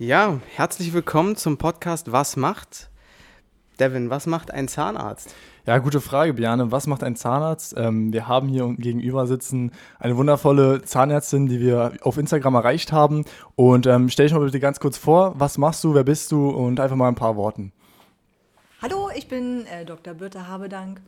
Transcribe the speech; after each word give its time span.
Ja, 0.00 0.40
herzlich 0.56 0.92
willkommen 0.92 1.36
zum 1.36 1.56
Podcast 1.56 2.10
Was 2.10 2.36
macht? 2.36 2.90
Devin, 3.78 4.10
was 4.10 4.26
macht 4.26 4.50
ein 4.50 4.66
Zahnarzt? 4.66 5.32
Ja, 5.66 5.78
gute 5.78 6.00
Frage, 6.00 6.34
Biane. 6.34 6.72
Was 6.72 6.88
macht 6.88 7.04
ein 7.04 7.14
Zahnarzt? 7.14 7.76
Ähm, 7.76 8.12
wir 8.12 8.26
haben 8.26 8.48
hier 8.48 8.74
gegenüber 8.76 9.28
sitzen 9.28 9.70
eine 10.00 10.16
wundervolle 10.16 10.82
Zahnärztin, 10.82 11.46
die 11.46 11.60
wir 11.60 11.92
auf 12.00 12.18
Instagram 12.18 12.56
erreicht 12.56 12.90
haben. 12.90 13.24
Und 13.54 13.86
ähm, 13.86 14.08
stell 14.08 14.26
dich 14.26 14.34
mal 14.34 14.44
bitte 14.44 14.58
ganz 14.58 14.80
kurz 14.80 14.98
vor, 14.98 15.38
was 15.38 15.58
machst 15.58 15.84
du, 15.84 15.94
wer 15.94 16.02
bist 16.02 16.32
du 16.32 16.48
und 16.50 16.80
einfach 16.80 16.96
mal 16.96 17.06
ein 17.06 17.14
paar 17.14 17.36
Worten. 17.36 17.72
Hallo, 18.82 19.10
ich 19.14 19.28
bin 19.28 19.64
äh, 19.66 19.84
Dr. 19.84 20.14
Birte 20.14 20.48
Habedank, 20.48 21.02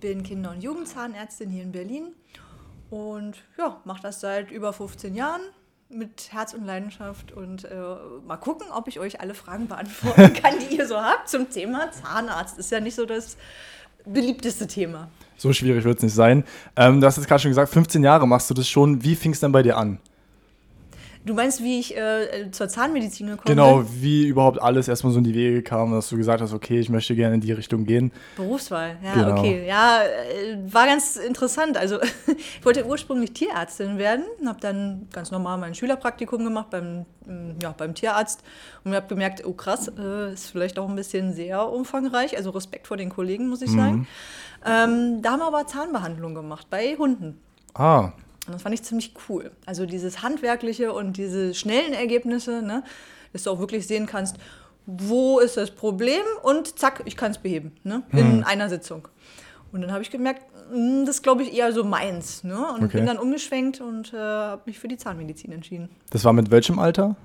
bin 0.00 0.22
Kinder- 0.22 0.52
und 0.52 0.62
Jugendzahnärztin 0.62 1.50
hier 1.50 1.62
in 1.62 1.72
Berlin 1.72 2.14
und 2.88 3.34
ja, 3.58 3.82
mache 3.84 4.00
das 4.00 4.20
seit 4.20 4.50
über 4.50 4.72
15 4.72 5.14
Jahren 5.14 5.42
mit 5.90 6.32
Herz 6.32 6.54
und 6.54 6.64
Leidenschaft 6.64 7.32
und 7.32 7.64
äh, 7.64 7.74
mal 8.26 8.36
gucken, 8.36 8.68
ob 8.72 8.88
ich 8.88 9.00
euch 9.00 9.20
alle 9.20 9.34
Fragen 9.34 9.66
beantworten 9.66 10.32
kann, 10.34 10.54
die 10.60 10.76
ihr 10.76 10.86
so 10.86 10.96
habt 10.96 11.28
zum 11.28 11.50
Thema 11.50 11.90
Zahnarzt. 11.90 12.58
Ist 12.58 12.70
ja 12.70 12.80
nicht 12.80 12.94
so 12.94 13.06
das 13.06 13.36
beliebteste 14.04 14.66
Thema. 14.66 15.08
So 15.36 15.52
schwierig 15.52 15.84
wird 15.84 15.98
es 15.98 16.02
nicht 16.02 16.14
sein. 16.14 16.44
Ähm, 16.76 17.00
du 17.00 17.06
hast 17.06 17.16
jetzt 17.16 17.26
gerade 17.26 17.42
schon 17.42 17.50
gesagt, 17.50 17.72
15 17.72 18.02
Jahre 18.02 18.26
machst 18.26 18.48
du 18.50 18.54
das 18.54 18.68
schon. 18.68 19.02
Wie 19.02 19.16
fing 19.16 19.32
es 19.32 19.40
dann 19.40 19.52
bei 19.52 19.62
dir 19.62 19.76
an? 19.76 19.98
Du 21.22 21.34
meinst, 21.34 21.62
wie 21.62 21.78
ich 21.78 21.94
äh, 21.96 22.50
zur 22.50 22.68
Zahnmedizin 22.68 23.26
gekommen 23.26 23.44
genau, 23.44 23.76
bin? 23.78 23.86
Genau, 23.86 24.02
wie 24.02 24.26
überhaupt 24.26 24.60
alles 24.60 24.88
erstmal 24.88 25.12
so 25.12 25.18
in 25.18 25.24
die 25.24 25.34
Wege 25.34 25.62
kam, 25.62 25.92
dass 25.92 26.08
du 26.08 26.16
gesagt 26.16 26.40
hast, 26.40 26.54
okay, 26.54 26.80
ich 26.80 26.88
möchte 26.88 27.14
gerne 27.14 27.34
in 27.34 27.42
die 27.42 27.52
Richtung 27.52 27.84
gehen. 27.84 28.10
Berufswahl, 28.36 28.96
ja, 29.04 29.12
genau. 29.12 29.38
okay. 29.38 29.66
Ja, 29.66 30.00
äh, 30.02 30.56
war 30.72 30.86
ganz 30.86 31.16
interessant. 31.16 31.76
Also, 31.76 31.98
ich 32.26 32.64
wollte 32.64 32.86
ursprünglich 32.86 33.32
Tierärztin 33.32 33.98
werden, 33.98 34.24
habe 34.46 34.60
dann 34.60 35.08
ganz 35.12 35.30
normal 35.30 35.58
mein 35.58 35.74
Schülerpraktikum 35.74 36.42
gemacht 36.42 36.70
beim, 36.70 37.04
mm, 37.26 37.58
ja, 37.62 37.74
beim 37.76 37.94
Tierarzt 37.94 38.42
und 38.84 38.94
habe 38.94 39.06
gemerkt, 39.06 39.44
oh 39.44 39.52
krass, 39.52 39.88
äh, 39.98 40.32
ist 40.32 40.50
vielleicht 40.50 40.78
auch 40.78 40.88
ein 40.88 40.96
bisschen 40.96 41.34
sehr 41.34 41.68
umfangreich. 41.68 42.38
Also, 42.38 42.48
Respekt 42.48 42.86
vor 42.86 42.96
den 42.96 43.10
Kollegen, 43.10 43.48
muss 43.48 43.60
ich 43.60 43.72
mhm. 43.72 43.76
sagen. 43.76 44.06
Ähm, 44.64 45.22
da 45.22 45.32
haben 45.32 45.40
wir 45.40 45.46
aber 45.46 45.66
Zahnbehandlung 45.66 46.34
gemacht 46.34 46.66
bei 46.70 46.96
Hunden. 46.96 47.38
Ah, 47.74 48.12
und 48.46 48.54
das 48.54 48.62
fand 48.62 48.74
ich 48.74 48.82
ziemlich 48.82 49.14
cool. 49.28 49.50
Also 49.66 49.86
dieses 49.86 50.22
Handwerkliche 50.22 50.92
und 50.92 51.16
diese 51.16 51.54
schnellen 51.54 51.92
Ergebnisse, 51.92 52.62
ne, 52.62 52.82
dass 53.32 53.44
du 53.44 53.50
auch 53.50 53.58
wirklich 53.58 53.86
sehen 53.86 54.06
kannst, 54.06 54.36
wo 54.86 55.38
ist 55.38 55.56
das 55.56 55.70
Problem 55.70 56.22
und 56.42 56.78
zack, 56.78 57.02
ich 57.04 57.16
kann 57.16 57.30
es 57.30 57.38
beheben, 57.38 57.72
ne, 57.84 58.02
in 58.12 58.38
hm. 58.38 58.44
einer 58.44 58.68
Sitzung. 58.68 59.08
Und 59.72 59.82
dann 59.82 59.92
habe 59.92 60.02
ich 60.02 60.10
gemerkt, 60.10 60.42
hm, 60.70 61.06
das 61.06 61.16
ist, 61.16 61.22
glaube 61.22 61.42
ich, 61.42 61.54
eher 61.54 61.72
so 61.72 61.84
meins. 61.84 62.44
Ne? 62.44 62.56
Und 62.72 62.84
okay. 62.84 62.98
bin 62.98 63.06
dann 63.06 63.18
umgeschwenkt 63.18 63.80
und 63.80 64.12
äh, 64.12 64.16
habe 64.16 64.62
mich 64.66 64.78
für 64.78 64.88
die 64.88 64.96
Zahnmedizin 64.96 65.52
entschieden. 65.52 65.88
Das 66.10 66.24
war 66.24 66.32
mit 66.32 66.50
welchem 66.50 66.78
Alter? 66.78 67.16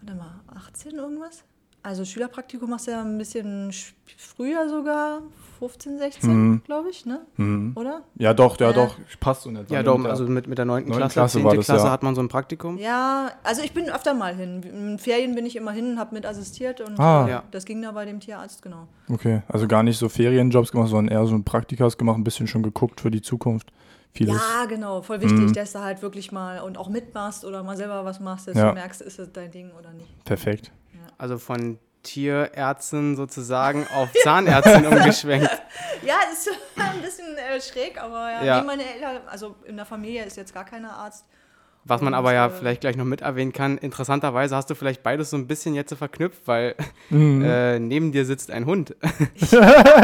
Warte 0.00 0.14
mal, 0.16 0.40
18 0.54 0.92
irgendwas? 0.92 1.44
Also 1.82 2.04
Schülerpraktikum 2.04 2.68
machst 2.68 2.86
du 2.86 2.90
ja 2.90 3.00
ein 3.00 3.16
bisschen 3.16 3.72
früher 4.16 4.68
sogar, 4.68 5.22
15, 5.60 5.98
16, 5.98 6.30
mhm. 6.30 6.62
glaube 6.64 6.90
ich, 6.90 7.04
ne? 7.04 7.20
Mhm. 7.36 7.72
Oder? 7.74 8.02
Ja, 8.16 8.32
doch, 8.32 8.58
ja, 8.60 8.70
äh, 8.70 8.74
doch, 8.74 8.96
passt 9.20 9.42
so 9.42 9.50
nicht. 9.50 9.70
Ja, 9.70 9.82
doch, 9.82 10.02
also 10.04 10.24
mit, 10.24 10.46
mit 10.46 10.56
der 10.58 10.64
9. 10.64 10.86
Klasse, 10.86 11.12
Klasse, 11.12 11.38
10. 11.38 11.56
Das, 11.56 11.66
Klasse 11.66 11.84
ja. 11.86 11.90
hat 11.90 12.02
man 12.02 12.14
so 12.14 12.22
ein 12.22 12.28
Praktikum. 12.28 12.78
Ja, 12.78 13.30
also 13.42 13.62
ich 13.62 13.72
bin 13.72 13.90
öfter 13.90 14.14
mal 14.14 14.34
hin. 14.34 14.62
In 14.62 14.98
Ferien 14.98 15.34
bin 15.34 15.44
ich 15.44 15.56
immer 15.56 15.72
hin 15.72 15.92
und 15.92 15.98
habe 15.98 16.14
mit 16.14 16.24
assistiert 16.24 16.80
und 16.80 16.98
ah. 16.98 17.26
äh, 17.26 17.30
ja. 17.30 17.42
das 17.50 17.66
ging 17.66 17.82
da 17.82 17.92
bei 17.92 18.06
dem 18.06 18.20
Tierarzt, 18.20 18.62
genau. 18.62 18.88
Okay, 19.10 19.42
also 19.48 19.68
gar 19.68 19.82
nicht 19.82 19.98
so 19.98 20.08
Ferienjobs 20.08 20.72
gemacht, 20.72 20.88
sondern 20.88 21.14
eher 21.14 21.26
so 21.26 21.34
ein 21.34 21.44
Praktikas 21.44 21.98
gemacht, 21.98 22.18
ein 22.18 22.24
bisschen 22.24 22.46
schon 22.46 22.62
geguckt 22.62 23.00
für 23.00 23.10
die 23.10 23.22
Zukunft. 23.22 23.70
Vieles. 24.12 24.34
Ja, 24.34 24.64
genau, 24.66 25.02
voll 25.02 25.20
wichtig, 25.20 25.38
mhm. 25.38 25.52
dass 25.52 25.72
du 25.72 25.80
halt 25.80 26.02
wirklich 26.02 26.32
mal 26.32 26.60
und 26.60 26.78
auch 26.78 26.88
mitmachst 26.88 27.44
oder 27.44 27.62
mal 27.62 27.76
selber 27.76 28.04
was 28.04 28.18
machst, 28.18 28.48
dass 28.48 28.56
ja. 28.56 28.68
du 28.68 28.74
merkst, 28.74 29.02
ist 29.02 29.18
das 29.18 29.30
dein 29.32 29.50
Ding 29.50 29.70
oder 29.78 29.92
nicht. 29.92 30.24
Perfekt. 30.24 30.72
Also 31.20 31.36
von 31.36 31.78
Tierärztin 32.02 33.14
sozusagen 33.14 33.86
auf 33.94 34.08
Zahnärztin 34.22 34.86
umgeschwenkt. 34.90 35.50
Ja, 36.02 36.14
ist 36.32 36.48
ein 36.76 37.02
bisschen 37.02 37.36
äh, 37.36 37.60
schräg, 37.60 38.02
aber 38.02 38.30
ja, 38.30 38.42
ja. 38.42 38.60
Nee, 38.60 38.66
meine 38.66 38.94
Eltern, 38.94 39.20
also 39.26 39.54
in 39.64 39.76
der 39.76 39.84
Familie 39.84 40.24
ist 40.24 40.38
jetzt 40.38 40.54
gar 40.54 40.64
keiner 40.64 40.96
Arzt. 40.96 41.26
Was 41.84 42.02
man 42.02 42.12
aber 42.12 42.34
ja 42.34 42.46
äh, 42.46 42.50
vielleicht 42.50 42.82
gleich 42.82 42.96
noch 42.96 43.06
mit 43.06 43.22
erwähnen 43.22 43.52
kann, 43.52 43.78
interessanterweise 43.78 44.54
hast 44.54 44.68
du 44.68 44.74
vielleicht 44.74 45.02
beides 45.02 45.30
so 45.30 45.36
ein 45.36 45.46
bisschen 45.46 45.74
jetzt 45.74 45.94
verknüpft, 45.94 46.46
weil 46.46 46.74
mhm. 47.08 47.42
äh, 47.42 47.78
neben 47.78 48.12
dir 48.12 48.26
sitzt 48.26 48.50
ein 48.50 48.66
Hund. 48.66 48.94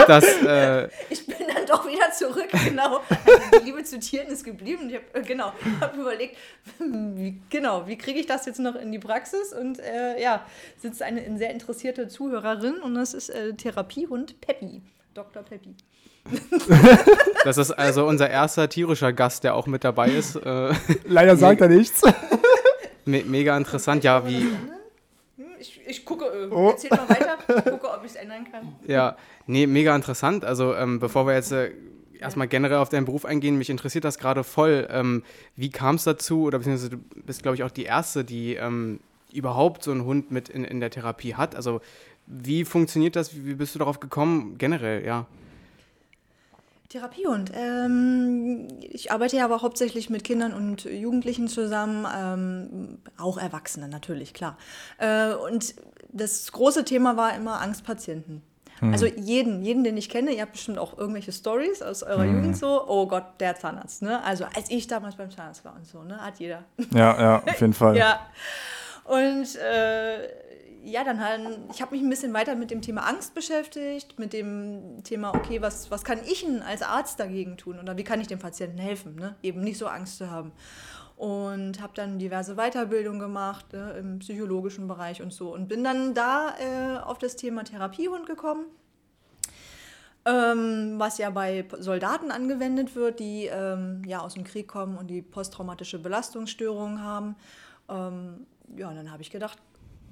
das, 0.06 0.24
äh, 0.42 0.88
ich 1.10 1.26
bin 1.26 1.36
dann 1.54 1.66
doch 1.66 1.86
wieder 1.86 2.10
zurück, 2.12 2.48
genau. 2.64 3.00
Also 3.08 3.60
die 3.60 3.64
Liebe 3.66 3.84
zu 3.84 4.00
Tieren 4.00 4.28
ist 4.28 4.44
geblieben. 4.44 4.88
Ich 4.88 4.96
habe 4.96 5.04
äh, 5.14 5.22
genau, 5.22 5.52
hab 5.80 5.94
überlegt, 5.96 6.36
wie, 6.78 7.40
genau, 7.50 7.86
wie 7.86 7.98
kriege 7.98 8.20
ich 8.20 8.26
das 8.26 8.46
jetzt 8.46 8.58
noch 8.58 8.74
in 8.74 8.90
die 8.90 8.98
Praxis? 8.98 9.52
Und 9.52 9.78
äh, 9.78 10.20
ja, 10.20 10.46
sitzt 10.78 11.02
eine 11.02 11.36
sehr 11.36 11.50
interessierte 11.50 12.08
Zuhörerin 12.08 12.76
und 12.80 12.94
das 12.94 13.12
ist 13.12 13.28
äh, 13.28 13.52
Therapiehund 13.52 14.40
Peppi, 14.40 14.80
Dr. 15.12 15.42
Peppi. 15.42 15.74
Das 17.46 17.58
ist 17.58 17.70
also 17.70 18.04
unser 18.08 18.28
erster 18.28 18.68
tierischer 18.68 19.12
Gast, 19.12 19.44
der 19.44 19.54
auch 19.54 19.68
mit 19.68 19.84
dabei 19.84 20.08
ist. 20.08 20.34
Äh, 20.34 20.72
Leider 21.04 21.36
sagt 21.36 21.60
er 21.60 21.68
nichts. 21.68 22.02
Me 23.04 23.22
mega 23.24 23.56
interessant, 23.56 24.02
ja, 24.02 24.26
wie. 24.26 24.48
Ich, 25.60 25.80
ich 25.86 26.04
gucke, 26.04 26.24
äh, 26.24 26.48
oh. 26.50 26.70
erzähl 26.70 26.90
mal 26.90 27.08
weiter, 27.08 27.38
ich 27.48 27.64
gucke, 27.70 27.88
ob 27.88 28.00
ich 28.04 28.10
es 28.10 28.16
ändern 28.16 28.48
kann. 28.50 28.74
Ja, 28.88 29.16
nee, 29.46 29.68
mega 29.68 29.94
interessant. 29.94 30.44
Also, 30.44 30.74
ähm, 30.74 30.98
bevor 30.98 31.28
wir 31.28 31.34
jetzt 31.34 31.52
äh, 31.52 31.70
erstmal 32.18 32.48
generell 32.48 32.78
auf 32.78 32.88
deinen 32.88 33.04
Beruf 33.04 33.24
eingehen, 33.24 33.56
mich 33.58 33.70
interessiert 33.70 34.02
das 34.02 34.18
gerade 34.18 34.42
voll. 34.42 34.88
Ähm, 34.90 35.22
wie 35.54 35.70
kam 35.70 35.94
es 35.94 36.02
dazu, 36.02 36.42
oder 36.42 36.58
beziehungsweise 36.58 36.90
du 36.90 36.98
bist, 36.98 37.42
glaube 37.44 37.54
ich, 37.54 37.62
auch 37.62 37.70
die 37.70 37.84
Erste, 37.84 38.24
die 38.24 38.54
ähm, 38.54 38.98
überhaupt 39.32 39.84
so 39.84 39.92
einen 39.92 40.04
Hund 40.04 40.32
mit 40.32 40.48
in, 40.48 40.64
in 40.64 40.80
der 40.80 40.90
Therapie 40.90 41.36
hat. 41.36 41.54
Also, 41.54 41.80
wie 42.26 42.64
funktioniert 42.64 43.14
das? 43.14 43.36
Wie 43.36 43.54
bist 43.54 43.76
du 43.76 43.78
darauf 43.78 44.00
gekommen, 44.00 44.58
generell, 44.58 45.04
ja? 45.04 45.26
Therapiehund. 46.88 47.52
Ähm, 47.54 48.68
ich 48.80 49.12
arbeite 49.12 49.36
ja 49.36 49.44
aber 49.44 49.62
hauptsächlich 49.62 50.10
mit 50.10 50.24
Kindern 50.24 50.52
und 50.52 50.84
Jugendlichen 50.84 51.48
zusammen, 51.48 52.06
ähm, 52.16 52.98
auch 53.18 53.38
Erwachsene 53.38 53.88
natürlich, 53.88 54.34
klar. 54.34 54.56
Äh, 54.98 55.34
und 55.34 55.74
das 56.12 56.50
große 56.52 56.84
Thema 56.84 57.16
war 57.16 57.34
immer 57.34 57.60
Angstpatienten. 57.60 58.42
Hm. 58.80 58.92
Also 58.92 59.06
jeden, 59.06 59.62
jeden, 59.62 59.84
den 59.84 59.96
ich 59.96 60.08
kenne, 60.08 60.32
ihr 60.32 60.42
habt 60.42 60.52
bestimmt 60.52 60.78
auch 60.78 60.98
irgendwelche 60.98 61.32
Stories 61.32 61.82
aus 61.82 62.02
eurer 62.02 62.24
hm. 62.24 62.34
Jugend 62.34 62.56
so, 62.56 62.86
oh 62.86 63.06
Gott, 63.06 63.24
der 63.40 63.56
Zahnarzt, 63.56 64.02
ne? 64.02 64.22
Also 64.22 64.44
als 64.54 64.70
ich 64.70 64.86
damals 64.86 65.16
beim 65.16 65.30
Zahnarzt 65.30 65.64
war 65.64 65.74
und 65.74 65.86
so, 65.86 66.02
ne? 66.02 66.18
Hat 66.18 66.38
jeder. 66.38 66.64
Ja, 66.92 67.20
ja, 67.20 67.42
auf 67.42 67.60
jeden 67.60 67.72
Fall. 67.72 67.96
ja. 67.96 68.20
Und 69.04 69.56
äh, 69.56 70.28
ja, 70.86 71.02
dann 71.02 71.22
halt, 71.22 71.58
ich 71.72 71.82
habe 71.82 71.96
mich 71.96 72.04
ein 72.04 72.08
bisschen 72.08 72.32
weiter 72.32 72.54
mit 72.54 72.70
dem 72.70 72.80
Thema 72.80 73.08
Angst 73.08 73.34
beschäftigt, 73.34 74.20
mit 74.20 74.32
dem 74.32 75.02
Thema, 75.02 75.34
okay, 75.34 75.60
was, 75.60 75.90
was 75.90 76.04
kann 76.04 76.20
ich 76.24 76.44
denn 76.44 76.62
als 76.62 76.82
Arzt 76.82 77.18
dagegen 77.18 77.56
tun 77.56 77.80
oder 77.80 77.96
wie 77.96 78.04
kann 78.04 78.20
ich 78.20 78.28
dem 78.28 78.38
Patienten 78.38 78.78
helfen, 78.78 79.16
ne? 79.16 79.34
eben 79.42 79.62
nicht 79.62 79.78
so 79.78 79.88
Angst 79.88 80.18
zu 80.18 80.30
haben. 80.30 80.52
Und 81.16 81.80
habe 81.80 81.92
dann 81.94 82.18
diverse 82.18 82.54
Weiterbildungen 82.54 83.18
gemacht 83.18 83.72
ne, 83.72 83.96
im 83.98 84.18
psychologischen 84.20 84.86
Bereich 84.86 85.22
und 85.22 85.32
so 85.32 85.52
und 85.52 85.66
bin 85.66 85.82
dann 85.82 86.14
da 86.14 86.54
äh, 86.60 86.98
auf 86.98 87.18
das 87.18 87.36
Thema 87.36 87.64
Therapiehund 87.64 88.26
gekommen. 88.26 88.66
Ähm, 90.26 90.96
was 90.98 91.18
ja 91.18 91.30
bei 91.30 91.64
Soldaten 91.78 92.30
angewendet 92.30 92.94
wird, 92.94 93.18
die 93.18 93.46
ähm, 93.46 94.02
ja 94.04 94.20
aus 94.20 94.34
dem 94.34 94.44
Krieg 94.44 94.68
kommen 94.68 94.98
und 94.98 95.06
die 95.06 95.22
posttraumatische 95.22 95.98
Belastungsstörungen 95.98 97.02
haben. 97.02 97.36
Ähm, 97.88 98.46
ja, 98.76 98.92
dann 98.92 99.10
habe 99.10 99.22
ich 99.22 99.30
gedacht, 99.30 99.58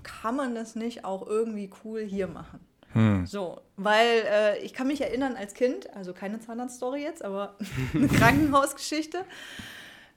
kann 0.04 0.37
man 0.37 0.54
das 0.54 0.76
nicht 0.76 1.04
auch 1.04 1.26
irgendwie 1.26 1.70
cool 1.84 2.03
hier 2.03 2.28
machen? 2.28 2.60
Hm. 2.92 3.26
So, 3.26 3.60
weil 3.76 4.22
äh, 4.31 4.59
ich 4.60 4.72
kann 4.72 4.87
mich 4.87 5.00
erinnern 5.00 5.34
als 5.37 5.54
Kind, 5.54 5.92
also 5.97 6.12
keine 6.12 6.38
Zahnarztstory 6.38 7.03
jetzt, 7.03 7.25
aber 7.25 7.56
eine 7.94 8.06
Krankenhausgeschichte, 8.06 9.25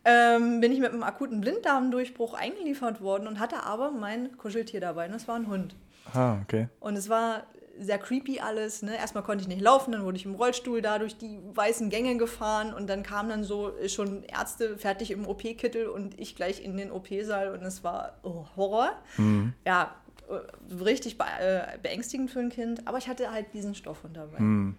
ähm, 0.06 0.62
bin 0.62 0.72
ich 0.72 0.80
mit 0.80 0.92
einem 0.92 1.02
akuten 1.02 1.42
Blinddarmdurchbruch 1.42 2.36
eingeliefert 2.36 3.02
worden 3.02 3.28
und 3.28 3.40
hatte 3.40 3.64
aber 3.64 3.92
mein 3.92 4.38
Kuscheltier 4.38 4.80
dabei 4.80 5.08
und 5.08 5.14
das 5.14 5.28
war 5.28 5.36
ein 5.36 5.48
Hund. 5.48 5.76
Ah, 6.14 6.38
okay. 6.44 6.70
Und 6.80 6.96
es 6.96 7.10
war 7.10 7.44
sehr 7.80 7.98
creepy 7.98 8.40
alles. 8.40 8.82
Ne? 8.82 8.98
Erstmal 8.98 9.24
konnte 9.24 9.42
ich 9.42 9.48
nicht 9.48 9.62
laufen, 9.62 9.92
dann 9.92 10.04
wurde 10.04 10.18
ich 10.18 10.26
im 10.26 10.36
Rollstuhl 10.36 10.82
da 10.82 11.00
durch 11.00 11.18
die 11.18 11.40
weißen 11.54 11.90
Gänge 11.90 12.18
gefahren 12.18 12.74
und 12.74 12.88
dann 12.88 13.04
kamen 13.04 13.30
dann 13.30 13.44
so 13.44 13.74
schon 13.88 14.24
Ärzte 14.24 14.78
fertig 14.78 15.12
im 15.12 15.28
OP-Kittel 15.28 15.88
und 15.88 16.20
ich 16.20 16.36
gleich 16.36 16.64
in 16.64 16.78
den 16.78 16.92
OP-Saal 16.92 17.54
und 17.54 17.64
es 17.64 17.84
war 17.84 18.18
oh, 18.24 18.46
Horror. 18.56 18.92
Mhm. 19.18 19.54
Ja, 19.66 19.96
äh, 20.30 20.74
richtig 20.84 21.18
äh, 21.40 21.78
beängstigend 21.82 22.32
für 22.32 22.40
ein 22.40 22.50
Kind, 22.50 22.88
aber 22.88 22.98
ich 22.98 23.08
hatte 23.08 23.32
halt 23.32 23.54
diesen 23.54 23.76
Stoff 23.76 24.00
dabei. 24.14 24.40
Mhm. 24.40 24.76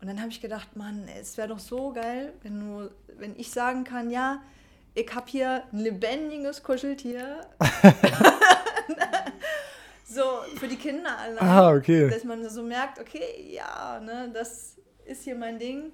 Und 0.00 0.06
dann 0.06 0.20
habe 0.20 0.30
ich 0.30 0.40
gedacht, 0.40 0.76
Mann, 0.76 1.06
es 1.20 1.36
wäre 1.36 1.48
doch 1.48 1.58
so 1.58 1.92
geil, 1.92 2.32
wenn, 2.42 2.60
du, 2.60 2.90
wenn 3.18 3.38
ich 3.38 3.50
sagen 3.50 3.84
kann, 3.84 4.10
ja, 4.10 4.40
ich 4.94 5.14
habe 5.14 5.26
hier 5.28 5.62
ein 5.72 5.78
lebendiges 5.78 6.62
Kuscheltier. 6.62 7.46
So, 10.12 10.22
für 10.56 10.66
die 10.66 10.76
Kinder 10.76 11.16
allein. 11.16 11.38
Ah, 11.38 11.72
okay. 11.72 12.10
Dass 12.10 12.24
man 12.24 12.48
so 12.48 12.64
merkt, 12.64 12.98
okay, 12.98 13.48
ja, 13.48 14.00
ne, 14.00 14.28
das 14.34 14.76
ist 15.04 15.22
hier 15.22 15.36
mein 15.36 15.56
Ding. 15.56 15.92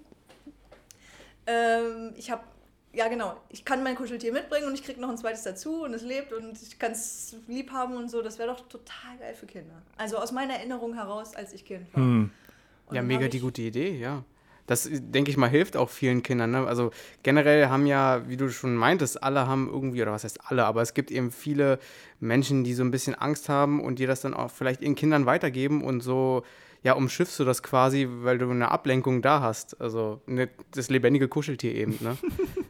Ähm, 1.46 2.14
ich 2.16 2.30
habe 2.30 2.42
ja 2.94 3.08
genau, 3.08 3.36
ich 3.50 3.62
kann 3.62 3.82
mein 3.82 3.94
Kuscheltier 3.94 4.32
mitbringen 4.32 4.66
und 4.68 4.74
ich 4.74 4.82
kriege 4.82 4.98
noch 4.98 5.10
ein 5.10 5.18
zweites 5.18 5.42
dazu 5.42 5.82
und 5.84 5.92
es 5.92 6.02
lebt 6.02 6.32
und 6.32 6.60
ich 6.62 6.78
kann 6.78 6.92
es 6.92 7.36
lieb 7.46 7.70
haben 7.70 7.94
und 7.94 8.10
so. 8.10 8.22
Das 8.22 8.38
wäre 8.38 8.48
doch 8.48 8.66
total 8.68 9.18
geil 9.18 9.34
für 9.34 9.44
Kinder. 9.44 9.82
Also 9.98 10.16
aus 10.16 10.32
meiner 10.32 10.54
Erinnerung 10.54 10.94
heraus, 10.94 11.34
als 11.36 11.52
ich 11.52 11.66
Kind 11.66 11.92
war. 11.92 12.02
Hm. 12.02 12.30
Ja, 12.92 13.02
mega 13.02 13.28
die 13.28 13.40
gute 13.40 13.60
Idee, 13.60 13.98
ja. 13.98 14.24
Das, 14.66 14.88
denke 14.90 15.30
ich 15.30 15.36
mal, 15.36 15.48
hilft 15.48 15.76
auch 15.76 15.90
vielen 15.90 16.22
Kindern. 16.22 16.50
Ne? 16.50 16.66
Also 16.66 16.90
generell 17.22 17.68
haben 17.68 17.86
ja, 17.86 18.28
wie 18.28 18.36
du 18.36 18.48
schon 18.50 18.74
meintest, 18.74 19.22
alle 19.22 19.46
haben 19.46 19.68
irgendwie, 19.68 20.02
oder 20.02 20.12
was 20.12 20.24
heißt 20.24 20.40
alle, 20.44 20.64
aber 20.64 20.82
es 20.82 20.94
gibt 20.94 21.10
eben 21.10 21.30
viele 21.30 21.78
Menschen, 22.20 22.64
die 22.64 22.74
so 22.74 22.82
ein 22.82 22.90
bisschen 22.90 23.14
Angst 23.14 23.48
haben 23.48 23.80
und 23.80 23.98
die 23.98 24.06
das 24.06 24.20
dann 24.22 24.34
auch 24.34 24.50
vielleicht 24.50 24.82
ihren 24.82 24.94
Kindern 24.94 25.26
weitergeben 25.26 25.84
und 25.84 26.00
so, 26.00 26.42
ja, 26.82 26.92
umschiffst 26.92 27.38
du 27.40 27.44
das 27.44 27.64
quasi, 27.64 28.08
weil 28.08 28.38
du 28.38 28.48
eine 28.48 28.70
Ablenkung 28.70 29.20
da 29.20 29.40
hast. 29.40 29.80
Also 29.80 30.20
ne, 30.26 30.48
das 30.70 30.88
lebendige 30.88 31.26
Kuscheltier 31.26 31.74
eben, 31.74 31.98
ne? 32.00 32.16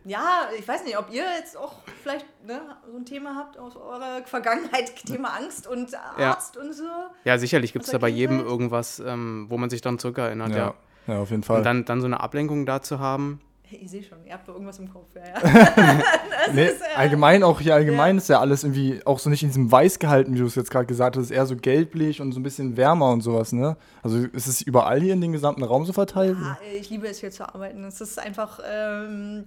Ja, 0.06 0.48
ich 0.56 0.66
weiß 0.66 0.84
nicht, 0.84 0.96
ob 0.96 1.12
ihr 1.12 1.24
jetzt 1.36 1.56
auch 1.56 1.80
vielleicht 2.00 2.26
ne, 2.46 2.60
so 2.88 2.96
ein 2.96 3.04
Thema 3.04 3.34
habt 3.34 3.58
aus 3.58 3.74
eurer 3.74 4.22
Vergangenheit, 4.24 4.94
Thema 5.04 5.30
Angst 5.36 5.66
und 5.66 5.92
Arzt 6.16 6.56
und 6.56 6.72
so. 6.72 6.84
Ja, 7.24 7.38
sicherlich 7.38 7.72
gibt 7.72 7.86
es 7.86 7.90
da 7.90 7.98
bei 7.98 8.08
jedem 8.08 8.38
irgendwas, 8.38 9.00
ähm, 9.00 9.46
wo 9.48 9.58
man 9.58 9.68
sich 9.68 9.80
dann 9.80 9.98
zurückerinnert, 9.98 10.50
ja. 10.50 10.56
Ja, 10.56 10.74
ja, 11.06 11.18
auf 11.20 11.30
jeden 11.30 11.42
Fall. 11.42 11.58
Und 11.58 11.64
dann, 11.64 11.84
dann 11.84 12.00
so 12.00 12.06
eine 12.06 12.20
Ablenkung 12.20 12.66
da 12.66 12.82
zu 12.82 12.98
haben. 12.98 13.40
Ich 13.68 13.90
sehe 13.90 14.02
schon, 14.04 14.18
ihr 14.24 14.32
habt 14.32 14.46
da 14.46 14.52
irgendwas 14.52 14.78
im 14.78 14.88
Kopf. 14.92 15.08
Ja, 15.16 15.22
ja. 15.24 16.02
Nee, 16.54 16.66
ist, 16.66 16.80
äh, 16.80 16.96
allgemein 16.96 17.42
auch 17.42 17.60
hier 17.60 17.74
allgemein 17.74 18.14
ja. 18.14 18.18
ist 18.22 18.28
ja 18.28 18.38
alles 18.40 18.62
irgendwie 18.62 19.00
auch 19.04 19.18
so 19.18 19.28
nicht 19.28 19.42
in 19.42 19.48
diesem 19.48 19.72
Weiß 19.72 19.98
gehalten, 19.98 20.34
wie 20.34 20.38
du 20.38 20.46
es 20.46 20.54
jetzt 20.54 20.70
gerade 20.70 20.86
gesagt 20.86 21.16
hast, 21.16 21.24
ist 21.24 21.30
eher 21.32 21.46
so 21.46 21.56
gelblich 21.56 22.20
und 22.20 22.30
so 22.30 22.38
ein 22.38 22.44
bisschen 22.44 22.76
wärmer 22.76 23.10
und 23.10 23.22
sowas, 23.22 23.52
ne? 23.52 23.76
Also 24.04 24.18
ist 24.18 24.46
es 24.46 24.62
überall 24.62 25.00
hier 25.00 25.14
in 25.14 25.20
den 25.20 25.32
gesamten 25.32 25.64
Raum 25.64 25.84
so 25.84 25.92
verteilt? 25.92 26.36
Ja, 26.40 26.56
ich 26.78 26.90
liebe 26.90 27.08
es 27.08 27.18
hier 27.18 27.32
zu 27.32 27.52
arbeiten. 27.52 27.82
Es 27.84 28.00
ist 28.00 28.20
einfach 28.20 28.60
ähm, 28.72 29.46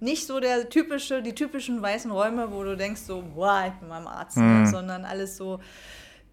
nicht 0.00 0.26
so 0.26 0.40
der 0.40 0.68
typische, 0.68 1.22
die 1.22 1.32
typischen 1.36 1.80
weißen 1.80 2.10
Räume, 2.10 2.50
wo 2.50 2.64
du 2.64 2.76
denkst 2.76 3.02
so, 3.02 3.22
boah, 3.36 3.62
ich 3.68 3.74
bin 3.74 3.88
beim 3.88 4.08
Arzt, 4.08 4.36
Mhm. 4.38 4.62
ne? 4.62 4.66
sondern 4.66 5.04
alles 5.04 5.36
so 5.36 5.60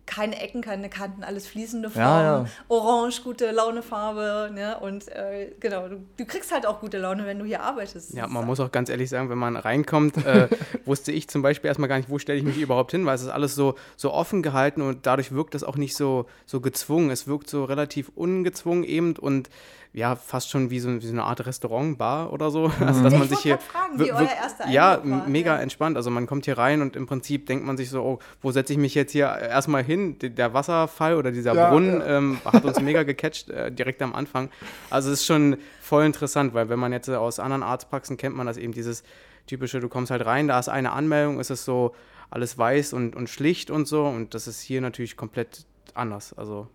keine 0.09 0.41
Ecken, 0.41 0.61
keine 0.61 0.89
Kanten, 0.89 1.23
alles 1.23 1.45
fließende 1.47 1.91
Formen, 1.91 2.07
Ja, 2.07 2.37
ja. 2.39 2.45
orange, 2.67 3.21
gute 3.23 3.51
Launefarbe, 3.51 4.49
ne? 4.53 4.77
Und 4.79 5.07
äh, 5.09 5.51
genau, 5.59 5.87
du, 5.87 5.97
du 6.17 6.25
kriegst 6.25 6.51
halt 6.51 6.65
auch 6.65 6.79
gute 6.79 6.97
Laune, 6.97 7.25
wenn 7.27 7.37
du 7.37 7.45
hier 7.45 7.61
arbeitest. 7.61 8.13
Ja, 8.15 8.23
Das 8.23 8.31
man 8.31 8.45
muss 8.45 8.59
auch 8.59 8.71
ganz 8.71 8.89
ehrlich 8.89 9.09
sagen, 9.09 9.29
wenn 9.29 9.37
man 9.37 9.55
reinkommt, 9.55 10.17
äh, 10.25 10.49
wusste 10.85 11.11
ich 11.11 11.27
zum 11.29 11.41
Beispiel 11.43 11.67
erstmal 11.67 11.89
gar 11.89 11.97
nicht, 11.97 12.09
wo 12.09 12.17
stelle 12.17 12.39
ich 12.39 12.43
mich 12.43 12.57
überhaupt 12.57 12.91
hin, 12.91 13.05
weil 13.05 13.15
es 13.15 13.21
ist 13.21 13.29
alles 13.29 13.53
so, 13.53 13.75
so 13.95 14.11
offen 14.11 14.41
gehalten 14.41 14.81
und 14.81 15.05
dadurch 15.05 15.31
wirkt 15.31 15.53
es 15.53 15.63
auch 15.63 15.77
nicht 15.77 15.95
so, 15.95 16.25
so 16.47 16.59
gezwungen. 16.59 17.11
Es 17.11 17.27
wirkt 17.27 17.49
so 17.49 17.63
relativ 17.63 18.11
ungezwungen 18.15 18.83
eben 18.83 19.15
und 19.15 19.49
ja, 19.91 20.15
fast 20.15 20.49
schon 20.51 20.69
wie 20.69 20.79
so, 20.79 20.89
wie 21.01 21.05
so 21.05 21.11
eine 21.11 21.23
Art 21.23 21.45
Restaurant, 21.45 21.97
Bar 21.97 22.31
oder 22.31 22.51
so. 22.51 22.71
Also, 22.79 23.01
dass 23.03 23.13
Ich 23.13 23.19
man 23.19 23.27
sich 23.27 23.31
wollte 23.31 23.41
hier. 23.43 23.57
fragen, 23.57 23.99
wie 23.99 24.11
euer 24.13 24.21
erster 24.21 24.69
Ja, 24.69 24.93
Eindruck 25.01 25.11
war, 25.21 25.27
mega 25.29 25.55
ja. 25.55 25.61
entspannt. 25.61 25.97
Also, 25.97 26.09
man 26.11 26.27
kommt 26.27 26.45
hier 26.45 26.57
rein 26.57 26.81
und 26.81 26.95
im 26.95 27.07
Prinzip 27.07 27.47
denkt 27.47 27.65
man 27.65 27.75
sich 27.75 27.89
so, 27.89 28.01
oh, 28.03 28.19
wo 28.41 28.51
setze 28.51 28.73
ich 28.73 28.79
mich 28.79 28.93
jetzt 28.93 29.11
hier 29.13 29.25
erstmal 29.27 29.83
hin? 29.83 30.17
Der 30.19 30.53
Wasserfall 30.53 31.15
oder 31.15 31.31
dieser 31.31 31.55
Ja, 31.55 31.71
Brunnen 31.71 31.99
ja. 32.01 32.17
ähm, 32.17 32.37
hat 32.45 32.63
uns 32.65 32.79
mega 32.81 33.01
gecatcht 33.03 33.49
äh, 33.49 33.71
direkt 33.71 34.01
am 34.03 34.13
Anfang. 34.13 34.49
Also, 34.91 35.11
es 35.11 35.21
ist 35.21 35.25
schon 35.25 35.57
voll 35.81 36.05
interessant, 36.05 36.53
weil 36.53 36.69
wenn 36.69 36.79
man 36.79 36.91
jetzt 36.93 37.09
aus 37.09 37.39
anderen 37.39 37.63
Arztpraxen 37.63 38.15
kennt 38.17 38.35
man 38.35 38.45
das 38.45 38.57
eben, 38.57 38.73
dieses 38.73 39.03
typische, 39.47 39.79
du 39.79 39.89
kommst 39.89 40.11
halt 40.11 40.23
rein, 40.25 40.47
da 40.47 40.59
ist 40.59 40.69
eine 40.69 40.91
Anmeldung, 40.91 41.39
ist 41.39 41.49
es 41.49 41.65
so 41.65 41.95
alles 42.29 42.55
weiß 42.59 42.93
und, 42.93 43.15
und 43.15 43.27
schlicht 43.27 43.71
und 43.71 43.87
so 43.87 44.05
und 44.05 44.35
das 44.35 44.47
ist 44.47 44.61
hier 44.61 44.81
natürlich 44.81 45.17
komplett 45.17 45.65
anders. 45.95 46.33
Also 46.33 46.67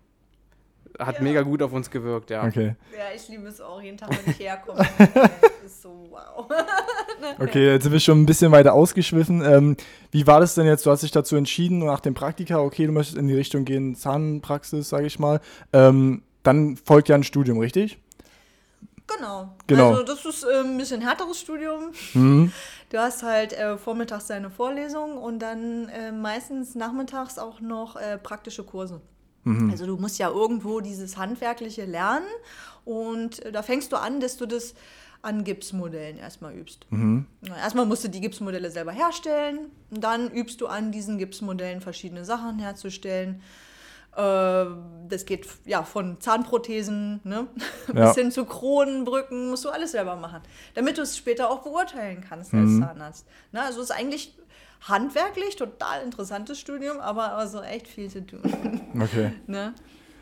hat 0.98 1.16
Ja. 1.16 1.22
mega 1.22 1.42
gut 1.42 1.62
auf 1.62 1.72
uns 1.72 1.90
gewirkt, 1.90 2.30
ja. 2.30 2.44
Okay. 2.44 2.76
Ja, 2.92 3.04
ich 3.14 3.28
liebe 3.28 3.46
es 3.48 3.60
auch 3.60 3.80
jeden 3.80 3.96
Tag, 3.98 4.10
wenn 4.10 4.32
ich 4.32 4.38
herkomme. 4.40 4.86
Das 4.98 5.30
ist 5.64 5.82
so 5.82 6.08
wow. 6.10 6.46
Okay, 7.38 7.72
jetzt 7.72 7.84
sind 7.84 7.92
wir 7.92 8.00
schon 8.00 8.22
ein 8.22 8.26
bisschen 8.26 8.52
weiter 8.52 8.74
ausgeschwiffen. 8.74 9.42
Ähm, 9.44 9.76
wie 10.10 10.26
war 10.26 10.40
das 10.40 10.54
denn 10.54 10.66
jetzt? 10.66 10.84
Du 10.86 10.90
hast 10.90 11.02
dich 11.02 11.10
dazu 11.10 11.36
entschieden, 11.36 11.78
nach 11.78 12.00
dem 12.00 12.14
Praktika, 12.14 12.58
okay, 12.58 12.86
du 12.86 12.92
möchtest 12.92 13.16
in 13.18 13.28
die 13.28 13.34
Richtung 13.34 13.64
gehen, 13.64 13.94
Zahnpraxis, 13.94 14.88
sage 14.88 15.06
ich 15.06 15.18
mal. 15.18 15.40
Ähm, 15.72 16.22
dann 16.42 16.76
folgt 16.76 17.08
ja 17.08 17.14
ein 17.14 17.24
Studium, 17.24 17.58
richtig? 17.58 17.98
Genau. 19.06 19.54
Genau. 19.66 19.90
Also 19.90 20.02
das 20.02 20.24
ist 20.24 20.44
äh, 20.44 20.60
ein 20.64 20.78
bisschen 20.78 21.00
härteres 21.00 21.40
Studium. 21.40 21.92
Mhm. 22.14 22.52
Du 22.90 23.00
hast 23.00 23.24
halt 23.24 23.52
äh, 23.54 23.76
vormittags 23.76 24.28
deine 24.28 24.50
Vorlesung 24.50 25.18
und 25.18 25.40
dann 25.40 25.88
äh, 25.88 26.12
meistens 26.12 26.76
nachmittags 26.76 27.38
auch 27.40 27.60
noch 27.60 27.96
äh, 27.96 28.18
praktische 28.18 28.62
Kurse. 28.62 29.00
Mhm. 29.44 29.70
Also 29.70 29.86
du 29.86 29.96
musst 29.96 30.18
ja 30.18 30.28
irgendwo 30.30 30.80
dieses 30.80 31.16
Handwerkliche 31.16 31.84
lernen 31.84 32.26
und 32.84 33.44
äh, 33.44 33.52
da 33.52 33.62
fängst 33.62 33.92
du 33.92 33.96
an, 33.96 34.20
dass 34.20 34.36
du 34.36 34.46
das 34.46 34.74
an 35.22 35.42
Gipsmodellen 35.44 36.18
erstmal 36.18 36.54
übst. 36.54 36.84
Mhm. 36.90 37.24
Erstmal 37.46 37.86
musst 37.86 38.04
du 38.04 38.08
die 38.08 38.20
Gipsmodelle 38.20 38.70
selber 38.70 38.92
herstellen 38.92 39.70
dann 39.90 40.30
übst 40.30 40.60
du 40.60 40.66
an 40.66 40.92
diesen 40.92 41.18
Gipsmodellen 41.18 41.80
verschiedene 41.80 42.24
Sachen 42.24 42.58
herzustellen. 42.58 43.40
Äh, 44.16 44.66
Das 45.08 45.24
geht 45.26 45.46
ja 45.64 45.82
von 45.82 46.20
Zahnprothesen 46.20 47.20
ne? 47.24 47.46
Ja. 47.94 48.06
bis 48.08 48.14
hin 48.16 48.30
zu 48.32 48.44
Kronenbrücken, 48.44 49.50
musst 49.50 49.64
du 49.64 49.70
alles 49.70 49.92
selber 49.92 50.16
machen, 50.16 50.40
damit 50.74 50.98
du 50.98 51.02
es 51.02 51.16
später 51.16 51.50
auch 51.50 51.62
beurteilen 51.62 52.24
kannst 52.28 52.52
als 52.54 52.70
Mhm. 52.70 52.80
Zahnarzt. 52.82 53.26
Na, 53.52 53.62
also 53.62 53.80
es 53.80 53.90
ist 53.90 53.96
eigentlich 53.96 54.36
handwerklich 54.88 55.56
total 55.56 56.02
interessantes 56.02 56.58
Studium, 56.58 57.00
aber 57.00 57.32
also 57.32 57.62
echt 57.62 57.88
viel 57.88 58.10
zu 58.10 58.26
tun. 58.26 58.80
Okay. 59.00 59.32
Ne? 59.46 59.74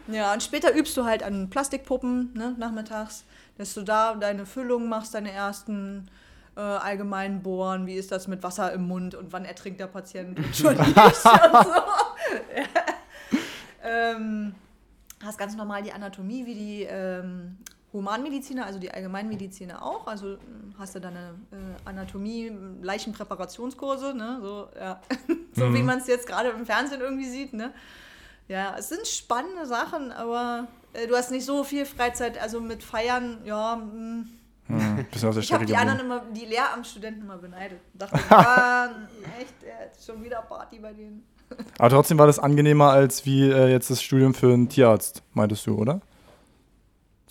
Ja, 0.09 0.33
und 0.33 0.43
später 0.43 0.75
übst 0.75 0.97
du 0.97 1.05
halt 1.05 1.23
an 1.23 1.49
Plastikpuppen, 1.51 2.33
ne, 2.35 2.55
nachmittags, 2.59 3.25
dass 3.59 3.75
du 3.75 3.83
da 3.83 4.15
deine 4.15 4.47
Füllung 4.47 4.89
machst, 4.89 5.15
deine 5.15 5.31
ersten 5.31 6.09
äh, 6.57 6.61
allgemeinen 6.61 7.43
Bohren, 7.43 7.87
wie 7.87 7.95
ist 7.95 8.11
das 8.11 8.27
mit 8.29 8.43
Wasser 8.43 8.73
im 8.73 8.89
Mund 8.89 9.15
und 9.15 9.33
wann 9.33 9.45
ertrinkt 9.45 9.79
der 9.79 9.87
Patient 9.87 10.39
und 10.39 10.57
schon 10.57 10.77
nicht 10.79 10.97
und 10.97 11.15
so. 11.15 11.29
Ja. 12.57 12.67
ähm, 13.85 14.55
hast 15.23 15.39
ganz 15.39 15.55
normal 15.55 15.83
die 15.83 15.93
Anatomie 15.93 16.47
wie 16.47 16.55
die 16.55 16.83
ähm, 16.83 17.59
Humanmediziner, 17.93 18.65
also 18.67 18.79
die 18.79 18.91
Allgemeinmediziner 18.91 19.83
auch. 19.83 20.07
Also 20.07 20.27
mh, 20.29 20.39
hast 20.79 20.95
du 20.95 21.01
deine 21.01 21.35
äh, 21.51 21.57
Anatomie, 21.89 22.47
m, 22.49 22.83
Leichenpräparationskurse, 22.83 24.15
ne? 24.15 24.39
so, 24.43 24.69
ja. 24.79 25.01
so 25.55 25.75
wie 25.75 25.83
man 25.83 25.99
es 25.99 26.07
jetzt 26.07 26.27
gerade 26.27 26.51
im 26.51 26.65
Fernsehen 26.67 27.01
irgendwie 27.01 27.29
sieht. 27.29 27.53
Ne? 27.53 27.73
Ja, 28.49 28.77
es 28.79 28.89
sind 28.89 29.07
spannende 29.07 29.67
Sachen, 29.67 30.11
aber 30.13 30.69
äh, 30.93 31.07
du 31.07 31.15
hast 31.17 31.31
nicht 31.31 31.45
so 31.45 31.65
viel 31.65 31.85
Freizeit. 31.85 32.41
Also 32.41 32.61
mit 32.61 32.83
Feiern, 32.83 33.39
ja. 33.45 33.77
mh. 33.77 34.25
Hm, 34.69 35.07
Ich 35.41 35.53
habe 35.53 35.67
die 35.67 35.77
anderen 35.77 36.01
immer, 36.01 36.23
die 36.33 36.47
Lehramtsstudenten 36.47 37.25
immer 37.25 37.37
beneidet. 37.37 37.81
Dachte, 37.95 38.19
ah, 38.31 38.89
echt, 39.39 39.63
äh, 39.65 39.91
schon 40.05 40.23
wieder 40.25 40.41
Party 40.43 40.79
bei 40.79 40.93
denen. 40.93 41.27
Aber 41.79 41.91
trotzdem 41.91 42.17
war 42.19 42.27
das 42.27 42.39
angenehmer 42.39 42.91
als 42.91 43.27
wie 43.27 43.51
äh, 43.51 43.71
jetzt 43.71 43.91
das 43.91 44.03
Studium 44.03 44.33
für 44.33 44.53
einen 44.53 44.69
Tierarzt, 44.71 45.23
meintest 45.35 45.67
du, 45.67 45.75
oder? 45.77 46.01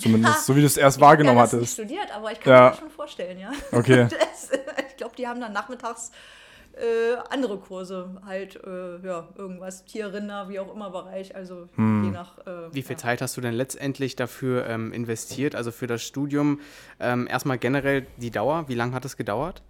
Zumindest, 0.02 0.46
so 0.46 0.56
wie 0.56 0.62
du 0.62 0.66
es 0.66 0.78
erst 0.78 1.00
wahrgenommen 1.00 1.38
ja, 1.38 1.44
das 1.44 1.54
nicht 1.54 1.62
hattest. 1.62 1.74
studiert, 1.76 2.16
aber 2.16 2.32
ich 2.32 2.40
kann 2.40 2.54
Ja. 2.54 2.62
mir 2.64 2.70
das 2.72 2.80
schon 2.80 2.90
vorstellen, 2.90 3.40
ja. 3.40 3.52
Okay. 3.72 4.08
Das, 4.10 4.50
ich 4.90 4.98
glaube, 4.98 5.16
die 5.16 5.28
haben 5.28 5.40
dann 5.42 5.54
nachmittags 5.54 6.12
äh, 6.74 7.18
andere 7.30 7.58
Kurse, 7.58 8.22
halt, 8.26 8.56
äh, 8.64 8.98
ja, 9.06 9.28
irgendwas, 9.36 9.84
Tierrinder, 9.86 10.48
wie 10.48 10.58
auch 10.60 10.74
immer 10.74 10.90
Bereich, 10.90 11.36
also 11.36 11.68
Hm. 11.76 12.06
je 12.06 12.12
nach. 12.12 12.38
Äh, 12.48 12.74
Wie 12.74 12.82
viel 12.82 12.96
ja. 12.96 12.98
Zeit 13.02 13.22
hast 13.22 13.36
du 13.36 13.42
denn 13.42 13.54
letztendlich 13.54 14.16
dafür 14.16 14.66
ähm, 14.68 14.94
investiert, 14.94 15.54
also 15.54 15.72
für 15.72 15.88
das 15.88 16.02
Studium? 16.02 16.62
Ähm, 17.00 17.28
erstmal 17.28 17.58
generell 17.58 18.08
die 18.18 18.32
Dauer, 18.32 18.70
wie 18.70 18.76
lange 18.76 18.94
hat 18.94 19.04
es 19.06 19.18
gedauert? 19.18 19.62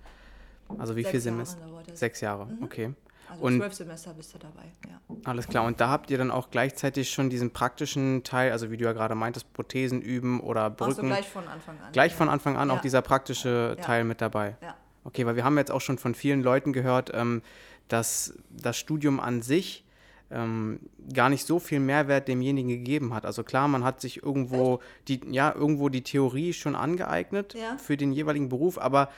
Also 0.78 0.96
wie 0.96 1.02
Sechs 1.02 1.12
viel 1.12 1.20
Semester? 1.22 1.62
Sechs 1.94 2.22
Jahre, 2.22 2.48
okay. 2.62 2.94
Also 3.32 3.44
Und- 3.46 3.58
zwölf 3.60 3.74
Semester 3.74 4.14
bist 4.14 4.34
du 4.34 4.38
dabei, 4.40 4.64
ja. 4.90 5.00
Alles 5.24 5.48
klar. 5.48 5.66
Und 5.66 5.80
da 5.80 5.90
habt 5.90 6.10
ihr 6.12 6.18
dann 6.18 6.32
auch 6.32 6.50
gleichzeitig 6.52 7.10
schon 7.12 7.30
diesen 7.30 7.52
praktischen 7.52 8.24
Teil, 8.24 8.52
also 8.52 8.72
wie 8.72 8.78
du 8.78 8.84
ja 8.86 8.92
gerade 8.94 9.16
meintest, 9.16 9.52
Prothesen 9.54 10.02
üben 10.02 10.40
oder 10.42 10.70
Brücken. 10.70 11.08
gleich 11.08 11.28
von 11.30 11.48
Anfang 11.48 11.76
an. 11.80 11.92
Gleich 11.94 12.12
ja. 12.12 12.18
von 12.18 12.30
Anfang 12.30 12.58
an 12.58 12.70
Ja. 12.70 12.76
auch 12.76 12.82
dieser 12.82 13.02
praktische 13.02 13.76
Ja. 13.78 13.84
Teil 13.84 14.04
mit 14.04 14.20
dabei. 14.22 14.58
Ja. 14.62 14.76
Okay, 15.06 15.26
weil 15.26 15.36
wir 15.36 15.44
haben 15.46 15.58
jetzt 15.58 15.72
auch 15.72 15.82
schon 15.82 15.98
von 15.98 16.14
vielen 16.14 16.44
Leuten 16.44 16.74
gehört, 16.74 17.12
ähm, 17.14 17.42
dass 17.88 18.34
das 18.50 18.78
Studium 18.78 19.20
an 19.20 19.42
sich 19.42 19.86
ähm, 20.34 20.80
gar 21.14 21.30
nicht 21.30 21.46
so 21.46 21.60
viel 21.60 21.82
Mehrwert 21.82 22.30
demjenigen 22.30 22.70
gegeben 22.70 23.14
hat. 23.14 23.26
Also 23.26 23.44
klar, 23.44 23.68
man 23.68 23.84
hat 23.84 24.00
sich 24.00 24.24
irgendwo 24.24 24.80
die, 25.10 25.20
ja, 25.30 25.54
irgendwo 25.54 25.90
die 25.90 26.04
Theorie 26.04 26.54
schon 26.54 26.74
angeeignet 26.76 27.54
für 27.80 27.98
den 27.98 28.14
jeweiligen 28.14 28.48
Beruf, 28.48 28.78
aber 28.78 29.10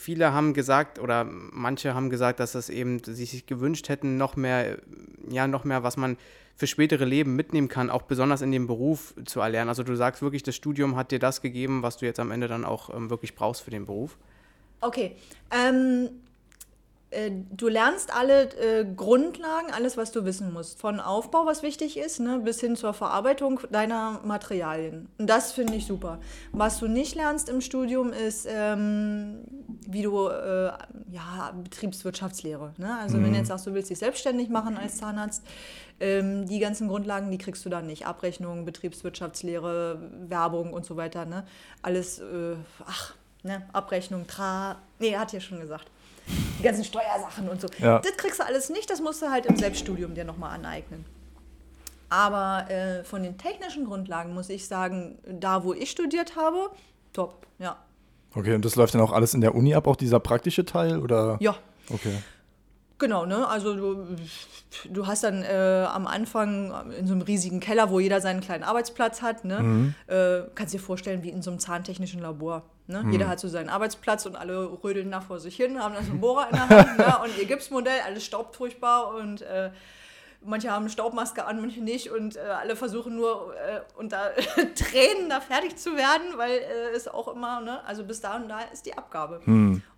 viele 0.00 0.32
haben 0.32 0.54
gesagt 0.54 0.98
oder 0.98 1.24
manche 1.24 1.94
haben 1.94 2.10
gesagt, 2.10 2.40
dass 2.40 2.52
das 2.52 2.70
eben 2.70 3.02
sie 3.04 3.26
sich 3.26 3.46
gewünscht 3.46 3.88
hätten, 3.88 4.16
noch 4.16 4.34
mehr, 4.34 4.78
ja, 5.28 5.46
noch 5.46 5.64
mehr, 5.64 5.82
was 5.82 5.96
man 5.96 6.16
für 6.56 6.66
spätere 6.66 7.04
Leben 7.04 7.36
mitnehmen 7.36 7.68
kann, 7.68 7.90
auch 7.90 8.02
besonders 8.02 8.42
in 8.42 8.50
dem 8.50 8.66
Beruf 8.66 9.14
zu 9.24 9.40
erlernen. 9.40 9.68
Also 9.68 9.82
du 9.82 9.94
sagst 9.96 10.22
wirklich, 10.22 10.42
das 10.42 10.56
Studium 10.56 10.96
hat 10.96 11.10
dir 11.10 11.18
das 11.18 11.42
gegeben, 11.42 11.82
was 11.82 11.98
du 11.98 12.06
jetzt 12.06 12.20
am 12.20 12.30
Ende 12.30 12.48
dann 12.48 12.64
auch 12.64 12.94
ähm, 12.94 13.10
wirklich 13.10 13.34
brauchst 13.34 13.62
für 13.62 13.70
den 13.70 13.86
Beruf. 13.86 14.16
Okay. 14.80 15.16
Ähm, 15.50 16.08
äh, 16.08 16.29
du 17.50 17.68
lernst 17.68 18.14
alle 18.14 18.44
äh, 18.54 18.84
Grundlagen, 18.84 19.72
alles, 19.72 19.96
was 19.96 20.12
du 20.12 20.24
wissen 20.24 20.52
musst. 20.52 20.80
Von 20.80 21.00
Aufbau, 21.00 21.44
was 21.44 21.62
wichtig 21.62 21.96
ist, 21.96 22.20
ne, 22.20 22.38
bis 22.38 22.60
hin 22.60 22.76
zur 22.76 22.94
Verarbeitung 22.94 23.60
deiner 23.70 24.20
Materialien. 24.24 25.08
Und 25.18 25.28
das 25.28 25.52
finde 25.52 25.74
ich 25.74 25.86
super. 25.86 26.20
Was 26.52 26.78
du 26.78 26.86
nicht 26.86 27.16
lernst 27.16 27.48
im 27.48 27.60
Studium 27.60 28.12
ist 28.12 28.46
ähm, 28.48 29.44
wie 29.86 30.02
du, 30.02 30.28
äh, 30.28 30.72
ja, 31.10 31.52
Betriebswirtschaftslehre. 31.64 32.74
Ne? 32.78 32.98
Also 33.00 33.16
wenn 33.20 33.32
du 33.32 33.38
jetzt 33.38 33.48
sagst, 33.48 33.66
du 33.66 33.74
willst 33.74 33.90
dich 33.90 33.98
selbstständig 33.98 34.48
machen 34.48 34.76
als 34.76 34.98
Zahnarzt, 34.98 35.44
ähm, 35.98 36.46
die 36.46 36.60
ganzen 36.60 36.88
Grundlagen, 36.88 37.30
die 37.30 37.38
kriegst 37.38 37.64
du 37.64 37.68
dann 37.68 37.86
nicht. 37.86 38.06
Abrechnung, 38.06 38.64
Betriebswirtschaftslehre, 38.64 39.98
Werbung 40.28 40.72
und 40.72 40.86
so 40.86 40.96
weiter. 40.96 41.26
Ne? 41.26 41.44
Alles, 41.82 42.20
äh, 42.20 42.54
ach, 42.86 43.14
ne? 43.42 43.62
Abrechnung, 43.72 44.26
Tra, 44.26 44.76
nee, 44.98 45.16
hat 45.16 45.32
ja 45.32 45.40
schon 45.40 45.60
gesagt. 45.60 45.90
Die 46.58 46.62
ganzen 46.62 46.84
Steuersachen 46.84 47.48
und 47.48 47.60
so. 47.60 47.68
Ja. 47.78 48.00
Das 48.00 48.16
kriegst 48.16 48.40
du 48.40 48.44
alles 48.44 48.70
nicht, 48.70 48.90
das 48.90 49.00
musst 49.00 49.22
du 49.22 49.30
halt 49.30 49.46
im 49.46 49.56
Selbststudium 49.56 50.14
dir 50.14 50.24
nochmal 50.24 50.54
aneignen. 50.54 51.04
Aber 52.08 52.70
äh, 52.70 53.04
von 53.04 53.22
den 53.22 53.38
technischen 53.38 53.84
Grundlagen 53.84 54.34
muss 54.34 54.48
ich 54.48 54.66
sagen, 54.66 55.18
da 55.26 55.64
wo 55.64 55.72
ich 55.72 55.90
studiert 55.90 56.36
habe, 56.36 56.70
top, 57.12 57.46
ja. 57.58 57.76
Okay, 58.34 58.54
und 58.54 58.64
das 58.64 58.76
läuft 58.76 58.94
dann 58.94 59.00
auch 59.00 59.12
alles 59.12 59.34
in 59.34 59.40
der 59.40 59.54
Uni 59.54 59.74
ab, 59.74 59.86
auch 59.86 59.96
dieser 59.96 60.20
praktische 60.20 60.64
Teil? 60.64 60.98
Oder? 60.98 61.36
Ja, 61.40 61.56
Okay. 61.90 62.16
Genau, 63.00 63.26
ne? 63.26 63.48
Also 63.48 63.74
du, 63.74 64.16
du 64.88 65.06
hast 65.06 65.24
dann 65.24 65.42
äh, 65.42 65.86
am 65.90 66.06
Anfang 66.06 66.92
in 66.96 67.06
so 67.06 67.14
einem 67.14 67.22
riesigen 67.22 67.58
Keller, 67.58 67.90
wo 67.90 67.98
jeder 67.98 68.20
seinen 68.20 68.40
kleinen 68.40 68.62
Arbeitsplatz 68.62 69.22
hat, 69.22 69.44
ne? 69.44 69.94
Äh, 70.06 70.48
kannst 70.54 70.74
dir 70.74 70.80
vorstellen, 70.80 71.22
wie 71.24 71.30
in 71.30 71.42
so 71.42 71.50
einem 71.50 71.58
zahntechnischen 71.58 72.20
Labor. 72.20 72.62
Ne? 72.86 73.04
Jeder 73.10 73.28
hat 73.28 73.38
so 73.40 73.48
seinen 73.48 73.68
Arbeitsplatz 73.68 74.26
und 74.26 74.36
alle 74.36 74.78
rödeln 74.82 75.08
nach 75.08 75.22
vor 75.22 75.38
sich 75.38 75.54
hin, 75.54 75.80
haben 75.82 75.94
dann 75.94 76.04
so 76.04 76.10
einen 76.10 76.20
Bohrer 76.20 76.48
in 76.50 76.56
der 76.56 76.68
Hand 76.68 76.98
ne? 76.98 77.18
und 77.22 77.38
ihr 77.38 77.46
Gipsmodell, 77.46 78.00
alles 78.04 78.24
staubt 78.24 78.56
furchtbar 78.56 79.14
und 79.14 79.42
äh, 79.42 79.70
manche 80.42 80.70
haben 80.70 80.82
eine 80.82 80.90
Staubmaske 80.90 81.44
an, 81.44 81.60
manche 81.60 81.82
nicht 81.82 82.10
und 82.10 82.36
äh, 82.36 82.40
alle 82.40 82.76
versuchen 82.76 83.16
nur 83.16 83.54
äh, 83.56 83.80
unter 83.96 84.32
Tränen 84.74 85.28
da 85.28 85.40
fertig 85.40 85.76
zu 85.76 85.96
werden, 85.96 86.36
weil 86.36 86.52
äh, 86.52 86.94
es 86.94 87.08
auch 87.08 87.28
immer, 87.28 87.60
ne, 87.60 87.84
also 87.86 88.04
bis 88.04 88.20
da 88.20 88.36
und 88.36 88.48
da 88.48 88.60
ist 88.72 88.86
die 88.86 88.96
Abgabe. 88.96 89.40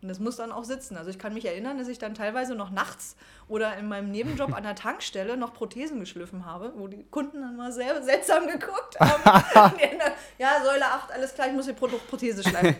Und 0.02 0.08
das 0.08 0.18
muss 0.18 0.36
dann 0.36 0.52
auch 0.52 0.64
sitzen. 0.64 0.96
Also 0.96 1.10
ich 1.10 1.18
kann 1.18 1.34
mich 1.34 1.44
erinnern, 1.44 1.78
dass 1.78 1.88
ich 1.88 1.98
dann 1.98 2.14
teilweise 2.14 2.54
noch 2.54 2.70
nachts 2.70 3.16
oder 3.48 3.76
in 3.76 3.88
meinem 3.88 4.10
Nebenjob 4.10 4.52
an 4.54 4.62
der 4.62 4.74
Tankstelle 4.74 5.36
noch 5.36 5.54
Prothesen 5.54 6.00
geschliffen 6.00 6.44
habe, 6.44 6.72
wo 6.76 6.88
die 6.88 7.04
Kunden 7.04 7.40
dann 7.40 7.56
mal 7.56 7.72
sehr 7.72 8.02
seltsam 8.02 8.46
geguckt 8.46 8.98
haben. 8.98 9.74
Ja, 10.38 10.62
Säule 10.64 10.84
8, 10.84 11.12
alles 11.12 11.34
klar, 11.34 11.48
ich 11.48 11.52
muss 11.52 11.66
die 11.66 11.72
Pro 11.72 11.86
Prothese 11.86 12.42
schleifen. 12.42 12.74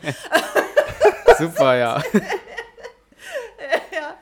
Super, 1.39 1.77
ja. 1.77 2.03
ja. 3.93 4.17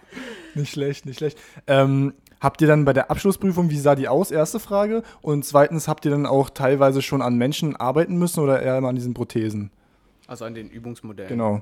Nicht 0.54 0.72
schlecht, 0.72 1.06
nicht 1.06 1.18
schlecht. 1.18 1.38
Ähm, 1.66 2.14
habt 2.40 2.60
ihr 2.60 2.66
dann 2.68 2.84
bei 2.84 2.92
der 2.92 3.10
Abschlussprüfung, 3.10 3.70
wie 3.70 3.78
sah 3.78 3.94
die 3.94 4.08
aus? 4.08 4.30
Erste 4.30 4.58
Frage. 4.60 5.02
Und 5.22 5.44
zweitens, 5.44 5.86
habt 5.88 6.04
ihr 6.04 6.10
dann 6.10 6.26
auch 6.26 6.50
teilweise 6.50 7.02
schon 7.02 7.22
an 7.22 7.36
Menschen 7.36 7.76
arbeiten 7.76 8.16
müssen 8.16 8.40
oder 8.40 8.60
eher 8.62 8.78
immer 8.78 8.88
an 8.88 8.96
diesen 8.96 9.14
Prothesen? 9.14 9.70
Also 10.26 10.44
an 10.44 10.54
den 10.54 10.70
Übungsmodellen. 10.70 11.28
Genau. 11.28 11.60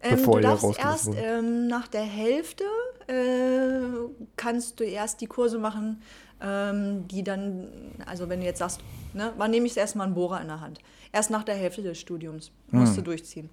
Ähm, 0.00 0.10
Bevor 0.16 0.34
du 0.34 0.46
ihr 0.46 0.50
darfst 0.50 0.78
erst 0.78 1.10
ähm, 1.16 1.66
nach 1.66 1.88
der 1.88 2.02
Hälfte 2.04 2.64
äh, 3.08 4.08
kannst 4.36 4.78
du 4.78 4.84
erst 4.84 5.20
die 5.20 5.26
Kurse 5.26 5.58
machen, 5.58 6.00
ähm, 6.40 7.08
die 7.08 7.24
dann, 7.24 7.66
also 8.06 8.28
wenn 8.28 8.38
du 8.40 8.46
jetzt 8.46 8.58
sagst, 8.60 8.80
ne, 9.12 9.32
wann 9.36 9.50
nehme 9.50 9.66
ich 9.66 9.76
erstmal 9.76 10.06
einen 10.06 10.14
Bohrer 10.14 10.40
in 10.40 10.46
der 10.46 10.60
Hand? 10.60 10.78
Erst 11.12 11.30
nach 11.30 11.42
der 11.42 11.56
Hälfte 11.56 11.82
des 11.82 11.98
Studiums 11.98 12.52
musst 12.70 12.90
Hm. 12.90 12.96
du 12.96 13.02
durchziehen. 13.10 13.50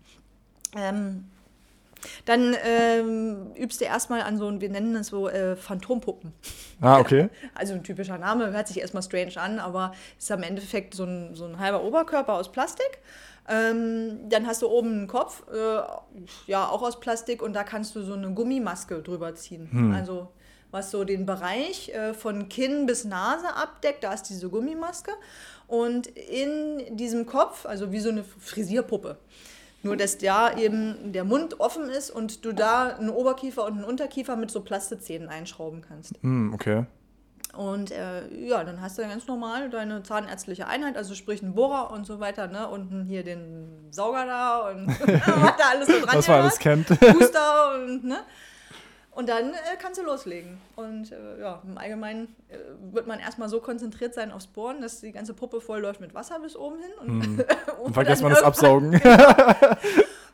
Ähm, 0.76 1.26
dann 2.26 2.56
ähm, 2.64 3.52
übst 3.56 3.82
du 3.82 3.86
erstmal 3.86 4.22
an 4.22 4.38
so, 4.38 4.62
wir 4.62 4.70
nennen 4.70 4.94
das 4.94 5.08
so 5.08 5.30
äh, 5.30 5.56
Phantompuppen. 5.56 6.34
Ah, 6.82 7.00
okay. 7.00 7.30
Also 7.56 7.74
ein 7.74 7.84
typischer 7.84 8.18
Name, 8.18 8.52
hört 8.52 8.68
sich 8.68 8.80
erstmal 8.80 9.04
strange 9.04 9.38
an, 9.38 9.60
aber 9.60 9.94
ist 10.18 10.32
am 10.32 10.44
Endeffekt 10.44 10.94
so 10.94 11.06
ein, 11.06 11.36
so 11.36 11.46
ein 11.46 11.60
halber 11.60 11.84
Oberkörper 11.84 12.34
aus 12.34 12.52
Plastik. 12.52 13.00
Ähm, 13.48 14.28
dann 14.30 14.48
hast 14.48 14.62
du 14.62 14.68
oben 14.68 14.92
einen 14.92 15.08
Kopf, 15.08 15.44
äh, 15.54 15.82
ja, 16.48 16.68
auch 16.68 16.82
aus 16.82 17.00
Plastik, 17.00 17.42
und 17.42 17.54
da 17.54 17.64
kannst 17.64 17.96
du 17.96 18.02
so 18.02 18.14
eine 18.14 18.32
Gummimaske 18.32 19.02
drüber 19.02 19.36
ziehen. 19.36 19.94
Also, 19.94 20.30
was 20.72 20.92
so 20.92 21.04
den 21.04 21.26
Bereich 21.26 21.90
äh, 21.90 22.14
von 22.14 22.50
Kinn 22.50 22.86
bis 22.86 23.06
Nase 23.06 23.56
abdeckt, 23.56 24.04
da 24.04 24.14
ist 24.14 24.24
diese 24.24 24.50
Gummimaske. 24.50 25.12
Und 25.68 26.08
in 26.08 26.98
diesem 26.98 27.26
Kopf, 27.26 27.66
also 27.66 27.92
wie 27.92 28.00
so 28.00 28.10
eine 28.10 28.24
Frisierpuppe. 28.24 29.18
Nur, 29.86 29.96
dass 29.96 30.18
da 30.18 30.58
eben 30.58 31.14
der 31.14 31.24
Mund 31.24 31.60
offen 31.60 31.90
ist 31.90 32.10
und 32.10 32.44
du 32.44 32.54
da 32.54 32.96
einen 32.96 33.12
Oberkiefer 33.12 33.66
und 33.66 33.74
einen 33.74 33.84
Unterkiefer 33.84 34.36
mit 34.36 34.50
so 34.50 34.62
Plastezähnen 34.62 35.30
einschrauben 35.30 35.82
kannst. 35.82 36.14
Hm, 36.22 36.56
okay. 36.56 36.88
Und 37.56 37.92
äh, 37.92 38.28
ja, 38.34 38.64
dann 38.64 38.82
hast 38.82 38.98
du 38.98 39.04
ganz 39.04 39.28
normal 39.28 39.70
deine 39.70 40.02
zahnärztliche 40.02 40.66
Einheit, 40.66 40.98
also 40.98 41.14
sprich 41.14 41.44
einen 41.44 41.54
Bohrer 41.54 41.92
und 41.92 42.08
so 42.08 42.20
weiter, 42.20 42.48
ne? 42.48 42.68
Unten 42.68 43.06
hier 43.06 43.24
den 43.24 43.92
Sauger 43.92 44.26
da 44.26 44.70
und 44.72 44.88
was 45.00 45.56
da 45.56 45.70
alles 45.70 45.88
so 45.88 46.00
dran 46.04 46.18
Was 46.18 46.28
man 46.28 46.42
alles 46.42 46.58
kennt. 46.58 46.88
Booster 46.88 47.76
und 47.76 48.06
ne? 48.06 48.18
Und 49.16 49.30
dann 49.30 49.54
äh, 49.54 49.78
kannst 49.82 49.98
du 49.98 50.04
loslegen. 50.04 50.58
Und 50.76 51.10
äh, 51.14 51.40
ja, 51.40 51.62
im 51.66 51.78
Allgemeinen 51.78 52.36
äh, 52.50 52.58
wird 52.94 53.08
man 53.08 53.20
erstmal 53.20 53.48
so 53.48 53.62
konzentriert 53.62 54.14
sein 54.14 54.30
aufs 54.30 54.46
Bohren, 54.48 54.82
dass 54.82 55.00
die 55.00 55.14
ganze 55.14 55.34
Puppe 55.34 55.62
voll 55.62 55.80
läuft 55.80 56.02
mit 56.02 56.14
Wasser 56.14 56.38
bis 56.40 56.58
oben 56.58 56.80
hin. 56.80 56.92
Und, 57.00 57.26
Hm. 57.26 57.46
Und 57.84 57.94
vergesst 57.94 58.22
dann 58.22 58.30
man 58.30 58.36
das 58.36 58.44
Absaugen. 58.44 58.94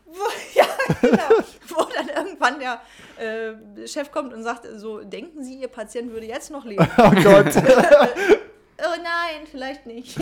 Wo, 0.05 0.25
ja, 0.55 0.65
genau. 0.99 1.43
Wo 1.67 1.85
dann 1.95 2.09
irgendwann 2.09 2.59
der 2.59 2.81
äh, 3.19 3.87
Chef 3.87 4.11
kommt 4.11 4.33
und 4.33 4.41
sagt, 4.41 4.67
so, 4.77 5.01
denken 5.01 5.43
Sie, 5.43 5.61
Ihr 5.61 5.67
Patient 5.67 6.11
würde 6.11 6.25
jetzt 6.25 6.49
noch 6.49 6.65
leben? 6.65 6.85
oh 6.97 7.11
Gott. 7.23 7.55
oh 7.55 8.97
nein, 8.97 9.45
vielleicht 9.49 9.85
nicht. 9.85 10.17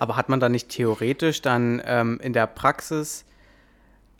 Aber 0.00 0.16
hat 0.16 0.28
man 0.28 0.40
da 0.40 0.48
nicht 0.48 0.68
theoretisch 0.68 1.42
dann 1.42 1.80
ähm, 1.86 2.18
in 2.20 2.32
der 2.32 2.48
Praxis 2.48 3.24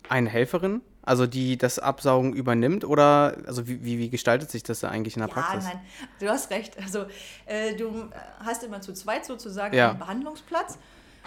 eine 0.09 0.31
Helferin, 0.31 0.81
also 1.07 1.27
die 1.27 1.57
das 1.57 1.79
Absaugen 1.79 2.35
übernimmt? 2.35 2.85
Oder 2.85 3.39
also 3.47 3.67
wie, 3.67 3.83
wie, 3.83 3.99
wie 3.99 4.11
gestaltet 4.11 4.51
sich 4.51 4.63
das 4.63 4.81
da 4.81 4.91
eigentlich 4.91 5.17
in 5.17 5.21
der 5.21 5.29
Ja, 5.29 5.35
Praxis? 5.35 5.65
nein, 5.65 5.81
du 6.21 6.29
hast 6.29 6.51
recht. 6.51 6.77
Also 6.79 7.07
äh, 7.47 7.75
du 7.77 8.11
hast 8.41 8.63
immer 8.63 8.83
zu 8.83 8.93
zweit 8.93 9.25
sozusagen 9.25 9.75
Ja. 9.75 9.91
einen 9.91 9.99
Behandlungsplatz. 9.99 10.79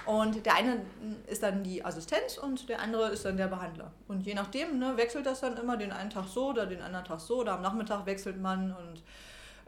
Und 0.05 0.45
der 0.45 0.55
eine 0.55 0.81
ist 1.27 1.43
dann 1.43 1.61
die 1.63 1.83
Assistenz 1.83 2.37
und 2.37 2.67
der 2.69 2.79
andere 2.81 3.09
ist 3.09 3.25
dann 3.25 3.37
der 3.37 3.47
Behandler. 3.47 3.91
Und 4.07 4.21
je 4.21 4.33
nachdem 4.33 4.79
ne, 4.79 4.95
wechselt 4.95 5.25
das 5.25 5.41
dann 5.41 5.57
immer 5.57 5.77
den 5.77 5.91
einen 5.91 6.09
Tag 6.09 6.25
so 6.27 6.49
oder 6.49 6.65
den 6.65 6.81
anderen 6.81 7.05
Tag 7.05 7.19
so 7.19 7.39
oder 7.41 7.53
am 7.53 7.61
Nachmittag 7.61 8.05
wechselt 8.05 8.39
man. 8.41 8.71
Und 8.71 9.03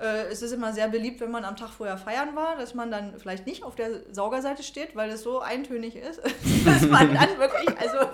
äh, 0.01 0.31
es 0.31 0.41
ist 0.41 0.51
immer 0.51 0.73
sehr 0.73 0.87
beliebt, 0.87 1.21
wenn 1.21 1.29
man 1.29 1.45
am 1.45 1.55
Tag 1.55 1.69
vorher 1.69 1.97
feiern 1.97 2.35
war, 2.35 2.57
dass 2.57 2.73
man 2.73 2.89
dann 2.89 3.13
vielleicht 3.19 3.45
nicht 3.45 3.63
auf 3.63 3.75
der 3.75 4.01
Saugerseite 4.11 4.63
steht, 4.63 4.95
weil 4.95 5.11
es 5.11 5.21
so 5.21 5.41
eintönig 5.41 5.95
ist, 5.95 6.19
dass 6.65 6.81
man 6.87 7.13
dann 7.13 7.37
wirklich 7.37 7.69
also 7.79 8.09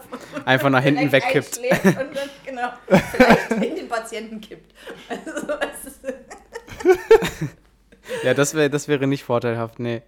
Einfach 0.45 0.69
nach 0.69 0.83
hinten 0.83 1.11
wegkippt. 1.11 1.57
Und 1.59 1.65
dann, 1.95 2.29
genau, 2.45 2.69
vielleicht 2.87 3.51
in 3.51 3.75
den 3.75 3.87
Patienten 3.87 4.41
kippt. 4.41 4.73
Also, 5.09 5.53
es 5.61 5.85
ist, 5.87 5.99
Ja, 8.23 8.33
das, 8.33 8.53
wär, 8.53 8.69
das 8.69 8.87
wäre 8.87 9.07
nicht 9.07 9.23
vorteilhaft, 9.23 9.79
nee. 9.79 10.01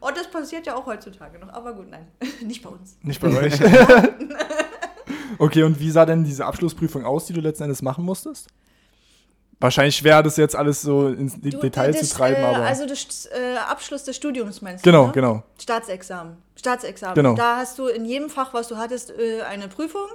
Oh, 0.00 0.10
das 0.14 0.30
passiert 0.30 0.66
ja 0.66 0.74
auch 0.74 0.86
heutzutage 0.86 1.38
noch, 1.38 1.50
aber 1.50 1.74
gut, 1.74 1.90
nein, 1.90 2.08
nicht 2.44 2.62
bei 2.62 2.70
uns. 2.70 2.96
Nicht 3.02 3.20
bei 3.20 3.28
euch. 3.28 3.54
okay, 5.38 5.62
und 5.62 5.78
wie 5.78 5.90
sah 5.90 6.04
denn 6.06 6.24
diese 6.24 6.44
Abschlussprüfung 6.44 7.04
aus, 7.04 7.26
die 7.26 7.32
du 7.34 7.40
letzten 7.40 7.64
Endes 7.64 7.82
machen 7.82 8.04
musstest? 8.04 8.48
Wahrscheinlich 9.62 9.96
schwer, 9.96 10.22
das 10.22 10.36
jetzt 10.36 10.56
alles 10.56 10.82
so 10.82 11.08
ins 11.08 11.40
Du, 11.40 11.60
Detail 11.60 11.92
das, 11.92 12.08
zu 12.08 12.16
treiben, 12.16 12.42
äh, 12.42 12.46
aber. 12.46 12.64
Also 12.64 12.84
das 12.84 13.26
äh, 13.26 13.56
Abschluss 13.56 14.02
des 14.02 14.16
Studiums 14.16 14.60
meinst 14.60 14.82
genau, 14.82 15.02
du? 15.02 15.06
ne? 15.06 15.12
genau. 15.12 15.42
Staatsexamen. 15.60 16.36
Staatsexamen. 16.56 17.14
Genau. 17.14 17.34
Da 17.34 17.58
hast 17.58 17.78
du 17.78 17.86
in 17.86 18.04
jedem 18.04 18.28
Fach, 18.28 18.52
was 18.54 18.66
du 18.66 18.76
hattest, 18.76 19.10
äh, 19.10 19.42
eine 19.42 19.68
Prüfung. 19.68 20.08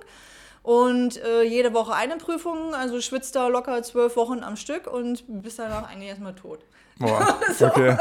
Und 0.63 1.23
äh, 1.23 1.43
jede 1.43 1.73
Woche 1.73 1.93
eine 1.93 2.17
Prüfung, 2.17 2.75
also 2.75 2.99
schwitzt 2.99 3.37
da 3.37 3.47
locker 3.47 3.81
zwölf 3.83 4.17
Wochen 4.17 4.43
am 4.43 4.57
Stück 4.57 4.85
und 4.85 5.23
bist 5.27 5.59
danach 5.59 5.89
eigentlich 5.89 6.09
erstmal 6.09 6.35
tot. 6.35 6.59
Boah, 6.99 7.39
okay. 7.61 7.95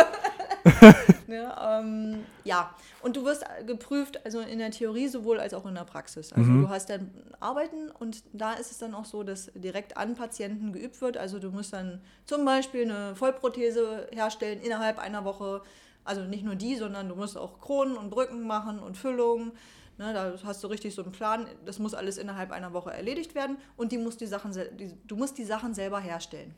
Ne? 1.28 1.54
Ähm, 1.61 2.25
ja, 2.45 2.75
und 3.02 3.16
du 3.16 3.25
wirst 3.25 3.45
geprüft, 3.66 4.25
also 4.25 4.40
in 4.40 4.59
der 4.59 4.71
Theorie 4.71 5.09
sowohl 5.09 5.40
als 5.40 5.54
auch 5.54 5.66
in 5.66 5.75
der 5.75 5.85
Praxis. 5.85 6.33
Also 6.33 6.50
du 6.52 6.68
hast 6.68 6.90
dann 6.90 7.11
Arbeiten 7.40 7.90
und 7.90 8.23
da 8.33 8.52
ist 8.54 8.71
es 8.71 8.78
dann 8.78 8.95
auch 8.95 9.04
so, 9.04 9.23
dass 9.23 9.50
direkt 9.54 9.97
an 9.97 10.14
Patienten 10.14 10.73
geübt 10.73 11.00
wird. 11.00 11.16
Also 11.16 11.38
du 11.38 11.50
musst 11.50 11.73
dann 11.73 12.00
zum 12.25 12.45
Beispiel 12.45 12.83
eine 12.83 13.14
Vollprothese 13.16 14.09
herstellen 14.12 14.61
innerhalb 14.61 14.99
einer 14.99 15.25
Woche. 15.25 15.62
Also 16.04 16.23
nicht 16.23 16.45
nur 16.45 16.54
die, 16.54 16.76
sondern 16.76 17.09
du 17.09 17.16
musst 17.16 17.37
auch 17.37 17.61
Kronen 17.61 17.97
und 17.97 18.11
Brücken 18.11 18.47
machen 18.47 18.78
und 18.78 18.97
Füllungen. 18.97 19.52
Ne, 19.99 20.12
da 20.12 20.35
hast 20.45 20.62
du 20.62 20.68
richtig 20.68 20.95
so 20.95 21.02
einen 21.02 21.12
Plan. 21.12 21.47
Das 21.64 21.78
muss 21.78 21.95
alles 21.95 22.18
innerhalb 22.18 22.52
einer 22.52 22.73
Woche 22.75 22.92
erledigt 22.92 23.35
werden 23.35 23.56
und 23.76 23.92
die 23.92 23.99
musst 23.99 24.21
die 24.21 24.26
Sachen, 24.26 24.52
die, 24.52 24.92
du 25.06 25.16
musst 25.16 25.38
die 25.38 25.45
Sachen 25.45 25.73
selber 25.75 26.00
herstellen. 26.00 26.54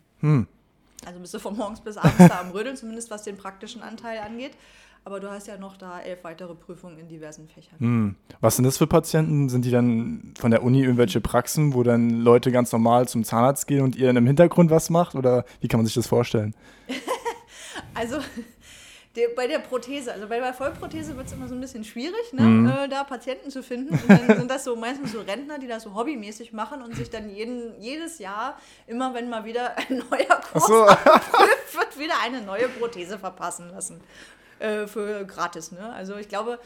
Also 1.07 1.21
bist 1.21 1.35
du 1.35 1.38
von 1.38 1.57
morgens 1.57 1.81
bis 1.81 1.97
abends 1.97 2.28
da 2.28 2.40
am 2.40 2.50
Rödeln, 2.50 2.76
zumindest 2.76 3.11
was 3.11 3.23
den 3.23 3.37
praktischen 3.37 3.83
Anteil 3.83 4.19
angeht. 4.19 4.52
Aber 5.05 5.21
du 5.21 5.31
hast 5.31 5.47
ja 5.47 5.57
noch 5.57 5.76
da 5.76 6.00
elf 6.00 6.25
weitere 6.25 6.55
Prüfungen 6.55 6.99
in 6.99 7.09
diversen 7.09 7.49
Fächern. 7.49 7.78
Hm. 7.78 8.17
Was 8.40 8.57
sind 8.57 8.64
das 8.64 8.76
für 8.76 8.87
Patienten? 8.87 9.49
Sind 9.49 9.64
die 9.64 9.71
dann 9.71 10.35
von 10.38 10.50
der 10.50 10.62
Uni 10.62 10.83
irgendwelche 10.83 11.21
Praxen, 11.21 11.73
wo 11.73 11.83
dann 11.83 12.11
Leute 12.11 12.52
ganz 12.52 12.73
normal 12.73 13.09
zum 13.09 13.25
Zahnarzt 13.25 13.67
gehen 13.67 13.83
und 13.83 13.97
ihr 13.97 14.09
dann 14.09 14.17
im 14.17 14.26
Hintergrund 14.26 14.71
was 14.71 14.90
macht? 14.90 15.14
Oder 15.14 15.45
wie 15.61 15.69
kann 15.69 15.78
man 15.78 15.87
sich 15.87 15.95
das 15.95 16.07
vorstellen? 16.07 16.55
Also 17.95 18.19
der, 19.17 19.29
bei 19.35 19.47
der 19.47 19.59
Prothese, 19.59 20.12
also 20.12 20.29
bei 20.29 20.38
der 20.38 20.55
Vollprothese 20.55 21.17
wird 21.17 21.27
es 21.27 21.33
immer 21.33 21.49
so 21.49 21.55
ein 21.55 21.61
bisschen 21.61 21.85
schwierig, 21.85 22.33
ne? 22.33 22.43
Mhm. 22.43 22.67
Äh, 22.69 22.88
da 22.88 23.05
Patienten 23.05 23.50
zu 23.50 23.62
finden. 23.62 23.95
Und 23.95 24.09
dann 24.09 24.38
sind 24.38 24.50
das 24.50 24.65
so 24.65 24.77
meistens 24.77 25.12
so 25.12 25.21
Rentner, 25.21 25.59
die 25.59 25.67
das 25.67 25.83
so 25.83 25.95
hobbymäßig 25.95 26.53
machen 26.53 26.83
und 26.83 26.95
sich 26.95 27.11
dann 27.11 27.31
jeden, 27.31 27.81
jedes 27.81 28.19
Jahr, 28.19 28.59
immer 28.87 29.15
wenn 29.15 29.29
mal 29.29 29.45
wieder 29.45 29.77
ein 29.88 30.03
neuer 30.11 30.41
Kurs 30.41 30.67
so. 30.67 30.87
abprüft, 30.87 31.75
wird 31.75 31.99
wieder 31.99 32.15
eine 32.23 32.43
neue 32.43 32.69
Prothese 32.69 33.19
verpassen 33.19 33.71
lassen. 33.71 34.00
Äh, 34.59 34.87
für 34.87 35.25
gratis. 35.25 35.73
Ne? 35.73 35.93
Also 35.93 36.17
ich 36.17 36.29
glaube, 36.29 36.59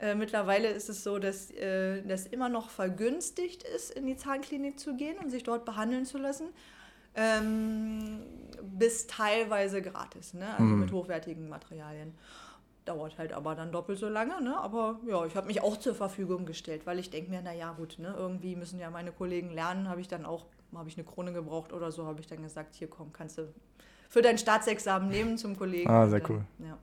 äh, 0.00 0.14
mittlerweile 0.14 0.68
ist 0.68 0.88
es 0.88 1.04
so, 1.04 1.18
dass 1.18 1.50
äh, 1.52 2.02
das 2.02 2.26
immer 2.26 2.48
noch 2.48 2.70
vergünstigt 2.70 3.62
ist, 3.62 3.90
in 3.90 4.06
die 4.06 4.16
Zahnklinik 4.16 4.78
zu 4.78 4.94
gehen 4.96 5.16
und 5.18 5.30
sich 5.30 5.42
dort 5.42 5.64
behandeln 5.64 6.04
zu 6.04 6.18
lassen. 6.18 6.48
Ähm, 7.18 8.20
bis 8.62 9.06
teilweise 9.06 9.82
gratis, 9.82 10.34
ne? 10.34 10.46
also 10.52 10.64
mhm. 10.64 10.80
mit 10.80 10.92
hochwertigen 10.92 11.48
Materialien. 11.48 12.14
Dauert 12.84 13.18
halt 13.18 13.32
aber 13.32 13.54
dann 13.54 13.70
doppelt 13.72 13.98
so 13.98 14.08
lange, 14.08 14.40
ne? 14.42 14.56
aber 14.56 15.00
ja, 15.06 15.26
ich 15.26 15.36
habe 15.36 15.48
mich 15.48 15.60
auch 15.60 15.76
zur 15.76 15.94
Verfügung 15.94 16.46
gestellt, 16.46 16.86
weil 16.86 16.98
ich 16.98 17.10
denke 17.10 17.30
mir, 17.30 17.42
naja 17.42 17.72
gut, 17.72 17.96
ne? 17.98 18.14
irgendwie 18.16 18.56
müssen 18.56 18.78
ja 18.78 18.90
meine 18.90 19.12
Kollegen 19.12 19.50
lernen, 19.50 19.88
habe 19.88 20.00
ich 20.00 20.08
dann 20.08 20.24
auch, 20.24 20.46
habe 20.74 20.88
ich 20.88 20.96
eine 20.96 21.04
Krone 21.04 21.32
gebraucht 21.32 21.72
oder 21.72 21.92
so, 21.92 22.06
habe 22.06 22.20
ich 22.20 22.26
dann 22.26 22.42
gesagt, 22.42 22.76
hier 22.76 22.88
komm, 22.88 23.12
kannst 23.12 23.38
du 23.38 23.52
für 24.08 24.22
dein 24.22 24.38
Staatsexamen 24.38 25.08
nehmen 25.08 25.36
zum 25.36 25.56
Kollegen. 25.58 25.90
Ah, 25.90 26.08
sehr 26.08 26.22
cool. 26.30 26.44
Ja. 26.60 26.78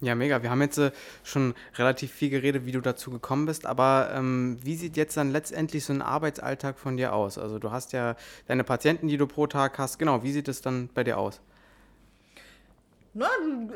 Ja, 0.00 0.14
mega. 0.14 0.42
Wir 0.44 0.50
haben 0.50 0.62
jetzt 0.62 0.78
äh, 0.78 0.92
schon 1.24 1.54
relativ 1.76 2.12
viel 2.12 2.30
geredet, 2.30 2.66
wie 2.66 2.72
du 2.72 2.80
dazu 2.80 3.10
gekommen 3.10 3.46
bist, 3.46 3.66
aber 3.66 4.10
ähm, 4.14 4.58
wie 4.62 4.76
sieht 4.76 4.96
jetzt 4.96 5.16
dann 5.16 5.32
letztendlich 5.32 5.84
so 5.84 5.92
ein 5.92 6.02
Arbeitsalltag 6.02 6.78
von 6.78 6.96
dir 6.96 7.12
aus? 7.12 7.36
Also 7.36 7.58
du 7.58 7.72
hast 7.72 7.92
ja 7.92 8.14
deine 8.46 8.62
Patienten, 8.62 9.08
die 9.08 9.16
du 9.16 9.26
pro 9.26 9.48
Tag 9.48 9.76
hast. 9.78 9.98
Genau, 9.98 10.22
wie 10.22 10.30
sieht 10.30 10.46
es 10.46 10.62
dann 10.62 10.88
bei 10.94 11.02
dir 11.02 11.18
aus? 11.18 11.40
Na, 13.12 13.26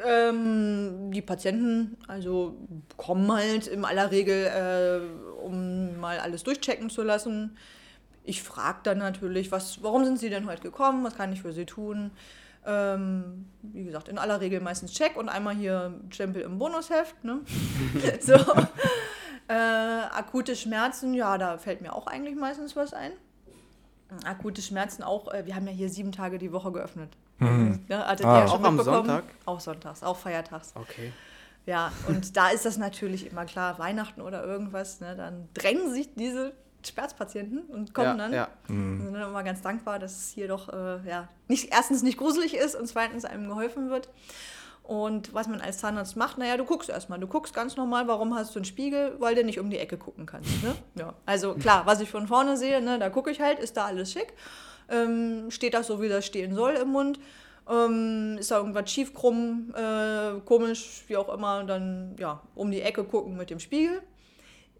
ähm, 0.06 1.10
die 1.10 1.22
Patienten 1.22 1.96
also 2.06 2.54
kommen 2.96 3.32
halt 3.32 3.66
in 3.66 3.84
aller 3.84 4.12
Regel, 4.12 4.46
äh, 4.46 5.44
um 5.44 5.98
mal 5.98 6.20
alles 6.20 6.44
durchchecken 6.44 6.90
zu 6.90 7.02
lassen. 7.02 7.56
Ich 8.22 8.44
frage 8.44 8.78
dann 8.84 8.98
natürlich, 8.98 9.50
was, 9.50 9.82
warum 9.82 10.04
sind 10.04 10.20
sie 10.20 10.30
denn 10.30 10.46
heute 10.46 10.62
gekommen? 10.62 11.02
Was 11.02 11.16
kann 11.16 11.32
ich 11.32 11.42
für 11.42 11.52
sie 11.52 11.66
tun? 11.66 12.12
Ähm, 12.64 13.46
wie 13.62 13.84
gesagt, 13.84 14.08
in 14.08 14.18
aller 14.18 14.40
Regel 14.40 14.60
meistens 14.60 14.92
Check 14.92 15.16
und 15.16 15.28
einmal 15.28 15.54
hier 15.54 15.94
Stempel 16.10 16.42
im 16.42 16.58
Bonusheft. 16.58 17.24
Ne? 17.24 17.40
so. 18.20 18.34
Äh, 19.48 19.54
akute 19.54 20.54
Schmerzen, 20.54 21.14
ja, 21.14 21.36
da 21.36 21.58
fällt 21.58 21.80
mir 21.80 21.94
auch 21.94 22.06
eigentlich 22.06 22.36
meistens 22.36 22.76
was 22.76 22.94
ein. 22.94 23.12
Akute 24.24 24.62
Schmerzen 24.62 25.02
auch, 25.02 25.32
äh, 25.32 25.46
wir 25.46 25.54
haben 25.54 25.66
ja 25.66 25.72
hier 25.72 25.88
sieben 25.88 26.12
Tage 26.12 26.38
die 26.38 26.52
Woche 26.52 26.70
geöffnet. 26.70 27.16
Mhm. 27.38 27.84
Ne? 27.88 28.06
Hattet 28.06 28.26
ah. 28.26 28.36
ihr 28.36 28.40
ja 28.42 28.48
schon 28.48 28.64
auch 28.64 28.68
am 28.68 28.80
Sonntag? 28.80 29.24
Auch 29.44 29.60
sonntags, 29.60 30.02
auch 30.02 30.16
feiertags. 30.16 30.72
Okay. 30.74 31.12
Ja, 31.66 31.92
und 32.08 32.36
da 32.36 32.48
ist 32.48 32.64
das 32.64 32.76
natürlich 32.76 33.30
immer 33.30 33.44
klar, 33.44 33.78
Weihnachten 33.78 34.20
oder 34.20 34.44
irgendwas, 34.44 35.00
ne, 35.00 35.14
dann 35.16 35.48
drängen 35.54 35.92
sich 35.92 36.14
diese 36.14 36.54
Schmerzpatienten 36.86 37.60
und 37.60 37.94
kommen 37.94 38.06
ja, 38.06 38.16
dann. 38.16 38.32
Ja. 38.32 38.48
Mhm. 38.68 39.00
Und 39.00 39.04
sind 39.06 39.14
dann 39.14 39.28
immer 39.28 39.42
ganz 39.42 39.62
dankbar, 39.62 39.98
dass 39.98 40.16
es 40.16 40.30
hier 40.30 40.48
doch 40.48 40.68
äh, 40.68 41.08
ja, 41.08 41.28
nicht, 41.48 41.72
erstens 41.72 42.02
nicht 42.02 42.18
gruselig 42.18 42.54
ist 42.54 42.74
und 42.74 42.86
zweitens 42.86 43.24
einem 43.24 43.48
geholfen 43.48 43.90
wird. 43.90 44.08
Und 44.82 45.32
was 45.32 45.46
man 45.46 45.60
als 45.60 45.78
Zahnarzt 45.78 46.16
macht, 46.16 46.38
naja, 46.38 46.56
du 46.56 46.64
guckst 46.64 46.90
erstmal. 46.90 47.20
Du 47.20 47.28
guckst 47.28 47.54
ganz 47.54 47.76
normal, 47.76 48.08
warum 48.08 48.34
hast 48.34 48.54
du 48.54 48.58
einen 48.58 48.64
Spiegel? 48.64 49.14
Weil 49.20 49.34
du 49.34 49.44
nicht 49.44 49.60
um 49.60 49.70
die 49.70 49.78
Ecke 49.78 49.96
gucken 49.96 50.26
kannst. 50.26 50.62
Ne? 50.62 50.74
Ja. 50.96 51.14
Also 51.24 51.54
klar, 51.54 51.86
was 51.86 52.00
ich 52.00 52.10
von 52.10 52.26
vorne 52.26 52.56
sehe, 52.56 52.82
ne, 52.82 52.98
da 52.98 53.08
gucke 53.08 53.30
ich 53.30 53.40
halt, 53.40 53.60
ist 53.60 53.76
da 53.76 53.86
alles 53.86 54.12
schick? 54.12 54.34
Ähm, 54.88 55.50
steht 55.50 55.74
das 55.74 55.86
so, 55.86 56.02
wie 56.02 56.08
das 56.08 56.26
stehen 56.26 56.54
soll 56.54 56.74
im 56.74 56.88
Mund? 56.88 57.20
Ähm, 57.70 58.36
ist 58.38 58.50
da 58.50 58.58
irgendwas 58.58 58.90
schief, 58.90 59.14
krumm, 59.14 59.72
äh, 59.76 60.40
komisch, 60.44 61.04
wie 61.06 61.16
auch 61.16 61.32
immer, 61.32 61.62
dann 61.62 62.16
ja, 62.18 62.42
um 62.56 62.70
die 62.70 62.82
Ecke 62.82 63.04
gucken 63.04 63.36
mit 63.36 63.50
dem 63.50 63.60
Spiegel. 63.60 64.02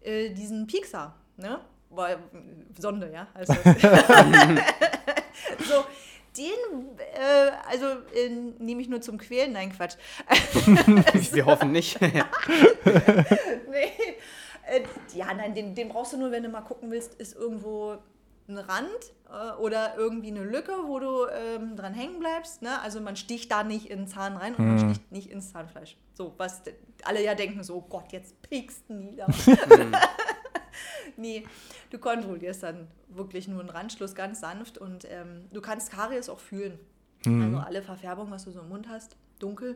Äh, 0.01 0.31
diesen 0.31 0.67
Piekser, 0.67 1.15
ne? 1.37 1.61
Sonde, 2.77 3.11
ja. 3.11 3.27
Also, 3.33 3.53
so, 5.63 5.85
den, 6.37 6.97
äh, 6.97 7.51
also 7.69 7.85
äh, 8.15 8.29
nehme 8.59 8.81
ich 8.81 8.89
nur 8.89 9.01
zum 9.01 9.17
Quälen, 9.17 9.53
nein, 9.53 9.71
Quatsch. 9.71 9.95
Wir 11.33 11.45
hoffen 11.45 11.71
nicht. 11.71 11.99
nee. 12.01 12.11
Äh, 14.65 14.81
ja, 15.13 15.33
nein, 15.33 15.53
den, 15.53 15.75
den 15.75 15.89
brauchst 15.89 16.13
du 16.13 16.17
nur, 16.17 16.31
wenn 16.31 16.43
du 16.43 16.49
mal 16.49 16.61
gucken 16.61 16.89
willst, 16.89 17.15
ist 17.15 17.35
irgendwo 17.35 17.97
ein 18.47 18.57
Rand 18.57 19.13
äh, 19.29 19.55
oder 19.59 19.95
irgendwie 19.97 20.29
eine 20.29 20.43
Lücke, 20.43 20.73
wo 20.85 20.99
du 20.99 21.27
ähm, 21.27 21.75
dran 21.75 21.93
hängen 21.93 22.19
bleibst. 22.19 22.61
Ne? 22.61 22.81
Also 22.81 23.01
man 23.01 23.15
sticht 23.15 23.51
da 23.51 23.63
nicht 23.63 23.89
in 23.89 23.99
den 23.99 24.07
Zahn 24.07 24.37
rein 24.37 24.55
und 24.55 24.67
man 24.67 24.79
sticht 24.79 25.11
nicht 25.11 25.29
ins 25.31 25.51
Zahnfleisch. 25.51 25.97
So, 26.13 26.33
was 26.37 26.61
alle 27.03 27.23
ja 27.23 27.35
denken, 27.35 27.63
so, 27.63 27.75
oh 27.75 27.85
Gott, 27.87 28.11
jetzt 28.11 28.41
piekst 28.41 28.89
du 28.89 28.93
nie 28.93 29.15
da. 29.15 29.27
Mhm. 29.27 29.95
nee, 31.17 31.45
du 31.89 31.99
kontrollierst 31.99 32.63
dann 32.63 32.87
wirklich 33.09 33.47
nur 33.47 33.59
einen 33.59 33.69
Randschluss 33.69 34.15
ganz 34.15 34.39
sanft 34.39 34.77
und 34.77 35.05
ähm, 35.09 35.45
du 35.51 35.61
kannst 35.61 35.91
Karies 35.91 36.29
auch 36.29 36.39
fühlen. 36.39 36.79
Mhm. 37.25 37.41
Also 37.43 37.57
alle 37.57 37.81
Verfärbungen, 37.81 38.31
was 38.31 38.45
du 38.45 38.51
so 38.51 38.61
im 38.61 38.69
Mund 38.69 38.87
hast, 38.89 39.15
dunkel, 39.39 39.75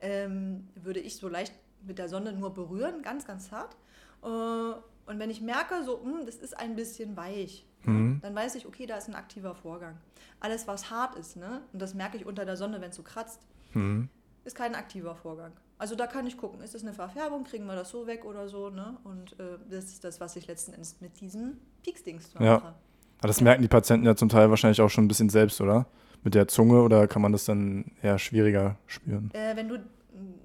ähm, 0.00 0.68
würde 0.74 1.00
ich 1.00 1.16
so 1.16 1.28
leicht 1.28 1.54
mit 1.86 1.98
der 1.98 2.08
Sonne 2.08 2.32
nur 2.32 2.54
berühren, 2.54 3.02
ganz, 3.02 3.26
ganz 3.26 3.50
hart. 3.50 3.76
Äh, 4.22 4.26
und 4.26 5.18
wenn 5.18 5.30
ich 5.30 5.40
merke, 5.40 5.82
so, 5.84 6.02
mh, 6.04 6.18
hm, 6.18 6.26
das 6.26 6.36
ist 6.36 6.56
ein 6.58 6.76
bisschen 6.76 7.16
weich, 7.16 7.66
mhm. 7.84 8.18
dann 8.22 8.34
weiß 8.34 8.54
ich, 8.56 8.66
okay, 8.66 8.86
da 8.86 8.96
ist 8.96 9.08
ein 9.08 9.14
aktiver 9.14 9.54
Vorgang. 9.54 9.96
Alles, 10.40 10.68
was 10.68 10.90
hart 10.90 11.16
ist, 11.16 11.36
ne, 11.36 11.62
und 11.72 11.80
das 11.80 11.94
merke 11.94 12.16
ich 12.16 12.26
unter 12.26 12.44
der 12.44 12.56
Sonne, 12.56 12.80
wenn 12.80 12.90
es 12.90 12.96
so 12.96 13.02
kratzt, 13.02 13.40
mhm. 13.74 14.08
ist 14.44 14.56
kein 14.56 14.74
aktiver 14.74 15.14
Vorgang. 15.14 15.52
Also 15.78 15.94
da 15.94 16.08
kann 16.08 16.26
ich 16.26 16.36
gucken, 16.36 16.60
ist 16.60 16.74
das 16.74 16.82
eine 16.82 16.92
Verfärbung, 16.92 17.44
kriegen 17.44 17.64
wir 17.66 17.76
das 17.76 17.90
so 17.90 18.06
weg 18.06 18.24
oder 18.24 18.48
so, 18.48 18.68
ne? 18.68 18.96
Und 19.04 19.38
äh, 19.38 19.58
das 19.70 19.84
ist 19.84 20.02
das, 20.02 20.20
was 20.20 20.34
ich 20.34 20.48
letzten 20.48 20.72
Endes 20.72 21.00
mit 21.00 21.20
diesem 21.20 21.58
Peaksdings 21.84 22.30
ja. 22.34 22.54
mache. 22.56 22.74
Aber 23.20 23.28
das 23.28 23.40
merken 23.40 23.62
die 23.62 23.68
Patienten 23.68 24.04
ja 24.04 24.16
zum 24.16 24.28
Teil 24.28 24.50
wahrscheinlich 24.50 24.80
auch 24.80 24.90
schon 24.90 25.04
ein 25.04 25.08
bisschen 25.08 25.28
selbst, 25.28 25.60
oder? 25.60 25.86
Mit 26.24 26.34
der 26.34 26.48
Zunge 26.48 26.82
oder 26.82 27.06
kann 27.06 27.22
man 27.22 27.30
das 27.30 27.44
dann 27.44 27.92
eher 28.02 28.18
schwieriger 28.18 28.76
spüren? 28.86 29.30
Äh, 29.32 29.54
wenn 29.54 29.68
du, 29.68 29.78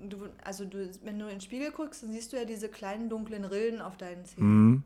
du, 0.08 0.18
also 0.44 0.66
du, 0.66 0.90
wenn 1.04 1.18
du 1.18 1.26
in 1.26 1.32
den 1.32 1.42
Spiegel 1.42 1.72
guckst, 1.72 2.04
dann 2.04 2.12
siehst 2.12 2.32
du 2.32 2.38
ja 2.38 2.46
diese 2.46 2.70
kleinen 2.70 3.10
dunklen 3.10 3.44
Rillen 3.44 3.82
auf 3.82 3.98
deinen 3.98 4.26
Zähnen. 4.26 4.66
Mhm. 4.66 4.84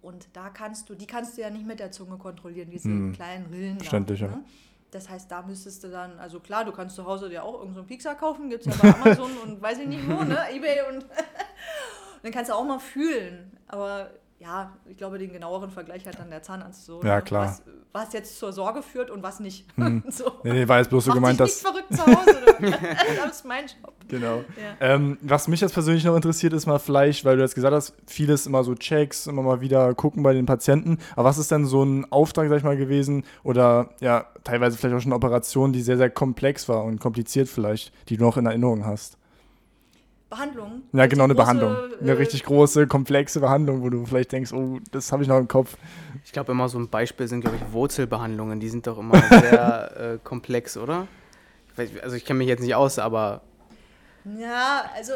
Und 0.00 0.28
da 0.32 0.48
kannst 0.48 0.88
du, 0.88 0.94
die 0.94 1.06
kannst 1.06 1.36
du 1.36 1.42
ja 1.42 1.50
nicht 1.50 1.66
mit 1.66 1.80
der 1.80 1.92
Zunge 1.92 2.16
kontrollieren, 2.16 2.70
diese 2.70 2.88
mhm. 2.88 3.12
kleinen 3.12 3.46
Rillen. 3.46 3.76
Verständlich, 3.76 4.20
da, 4.20 4.26
ja. 4.26 4.44
Das 4.92 5.08
heißt, 5.08 5.30
da 5.30 5.40
müsstest 5.40 5.82
du 5.84 5.88
dann, 5.88 6.18
also 6.18 6.38
klar, 6.38 6.66
du 6.66 6.70
kannst 6.70 6.96
zu 6.96 7.06
Hause 7.06 7.30
dir 7.30 7.42
auch 7.42 7.54
irgendeinen 7.54 7.76
so 7.76 7.88
Pixar 7.88 8.14
kaufen, 8.14 8.50
gibt 8.50 8.66
es 8.66 8.76
ja 8.76 8.80
bei 8.80 8.94
Amazon 9.00 9.30
und 9.38 9.60
weiß 9.60 9.78
ich 9.78 9.88
nicht 9.88 10.06
wo, 10.06 10.22
ne? 10.22 10.38
Ebay 10.52 10.82
und, 10.90 11.04
und 11.04 11.06
dann 12.22 12.30
kannst 12.30 12.50
du 12.50 12.54
auch 12.54 12.64
mal 12.64 12.78
fühlen. 12.78 13.56
Aber 13.68 14.10
ja, 14.42 14.72
ich 14.86 14.96
glaube, 14.96 15.18
den 15.18 15.32
genaueren 15.32 15.70
Vergleich 15.70 16.04
hat 16.04 16.18
dann 16.18 16.28
der 16.28 16.42
Zahnarzt 16.42 16.84
so. 16.84 17.00
Ja, 17.04 17.20
klar. 17.20 17.46
Was, 17.46 17.62
was 17.92 18.12
jetzt 18.12 18.38
zur 18.38 18.52
Sorge 18.52 18.82
führt 18.82 19.08
und 19.08 19.22
was 19.22 19.38
nicht. 19.38 19.64
Hm. 19.76 20.02
so. 20.08 20.24
Nee, 20.42 20.52
nee, 20.52 20.68
war 20.68 20.78
jetzt 20.78 20.90
bloß 20.90 21.04
so 21.04 21.12
gemeint, 21.12 21.38
dass. 21.38 21.62
Nicht 21.62 21.72
verrückt 21.72 21.94
zu 21.94 22.04
Hause. 22.04 22.40
das 23.24 23.36
ist 23.36 23.44
mein 23.44 23.66
Job. 23.66 23.94
Genau. 24.08 24.38
Ja. 24.38 24.94
Ähm, 24.94 25.16
was 25.22 25.46
mich 25.46 25.60
jetzt 25.60 25.74
persönlich 25.74 26.02
noch 26.02 26.16
interessiert, 26.16 26.52
ist 26.54 26.66
mal 26.66 26.80
vielleicht, 26.80 27.24
weil 27.24 27.36
du 27.36 27.42
jetzt 27.42 27.54
gesagt 27.54 27.72
hast, 27.72 27.94
vieles 28.06 28.46
immer 28.46 28.64
so 28.64 28.74
Checks, 28.74 29.28
immer 29.28 29.42
mal 29.42 29.60
wieder 29.60 29.94
gucken 29.94 30.24
bei 30.24 30.32
den 30.32 30.46
Patienten. 30.46 30.98
Aber 31.12 31.28
was 31.28 31.38
ist 31.38 31.52
denn 31.52 31.64
so 31.64 31.84
ein 31.84 32.10
Auftrag, 32.10 32.48
sag 32.48 32.56
ich 32.56 32.64
mal, 32.64 32.76
gewesen? 32.76 33.24
Oder 33.44 33.90
ja, 34.00 34.26
teilweise 34.42 34.76
vielleicht 34.76 34.96
auch 34.96 35.00
schon 35.00 35.12
eine 35.12 35.16
Operation, 35.16 35.72
die 35.72 35.82
sehr, 35.82 35.98
sehr 35.98 36.10
komplex 36.10 36.68
war 36.68 36.82
und 36.82 36.98
kompliziert 36.98 37.48
vielleicht, 37.48 37.92
die 38.08 38.16
du 38.16 38.24
noch 38.24 38.36
in 38.36 38.46
Erinnerung 38.46 38.84
hast? 38.84 39.18
Behandlung. 40.32 40.82
Ja, 40.92 41.06
genau, 41.06 41.24
eine 41.24 41.34
große, 41.34 41.44
Behandlung. 41.44 41.76
Eine 42.00 42.10
äh, 42.10 42.14
richtig 42.14 42.42
große, 42.44 42.86
komplexe 42.86 43.40
Behandlung, 43.40 43.82
wo 43.82 43.90
du 43.90 44.06
vielleicht 44.06 44.32
denkst, 44.32 44.52
oh, 44.54 44.78
das 44.90 45.12
habe 45.12 45.22
ich 45.22 45.28
noch 45.28 45.36
im 45.36 45.46
Kopf. 45.46 45.76
Ich 46.24 46.32
glaube, 46.32 46.52
immer 46.52 46.70
so 46.70 46.78
ein 46.78 46.88
Beispiel 46.88 47.28
sind, 47.28 47.42
glaube 47.42 47.56
ich, 47.56 47.72
Wurzelbehandlungen. 47.72 48.58
Die 48.58 48.70
sind 48.70 48.86
doch 48.86 48.98
immer 48.98 49.20
sehr 49.28 49.96
äh, 50.14 50.18
komplex, 50.24 50.78
oder? 50.78 51.06
Ich 51.72 51.78
weiß, 51.78 52.02
also 52.02 52.16
ich 52.16 52.24
kenne 52.24 52.38
mich 52.38 52.48
jetzt 52.48 52.60
nicht 52.60 52.74
aus, 52.74 52.98
aber... 52.98 53.42
Ja, 54.24 54.90
also, 54.94 55.12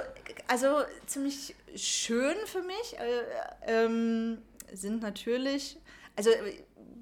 also 0.49 0.67
ziemlich 1.07 1.55
schön 1.75 2.35
für 2.45 2.63
mich 2.63 2.99
äh, 2.99 3.85
ähm, 3.87 4.39
sind 4.73 5.01
natürlich, 5.01 5.79
also 6.15 6.31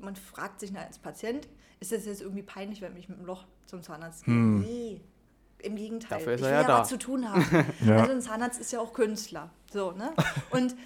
man 0.00 0.14
fragt 0.14 0.60
sich 0.60 0.76
als 0.76 0.98
Patient, 0.98 1.48
ist 1.80 1.90
das 1.90 2.04
jetzt 2.06 2.20
irgendwie 2.20 2.42
peinlich, 2.42 2.80
wenn 2.80 2.96
ich 2.96 3.08
mit 3.08 3.18
dem 3.18 3.26
Loch 3.26 3.44
zum 3.66 3.82
Zahnarzt 3.82 4.24
gehe? 4.24 4.34
Hm. 4.34 4.60
Nee, 4.60 5.00
im 5.64 5.76
Gegenteil. 5.76 6.18
Dafür 6.18 6.34
ist 6.34 6.40
ich 6.40 6.46
will 6.46 6.52
ja, 6.52 6.62
ja 6.62 6.68
was 6.68 6.88
zu 6.88 6.98
tun 6.98 7.30
haben. 7.30 7.44
ja. 7.86 7.96
Also 7.96 8.12
ein 8.12 8.20
Zahnarzt 8.20 8.60
ist 8.60 8.72
ja 8.72 8.80
auch 8.80 8.92
Künstler. 8.92 9.50
So, 9.72 9.92
ne? 9.92 10.12
Und 10.50 10.76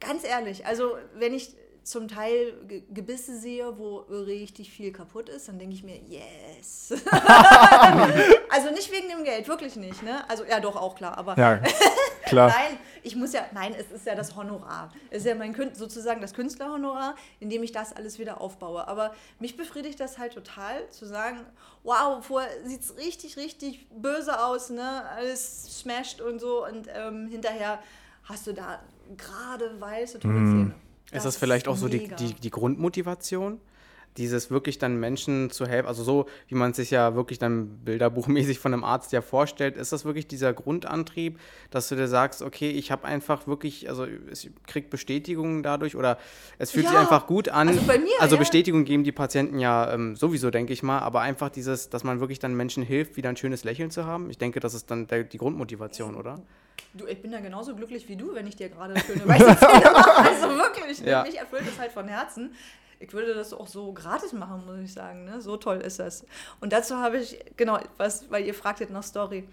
ganz 0.00 0.24
ehrlich, 0.24 0.66
also 0.66 0.96
wenn 1.14 1.34
ich 1.34 1.54
zum 1.86 2.08
Teil 2.08 2.54
Gebisse 2.90 3.38
sehe, 3.38 3.78
wo 3.78 3.98
richtig 3.98 4.72
viel 4.72 4.92
kaputt 4.92 5.28
ist, 5.28 5.46
dann 5.46 5.58
denke 5.60 5.74
ich 5.74 5.84
mir, 5.84 5.96
yes. 5.96 6.92
also 8.50 8.70
nicht 8.72 8.90
wegen 8.90 9.08
dem 9.08 9.22
Geld, 9.22 9.46
wirklich 9.46 9.76
nicht. 9.76 10.02
Ne? 10.02 10.28
Also 10.28 10.44
ja, 10.44 10.58
doch 10.58 10.74
auch 10.74 10.96
klar, 10.96 11.16
aber 11.16 11.38
ja, 11.38 11.60
klar. 12.26 12.48
nein, 12.48 12.78
ich 13.02 13.16
muss 13.16 13.32
ja, 13.32 13.46
nein, 13.52 13.74
es 13.78 13.90
ist 13.90 14.06
ja 14.06 14.14
das 14.14 14.36
Honorar. 14.36 14.92
Es 15.10 15.18
ist 15.18 15.26
ja 15.26 15.34
mein 15.34 15.54
sozusagen 15.74 16.20
das 16.20 16.34
Künstlerhonorar, 16.34 17.16
indem 17.40 17.62
ich 17.62 17.72
das 17.72 17.92
alles 17.92 18.18
wieder 18.18 18.40
aufbaue. 18.40 18.86
Aber 18.86 19.14
mich 19.38 19.56
befriedigt 19.56 19.98
das 20.00 20.18
halt 20.18 20.34
total, 20.34 20.88
zu 20.90 21.06
sagen, 21.06 21.40
wow, 21.82 22.24
vorher 22.24 22.50
sieht 22.64 22.82
es 22.82 22.96
richtig, 22.96 23.36
richtig 23.36 23.86
böse 23.90 24.44
aus, 24.44 24.70
ne? 24.70 25.08
Alles 25.10 25.80
smashed 25.80 26.20
und 26.20 26.40
so 26.40 26.66
und 26.66 26.88
ähm, 26.94 27.28
hinterher 27.28 27.78
hast 28.24 28.46
du 28.46 28.52
da 28.52 28.80
gerade 29.16 29.80
weiße, 29.80 30.18
tolle. 30.18 30.34
Zähne. 30.34 30.74
Das 31.10 31.18
ist 31.18 31.24
das 31.24 31.36
vielleicht 31.36 31.68
auch 31.68 31.76
so 31.76 31.88
die, 31.88 32.08
die, 32.08 32.34
die 32.34 32.50
Grundmotivation? 32.50 33.60
Dieses 34.16 34.50
wirklich 34.50 34.78
dann 34.78 34.98
Menschen 34.98 35.50
zu 35.50 35.66
helfen, 35.66 35.86
also 35.86 36.02
so, 36.02 36.26
wie 36.48 36.54
man 36.54 36.72
sich 36.74 36.90
ja 36.90 37.14
wirklich 37.14 37.38
dann 37.38 37.68
bilderbuchmäßig 37.84 38.58
von 38.58 38.72
einem 38.72 38.84
Arzt 38.84 39.12
ja 39.12 39.22
vorstellt, 39.22 39.76
ist 39.76 39.92
das 39.92 40.04
wirklich 40.04 40.26
dieser 40.26 40.52
Grundantrieb, 40.52 41.38
dass 41.70 41.88
du 41.88 41.96
dir 41.96 42.08
sagst, 42.08 42.42
okay, 42.42 42.70
ich 42.70 42.90
habe 42.90 43.04
einfach 43.04 43.46
wirklich, 43.46 43.88
also 43.88 44.06
ich 44.06 44.50
krieg 44.66 44.90
Bestätigung 44.90 45.62
dadurch 45.62 45.96
oder 45.96 46.18
es 46.58 46.70
fühlt 46.70 46.84
ja, 46.84 46.90
sich 46.90 46.98
einfach 46.98 47.26
gut 47.26 47.48
an. 47.48 47.68
Also, 47.68 47.82
bei 47.82 47.98
mir, 47.98 48.12
also 48.20 48.36
ja. 48.36 48.40
Bestätigung 48.40 48.84
geben 48.84 49.04
die 49.04 49.12
Patienten 49.12 49.58
ja 49.58 49.92
ähm, 49.92 50.16
sowieso, 50.16 50.50
denke 50.50 50.72
ich 50.72 50.82
mal, 50.82 51.00
aber 51.00 51.20
einfach 51.20 51.50
dieses, 51.50 51.90
dass 51.90 52.04
man 52.04 52.20
wirklich 52.20 52.38
dann 52.38 52.54
Menschen 52.54 52.82
hilft, 52.82 53.16
wieder 53.16 53.28
ein 53.28 53.36
schönes 53.36 53.64
Lächeln 53.64 53.90
zu 53.90 54.06
haben. 54.06 54.30
Ich 54.30 54.38
denke, 54.38 54.60
das 54.60 54.74
ist 54.74 54.90
dann 54.90 55.06
der, 55.06 55.24
die 55.24 55.38
Grundmotivation, 55.38 56.14
oder? 56.14 56.42
Du, 56.94 57.06
ich 57.06 57.20
bin 57.20 57.32
da 57.32 57.40
genauso 57.40 57.74
glücklich 57.74 58.08
wie 58.08 58.16
du, 58.16 58.34
wenn 58.34 58.46
ich 58.46 58.56
dir 58.56 58.68
gerade 58.68 58.98
schöne 59.06 59.26
weiße 59.26 59.56
Zähne 59.58 59.90
mache. 59.92 60.16
Also 60.16 60.48
wirklich, 60.56 61.00
ja. 61.00 61.22
mich 61.24 61.38
erfüllt 61.38 61.66
das 61.66 61.78
halt 61.78 61.92
von 61.92 62.08
Herzen 62.08 62.52
ich 62.98 63.12
würde 63.12 63.34
das 63.34 63.52
auch 63.52 63.66
so 63.66 63.92
gratis 63.92 64.32
machen, 64.32 64.64
muss 64.66 64.78
ich 64.78 64.92
sagen. 64.92 65.24
Ne? 65.24 65.40
So 65.40 65.56
toll 65.56 65.78
ist 65.78 65.98
das. 65.98 66.24
Und 66.60 66.72
dazu 66.72 66.96
habe 66.96 67.18
ich, 67.18 67.38
genau, 67.56 67.78
was, 67.96 68.30
weil 68.30 68.44
ihr 68.44 68.54
fragtet 68.54 68.90
nach 68.90 69.02
Story. 69.02 69.46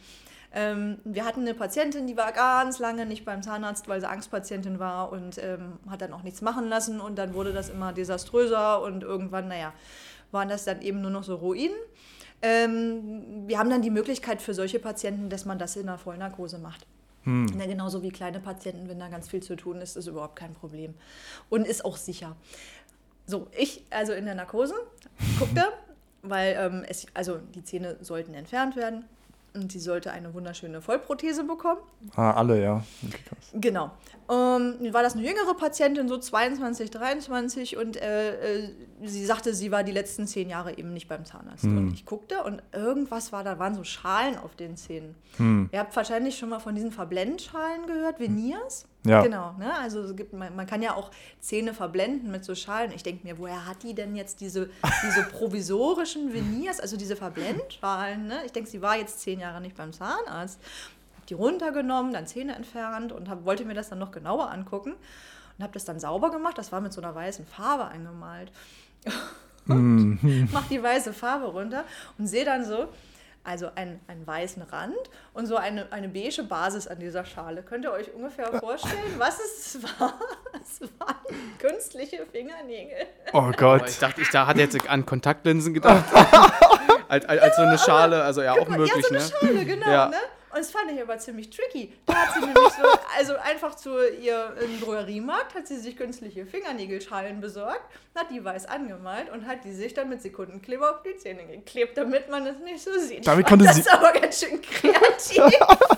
Ähm, 0.56 1.00
wir 1.04 1.26
hatten 1.26 1.42
eine 1.42 1.56
Patientin, 1.56 2.06
die 2.06 2.16
war 2.16 2.32
ganz 2.32 2.78
lange 2.78 3.06
nicht 3.06 3.26
beim 3.26 3.42
Zahnarzt, 3.42 3.88
weil 3.88 4.00
sie 4.00 4.08
Angstpatientin 4.08 4.78
war 4.78 5.12
und 5.12 5.40
ähm, 5.40 5.80
hat 5.90 6.02
dann 6.02 6.14
auch 6.14 6.22
nichts 6.22 6.42
machen 6.42 6.70
lassen. 6.70 7.02
Und 7.02 7.18
dann 7.18 7.34
wurde 7.34 7.54
das 7.54 7.70
immer 7.70 7.92
desaströser 7.92 8.82
und 8.82 9.04
irgendwann, 9.04 9.48
naja, 9.48 9.74
waren 10.32 10.50
das 10.50 10.66
dann 10.66 10.82
eben 10.82 11.02
nur 11.02 11.12
noch 11.12 11.24
so 11.24 11.36
Ruinen. 11.36 11.76
Ähm, 12.42 13.48
wir 13.48 13.58
haben 13.58 13.70
dann 13.70 13.82
die 13.82 13.90
Möglichkeit 13.90 14.42
für 14.42 14.54
solche 14.54 14.80
Patienten, 14.80 15.30
dass 15.30 15.46
man 15.46 15.58
das 15.58 15.76
in 15.76 15.88
der 15.88 15.98
Vollnarkose 15.98 16.60
macht. 16.60 16.86
Hm. 17.24 17.48
Ja, 17.58 17.66
genauso 17.66 18.04
wie 18.04 18.12
kleine 18.12 18.40
Patienten, 18.40 18.90
wenn 18.90 19.00
da 19.00 19.08
ganz 19.08 19.30
viel 19.30 19.42
zu 19.42 19.56
tun 19.56 19.82
ist, 19.82 19.96
ist 19.96 20.08
überhaupt 20.08 20.36
kein 20.36 20.54
Problem. 20.54 20.94
Und 21.50 21.66
ist 21.66 21.86
auch 21.86 21.98
sicher. 21.98 22.36
So, 23.34 23.48
ich 23.58 23.84
also 23.90 24.14
in 24.14 24.26
der 24.26 24.36
Narkose 24.36 24.76
guckte, 25.40 25.64
weil 26.22 26.56
ähm, 26.56 26.86
es, 26.88 27.08
also 27.16 27.40
die 27.56 27.64
Zähne 27.64 27.98
sollten 28.00 28.36
entfernt 28.36 28.76
werden 28.76 29.06
und 29.56 29.72
sie 29.72 29.80
sollte 29.80 30.12
eine 30.12 30.36
wunderschöne 30.36 30.82
Vollprothese 30.82 31.44
bekommen. 31.44 31.80
Ah, 32.16 32.34
alle, 32.34 32.62
ja. 32.62 32.84
Genau. 33.52 33.90
Ähm, 34.30 34.94
war 34.94 35.02
das 35.02 35.16
eine 35.16 35.26
jüngere 35.26 35.56
Patientin, 35.58 36.08
so 36.08 36.20
22, 36.20 36.92
23 36.92 37.76
und 37.76 38.00
äh, 38.00 38.66
äh, 38.66 38.70
sie 39.06 39.26
sagte, 39.26 39.54
sie 39.54 39.72
war 39.72 39.84
die 39.84 39.92
letzten 39.92 40.28
zehn 40.28 40.50
Jahre 40.50 40.78
eben 40.78 40.94
nicht 40.94 41.08
beim 41.08 41.26
Zahnarzt. 41.26 41.64
Hm. 41.64 41.78
Und 41.78 41.94
ich 41.94 42.06
guckte 42.06 42.44
und 42.44 42.62
irgendwas 42.72 43.32
war, 43.32 43.44
da 43.44 43.60
waren 43.60 43.76
so 43.76 43.84
Schalen 43.84 44.38
auf 44.38 44.56
den 44.56 44.78
Zähnen. 44.78 45.16
Hm. 45.38 45.70
Ihr 45.72 45.80
habt 45.80 45.96
wahrscheinlich 45.96 46.38
schon 46.38 46.50
mal 46.50 46.60
von 46.60 46.76
diesen 46.76 46.92
Verblendschalen 46.92 47.88
gehört, 47.88 48.20
Veneers. 48.20 48.86
Ja. 49.06 49.22
Genau, 49.22 49.54
ne? 49.60 49.74
also 49.80 50.02
es 50.02 50.16
gibt, 50.16 50.32
man, 50.32 50.56
man, 50.56 50.66
kann 50.66 50.82
ja 50.82 50.96
auch 50.96 51.12
Zähne 51.42 51.74
verblenden 51.74 52.32
mit 52.32 52.46
so 52.46 52.56
Schalen. 52.56 52.92
Ich 52.96 53.04
denke 53.04 53.28
mir, 53.28 53.38
woher 53.38 53.66
hat 53.68 53.84
die 53.84 53.94
denn 53.94 54.16
jetzt 54.16 54.40
diese, 54.40 54.70
diese 55.06 55.24
provisorischen 55.32 56.34
Veneers, 56.34 56.80
also 56.80 56.96
diese 56.96 57.18
Verblendschalen? 57.18 58.28
Ne? 58.28 58.40
Ich 58.46 58.54
denke, 58.54 58.70
sie 58.70 58.82
war 58.82 58.98
jetzt 58.98 59.20
zehn 59.20 59.42
Jahre 59.42 59.60
nicht 59.60 59.76
beim 59.76 59.92
Zahnarzt. 59.92 60.58
Hab 61.18 61.28
die 61.28 61.34
runtergenommen, 61.34 62.14
dann 62.14 62.28
Zähne 62.28 62.56
entfernt 62.56 63.12
und 63.12 63.30
hab, 63.30 63.44
wollte 63.44 63.66
mir 63.66 63.74
das 63.74 63.90
dann 63.90 64.00
noch 64.00 64.12
genauer 64.12 64.50
angucken 64.50 64.94
und 65.58 65.64
habe 65.64 65.74
das 65.74 65.86
dann 65.86 66.00
sauber 66.00 66.32
gemacht. 66.32 66.58
Das 66.58 66.72
war 66.72 66.82
mit 66.82 66.94
so 66.94 67.02
einer 67.02 67.14
weißen 67.14 67.46
Farbe 67.46 67.86
angemalt. 67.86 68.52
Mhm. 69.66 70.50
mach 70.52 70.68
die 70.68 70.84
weiße 70.84 71.14
Farbe 71.14 71.46
runter 71.46 71.86
und 72.18 72.28
sehe 72.28 72.44
dann 72.44 72.66
so, 72.66 72.90
also 73.46 73.70
einen, 73.76 74.00
einen 74.08 74.26
weißen 74.26 74.62
Rand 74.62 74.96
und 75.34 75.46
so 75.46 75.58
eine, 75.58 75.92
eine 75.92 76.08
beige 76.08 76.44
Basis 76.44 76.88
an 76.88 77.00
dieser 77.00 77.26
Schale. 77.26 77.62
Könnt 77.64 77.86
ihr 77.86 77.92
euch 77.92 78.14
ungefähr 78.14 78.48
vorstellen, 78.60 79.14
was 79.18 79.40
es 79.40 79.84
war? 79.84 80.14
Es 80.54 80.82
waren 80.98 81.16
künstliche 81.60 82.26
Fingernägel. 82.32 83.06
Oh 83.34 83.52
Gott. 83.58 83.90
Ich 83.90 84.00
dachte, 84.00 84.22
ich 84.22 84.30
da 84.30 84.48
hatte 84.48 84.62
jetzt 84.62 84.90
an 84.90 85.06
Kontaktlinsen 85.06 85.74
gedacht. 85.74 86.06
als, 87.10 87.26
als, 87.26 87.42
als, 87.42 87.56
so 87.58 87.62
eine 87.64 87.78
Schale, 87.78 88.24
also 88.24 88.42
ja 88.44 88.54
auch 88.54 88.68
möglich, 88.70 88.94
ja, 88.96 89.02
so 89.02 89.10
eine 89.10 89.18
ne? 89.18 89.30
Schale, 89.30 89.66
genau, 89.66 89.90
ja. 89.90 90.08
ne? 90.10 90.18
Und 90.54 90.60
das 90.60 90.70
fand 90.70 90.92
ich 90.92 91.02
aber 91.02 91.18
ziemlich 91.18 91.50
tricky. 91.50 91.92
Da 92.06 92.14
hat 92.14 92.34
sie 92.36 92.42
nämlich 92.42 92.58
so, 92.58 92.84
also 93.18 93.36
einfach 93.38 93.76
zu 93.76 93.90
ihr 94.22 94.56
im 94.62 94.80
Drogeriemarkt, 94.80 95.56
hat 95.56 95.68
sie 95.68 95.78
sich 95.78 95.98
künstliche 95.98 96.46
Fingernägelschalen 96.46 97.42
besorgt, 97.42 97.82
hat 98.14 98.30
die 98.30 98.44
weiß 98.44 98.68
angemalt 98.68 99.32
und 99.32 99.48
hat 99.48 99.64
die 99.64 99.74
sich 99.74 99.96
dann 99.96 100.10
mit 100.10 100.22
Sekundenkleber 100.22 100.92
auf 100.92 101.02
die 101.02 101.18
Zähne 101.18 101.48
geklebt, 101.48 101.98
damit 101.98 102.30
man 102.30 102.46
es 102.46 102.60
nicht 102.60 102.84
so 102.84 102.92
sieht. 103.00 103.26
Damit 103.26 103.48
konnte 103.48 103.66
das 103.66 103.76
sie 103.76 103.82
ist 103.82 103.92
aber 103.92 104.12
ganz 104.12 104.42
schön 104.42 104.62
kreativ. 104.62 105.44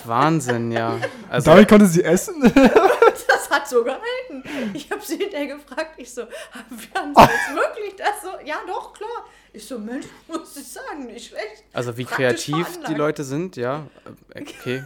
Wahnsinn, 0.06 0.72
ja. 0.72 0.98
Also 1.30 1.52
damit 1.52 1.68
konnte 1.68 1.88
sie 1.88 2.04
essen? 2.04 2.42
das 3.28 3.50
hat 3.50 3.68
so 3.68 3.84
gehalten. 3.84 4.44
Ich 4.74 4.90
habe 4.92 5.02
sie 5.02 5.18
hinterher 5.18 5.56
gefragt, 5.56 5.94
ich 5.98 6.14
so, 6.14 6.24
haben 6.24 6.78
Sie 6.78 6.84
jetzt 6.86 7.56
wirklich 7.56 7.96
das 7.96 8.22
so? 8.22 8.30
Ja, 8.46 8.58
doch, 8.68 8.94
klar. 8.94 9.26
Ich 9.54 9.66
so, 9.66 9.80
Mensch, 9.80 10.06
muss 10.28 10.56
ich 10.58 10.68
sagen, 10.68 11.08
nicht 11.08 11.30
schlecht. 11.30 11.64
Also 11.74 11.96
wie 11.98 12.06
kreativ 12.06 12.56
veranlagt. 12.56 12.90
die 12.90 12.94
Leute 12.94 13.24
sind, 13.24 13.56
ja. 13.56 13.88
Okay, 14.36 14.84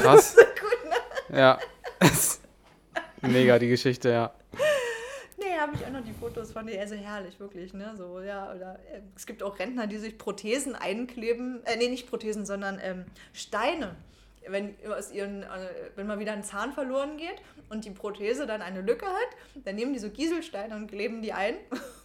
krass. 0.00 0.36
gut, 0.36 0.90
ne? 1.30 1.38
Ja. 1.38 1.58
Mega 3.22 3.58
die 3.58 3.68
Geschichte, 3.68 4.10
ja. 4.10 4.32
Nee, 5.38 5.58
habe 5.58 5.72
ich 5.74 5.84
auch 5.84 5.90
noch 5.90 6.04
die 6.04 6.12
Fotos 6.12 6.52
von 6.52 6.66
dir, 6.66 6.80
also 6.80 6.94
herrlich, 6.94 7.38
wirklich, 7.40 7.72
ne? 7.74 7.94
So, 7.96 8.20
ja, 8.20 8.52
oder 8.52 8.78
äh, 8.92 9.00
es 9.16 9.26
gibt 9.26 9.42
auch 9.42 9.58
Rentner, 9.58 9.86
die 9.86 9.98
sich 9.98 10.18
Prothesen 10.18 10.76
einkleben, 10.76 11.64
äh, 11.64 11.76
nee, 11.76 11.88
nicht 11.88 12.08
Prothesen, 12.08 12.46
sondern 12.46 12.78
ähm, 12.82 13.04
Steine 13.32 13.96
wenn, 14.48 14.74
aus 14.90 15.12
ihren, 15.12 15.42
äh, 15.42 15.46
wenn 15.96 16.06
mal 16.06 16.18
wieder 16.18 16.32
ein 16.32 16.42
Zahn 16.42 16.72
verloren 16.72 17.16
geht 17.16 17.42
und 17.68 17.84
die 17.84 17.90
Prothese 17.90 18.46
dann 18.46 18.62
eine 18.62 18.80
Lücke 18.80 19.06
hat, 19.06 19.64
dann 19.64 19.76
nehmen 19.76 19.92
die 19.92 19.98
so 19.98 20.10
Gieselsteine 20.10 20.74
und 20.74 20.88
kleben 20.88 21.22
die 21.22 21.32
ein. 21.32 21.54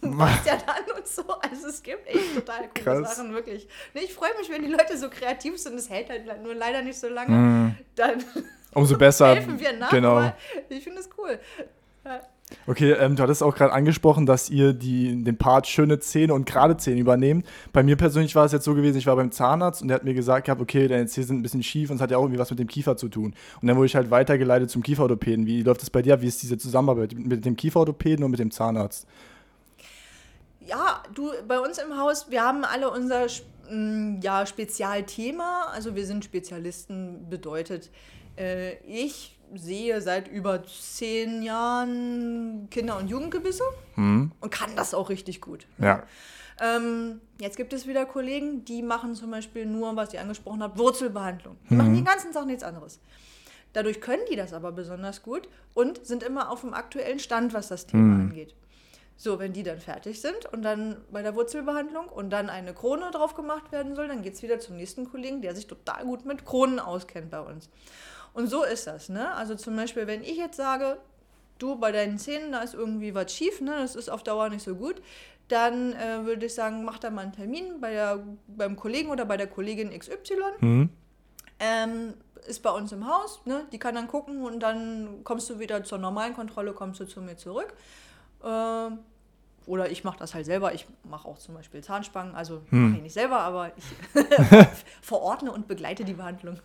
Passt 0.18 0.46
ja 0.46 0.56
dann 0.56 0.96
und 0.96 1.06
so. 1.06 1.22
Also 1.28 1.68
es 1.68 1.82
gibt 1.82 2.06
echt 2.06 2.34
total 2.34 2.68
coole 2.68 3.02
Krass. 3.02 3.16
Sachen, 3.16 3.34
wirklich. 3.34 3.68
Nee, 3.94 4.02
ich 4.02 4.14
freue 4.14 4.36
mich, 4.38 4.50
wenn 4.50 4.62
die 4.62 4.70
Leute 4.70 4.96
so 4.96 5.10
kreativ 5.10 5.58
sind. 5.58 5.74
Es 5.74 5.90
hält 5.90 6.10
halt 6.10 6.42
nur 6.42 6.54
leider 6.54 6.82
nicht 6.82 6.98
so 6.98 7.08
lange. 7.08 7.36
Mm. 7.36 7.76
Dann 7.94 8.24
Umso 8.72 8.96
besser. 8.96 9.28
helfen 9.34 9.58
wir 9.58 9.72
nach. 9.72 9.90
Genau. 9.90 10.32
ich 10.68 10.84
finde 10.84 11.00
es 11.00 11.10
cool. 11.18 11.38
Ja. 12.04 12.20
Okay, 12.66 12.92
ähm, 12.92 13.16
du 13.16 13.22
hattest 13.22 13.42
auch 13.42 13.54
gerade 13.54 13.72
angesprochen, 13.72 14.26
dass 14.26 14.48
ihr 14.48 14.72
die, 14.72 15.22
den 15.22 15.36
Part 15.36 15.66
schöne 15.66 15.98
Zähne 16.00 16.34
und 16.34 16.46
gerade 16.46 16.76
Zähne 16.76 17.00
übernehmt. 17.00 17.46
Bei 17.72 17.82
mir 17.82 17.96
persönlich 17.96 18.34
war 18.34 18.44
es 18.44 18.52
jetzt 18.52 18.64
so 18.64 18.74
gewesen, 18.74 18.96
ich 18.98 19.06
war 19.06 19.16
beim 19.16 19.30
Zahnarzt 19.30 19.82
und 19.82 19.88
der 19.88 19.96
hat 19.96 20.04
mir 20.04 20.14
gesagt 20.14 20.46
gehabt, 20.46 20.60
okay, 20.60 20.88
deine 20.88 21.06
Zähne 21.06 21.26
sind 21.26 21.38
ein 21.38 21.42
bisschen 21.42 21.62
schief 21.62 21.90
und 21.90 21.96
es 21.96 22.02
hat 22.02 22.10
ja 22.10 22.18
auch 22.18 22.22
irgendwie 22.22 22.38
was 22.38 22.50
mit 22.50 22.58
dem 22.58 22.68
Kiefer 22.68 22.96
zu 22.96 23.08
tun. 23.08 23.34
Und 23.60 23.68
dann 23.68 23.76
wurde 23.76 23.86
ich 23.86 23.96
halt 23.96 24.10
weitergeleitet 24.10 24.70
zum 24.70 24.82
Kieferorthopäden. 24.82 25.46
Wie 25.46 25.62
läuft 25.62 25.82
das 25.82 25.90
bei 25.90 26.02
dir? 26.02 26.20
Wie 26.20 26.26
ist 26.26 26.42
diese 26.42 26.58
Zusammenarbeit 26.58 27.14
mit 27.14 27.44
dem 27.44 27.56
Kieferorthopäden 27.56 28.24
und 28.24 28.30
mit 28.30 28.40
dem 28.40 28.50
Zahnarzt? 28.50 29.06
Ja, 30.60 31.02
du, 31.14 31.30
bei 31.46 31.58
uns 31.60 31.78
im 31.78 31.96
Haus, 31.96 32.30
wir 32.30 32.42
haben 32.42 32.64
alle 32.64 32.90
unser 32.90 33.26
mm, 33.70 34.20
ja, 34.20 34.44
Spezialthema. 34.44 35.68
Also 35.72 35.94
wir 35.94 36.04
sind 36.04 36.24
Spezialisten, 36.24 37.28
bedeutet, 37.30 37.90
äh, 38.36 38.74
ich 38.86 39.37
sehe 39.54 40.00
seit 40.00 40.28
über 40.28 40.62
zehn 40.64 41.42
Jahren 41.42 42.68
Kinder- 42.70 42.98
und 42.98 43.08
Jugendgebisse 43.08 43.64
mhm. 43.96 44.32
und 44.40 44.50
kann 44.50 44.76
das 44.76 44.94
auch 44.94 45.08
richtig 45.08 45.40
gut. 45.40 45.66
Ja. 45.78 46.04
Ähm, 46.60 47.20
jetzt 47.40 47.56
gibt 47.56 47.72
es 47.72 47.86
wieder 47.86 48.04
Kollegen, 48.04 48.64
die 48.64 48.82
machen 48.82 49.14
zum 49.14 49.30
Beispiel 49.30 49.66
nur, 49.66 49.94
was 49.96 50.12
ihr 50.12 50.20
angesprochen 50.20 50.62
habt, 50.62 50.78
Wurzelbehandlung. 50.78 51.56
Die 51.68 51.74
mhm. 51.74 51.78
machen 51.78 51.94
den 51.94 52.04
ganzen 52.04 52.32
Tag 52.32 52.46
nichts 52.46 52.64
anderes. 52.64 53.00
Dadurch 53.72 54.00
können 54.00 54.22
die 54.30 54.36
das 54.36 54.52
aber 54.52 54.72
besonders 54.72 55.22
gut 55.22 55.48
und 55.74 56.04
sind 56.04 56.22
immer 56.22 56.50
auf 56.50 56.62
dem 56.62 56.74
aktuellen 56.74 57.18
Stand, 57.18 57.54
was 57.54 57.68
das 57.68 57.86
Thema 57.86 58.02
mhm. 58.02 58.20
angeht. 58.30 58.54
So, 59.20 59.40
wenn 59.40 59.52
die 59.52 59.64
dann 59.64 59.80
fertig 59.80 60.20
sind 60.20 60.46
und 60.52 60.62
dann 60.62 60.96
bei 61.10 61.22
der 61.22 61.34
Wurzelbehandlung 61.34 62.06
und 62.06 62.30
dann 62.30 62.48
eine 62.48 62.72
Krone 62.72 63.10
drauf 63.10 63.34
gemacht 63.34 63.72
werden 63.72 63.96
soll, 63.96 64.06
dann 64.06 64.22
geht 64.22 64.34
es 64.34 64.42
wieder 64.42 64.60
zum 64.60 64.76
nächsten 64.76 65.10
Kollegen, 65.10 65.42
der 65.42 65.56
sich 65.56 65.66
total 65.66 66.04
gut 66.04 66.24
mit 66.24 66.44
Kronen 66.44 66.78
auskennt 66.78 67.30
bei 67.30 67.40
uns. 67.40 67.68
Und 68.38 68.46
so 68.46 68.62
ist 68.62 68.86
das. 68.86 69.08
Ne? 69.08 69.34
Also 69.34 69.56
zum 69.56 69.74
Beispiel, 69.74 70.06
wenn 70.06 70.22
ich 70.22 70.36
jetzt 70.36 70.56
sage, 70.56 70.98
du 71.58 71.74
bei 71.74 71.90
deinen 71.90 72.18
Zähnen, 72.18 72.52
da 72.52 72.60
ist 72.60 72.72
irgendwie 72.72 73.12
was 73.12 73.34
schief, 73.34 73.60
ne? 73.60 73.72
das 73.80 73.96
ist 73.96 74.08
auf 74.08 74.22
Dauer 74.22 74.48
nicht 74.48 74.62
so 74.62 74.76
gut, 74.76 75.02
dann 75.48 75.92
äh, 75.94 76.24
würde 76.24 76.46
ich 76.46 76.54
sagen, 76.54 76.84
mach 76.84 77.00
da 77.00 77.10
mal 77.10 77.22
einen 77.22 77.32
Termin 77.32 77.80
bei 77.80 77.94
der, 77.94 78.24
beim 78.46 78.76
Kollegen 78.76 79.10
oder 79.10 79.24
bei 79.24 79.36
der 79.36 79.48
Kollegin 79.48 79.90
XY. 79.90 80.36
Mhm. 80.60 80.88
Ähm, 81.58 82.14
ist 82.46 82.62
bei 82.62 82.70
uns 82.70 82.92
im 82.92 83.08
Haus, 83.08 83.40
ne? 83.44 83.66
die 83.72 83.80
kann 83.80 83.96
dann 83.96 84.06
gucken 84.06 84.44
und 84.44 84.60
dann 84.60 85.24
kommst 85.24 85.50
du 85.50 85.58
wieder 85.58 85.82
zur 85.82 85.98
normalen 85.98 86.34
Kontrolle, 86.34 86.74
kommst 86.74 87.00
du 87.00 87.06
zu 87.06 87.20
mir 87.20 87.36
zurück. 87.36 87.74
Äh, 88.44 88.90
oder 89.68 89.90
ich 89.90 90.02
mache 90.02 90.18
das 90.18 90.34
halt 90.34 90.46
selber. 90.46 90.74
Ich 90.74 90.86
mache 91.08 91.28
auch 91.28 91.38
zum 91.38 91.54
Beispiel 91.54 91.82
Zahnspangen, 91.82 92.34
also 92.34 92.62
Hm. 92.70 92.88
mache 92.88 92.96
ich 92.96 93.02
nicht 93.04 93.12
selber, 93.12 93.38
aber 93.40 93.70
ich 93.76 93.84
verordne 95.02 95.52
und 95.52 95.68
begleite 95.68 96.04
die 96.04 96.14
Behandlung. 96.14 96.58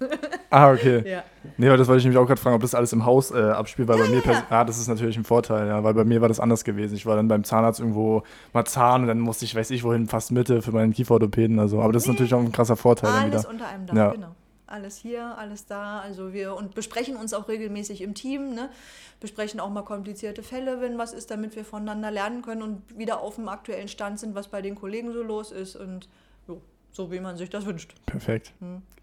Ah, 0.49 0.71
okay. 0.71 1.03
ja. 1.07 1.23
Nee, 1.57 1.67
aber 1.67 1.77
das 1.77 1.87
wollte 1.87 1.99
ich 1.99 2.05
nämlich 2.05 2.17
auch 2.19 2.25
gerade 2.27 2.39
fragen, 2.41 2.55
ob 2.55 2.61
das 2.61 2.75
alles 2.75 2.93
im 2.93 3.05
Haus 3.05 3.31
äh, 3.31 3.41
abspielt, 3.41 3.87
weil 3.87 3.97
bei 3.99 4.07
mir, 4.07 4.21
pers- 4.21 4.43
ah, 4.49 4.63
das 4.63 4.77
ist 4.77 4.87
natürlich 4.87 5.17
ein 5.17 5.23
Vorteil, 5.23 5.67
ja, 5.67 5.83
weil 5.83 5.93
bei 5.93 6.03
mir 6.05 6.21
war 6.21 6.27
das 6.29 6.39
anders 6.39 6.63
gewesen. 6.63 6.95
Ich 6.95 7.05
war 7.05 7.15
dann 7.15 7.27
beim 7.27 7.43
Zahnarzt 7.43 7.79
irgendwo 7.79 8.23
mal 8.53 8.65
Zahn 8.65 9.01
und 9.01 9.07
dann 9.07 9.19
musste 9.19 9.45
ich, 9.45 9.55
weiß 9.55 9.71
ich 9.71 9.83
wohin, 9.83 10.07
fast 10.07 10.31
Mitte 10.31 10.61
für 10.61 10.71
meinen 10.71 10.93
Kieferorthopäden, 10.93 11.59
also, 11.59 11.81
aber 11.81 11.93
das 11.93 12.03
ist 12.03 12.09
natürlich 12.09 12.33
auch 12.33 12.39
ein 12.39 12.51
krasser 12.51 12.75
Vorteil 12.75 13.09
Alles 13.11 13.45
unter 13.45 13.67
einem 13.67 13.85
Dach, 13.85 13.95
Ja. 13.95 14.11
genau. 14.11 14.35
Alles 14.73 14.97
hier, 14.97 15.37
alles 15.37 15.67
da. 15.67 15.99
Also 15.99 16.33
wir 16.33 16.55
und 16.55 16.73
besprechen 16.73 17.15
uns 17.15 17.35
auch 17.35 17.47
regelmäßig 17.47 18.01
im 18.01 18.15
Team, 18.15 18.55
ne? 18.55 18.71
besprechen 19.19 19.59
auch 19.59 19.69
mal 19.69 19.83
komplizierte 19.83 20.41
Fälle, 20.41 20.81
wenn 20.81 20.97
was 20.97 21.13
ist, 21.13 21.29
damit 21.29 21.55
wir 21.55 21.63
voneinander 21.63 22.09
lernen 22.09 22.41
können 22.41 22.63
und 22.63 22.97
wieder 22.97 23.21
auf 23.21 23.35
dem 23.35 23.49
aktuellen 23.49 23.87
Stand 23.87 24.19
sind, 24.19 24.33
was 24.33 24.47
bei 24.47 24.63
den 24.63 24.73
Kollegen 24.73 25.13
so 25.13 25.21
los 25.21 25.51
ist 25.51 25.75
und 25.75 26.09
jo, 26.47 26.59
so 26.91 27.11
wie 27.11 27.19
man 27.19 27.37
sich 27.37 27.51
das 27.51 27.67
wünscht. 27.67 27.93
Perfekt. 28.07 28.51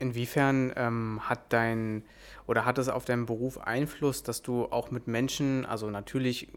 Inwiefern 0.01 0.73
ähm, 0.75 1.21
hat 1.23 1.39
dein 1.53 2.03
oder 2.49 2.65
hat 2.65 2.79
es 2.79 2.89
auf 2.89 3.05
deinen 3.05 3.27
Beruf 3.27 3.59
Einfluss, 3.59 4.25
dass 4.25 4.43
du 4.43 4.65
auch 4.65 4.91
mit 4.91 5.07
Menschen, 5.07 5.65
also 5.67 5.89
natürlich 5.89 6.49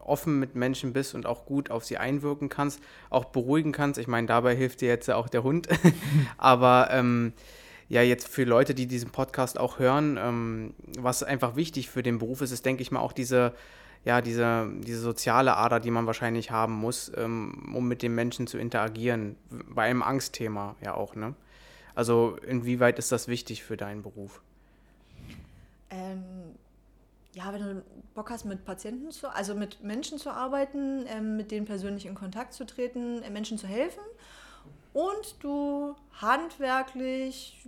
offen 0.00 0.38
mit 0.38 0.54
Menschen 0.54 0.92
bist 0.92 1.14
und 1.14 1.24
auch 1.24 1.46
gut 1.46 1.70
auf 1.70 1.86
sie 1.86 1.96
einwirken 1.96 2.50
kannst, 2.50 2.82
auch 3.08 3.24
beruhigen 3.24 3.72
kannst? 3.72 3.98
Ich 3.98 4.06
meine, 4.06 4.26
dabei 4.26 4.54
hilft 4.54 4.82
dir 4.82 4.88
jetzt 4.88 5.10
auch 5.10 5.30
der 5.30 5.44
Hund. 5.44 5.66
Aber 6.36 6.88
ähm, 6.90 7.32
ja, 7.90 8.02
jetzt 8.02 8.28
für 8.28 8.44
Leute, 8.44 8.72
die 8.72 8.86
diesen 8.86 9.10
Podcast 9.10 9.58
auch 9.58 9.80
hören, 9.80 10.16
ähm, 10.16 10.74
was 10.96 11.24
einfach 11.24 11.56
wichtig 11.56 11.90
für 11.90 12.04
den 12.04 12.18
Beruf 12.20 12.40
ist, 12.40 12.52
ist, 12.52 12.64
denke 12.64 12.82
ich 12.82 12.92
mal, 12.92 13.00
auch 13.00 13.12
diese, 13.12 13.52
ja, 14.04 14.20
diese, 14.20 14.70
diese 14.78 15.00
soziale 15.00 15.56
Ader, 15.56 15.80
die 15.80 15.90
man 15.90 16.06
wahrscheinlich 16.06 16.52
haben 16.52 16.74
muss, 16.74 17.10
ähm, 17.16 17.74
um 17.74 17.88
mit 17.88 18.02
den 18.02 18.14
Menschen 18.14 18.46
zu 18.46 18.58
interagieren. 18.58 19.34
Bei 19.50 19.90
einem 19.90 20.02
Angstthema 20.02 20.76
ja 20.80 20.94
auch, 20.94 21.16
ne? 21.16 21.34
Also 21.96 22.38
inwieweit 22.46 23.00
ist 23.00 23.10
das 23.10 23.26
wichtig 23.26 23.64
für 23.64 23.76
deinen 23.76 24.02
Beruf? 24.02 24.40
Ähm, 25.90 26.22
ja, 27.34 27.52
wenn 27.52 27.60
du 27.60 27.82
Bock 28.14 28.30
hast, 28.30 28.44
mit 28.44 28.64
Patienten 28.64 29.10
zu, 29.10 29.28
also 29.34 29.56
mit 29.56 29.82
Menschen 29.82 30.18
zu 30.18 30.30
arbeiten, 30.30 31.06
ähm, 31.08 31.36
mit 31.36 31.50
denen 31.50 31.66
persönlich 31.66 32.06
in 32.06 32.14
Kontakt 32.14 32.52
zu 32.52 32.64
treten, 32.64 33.20
äh, 33.24 33.30
Menschen 33.30 33.58
zu 33.58 33.66
helfen 33.66 34.02
und 34.92 35.36
du 35.40 35.96
handwerklich 36.20 37.66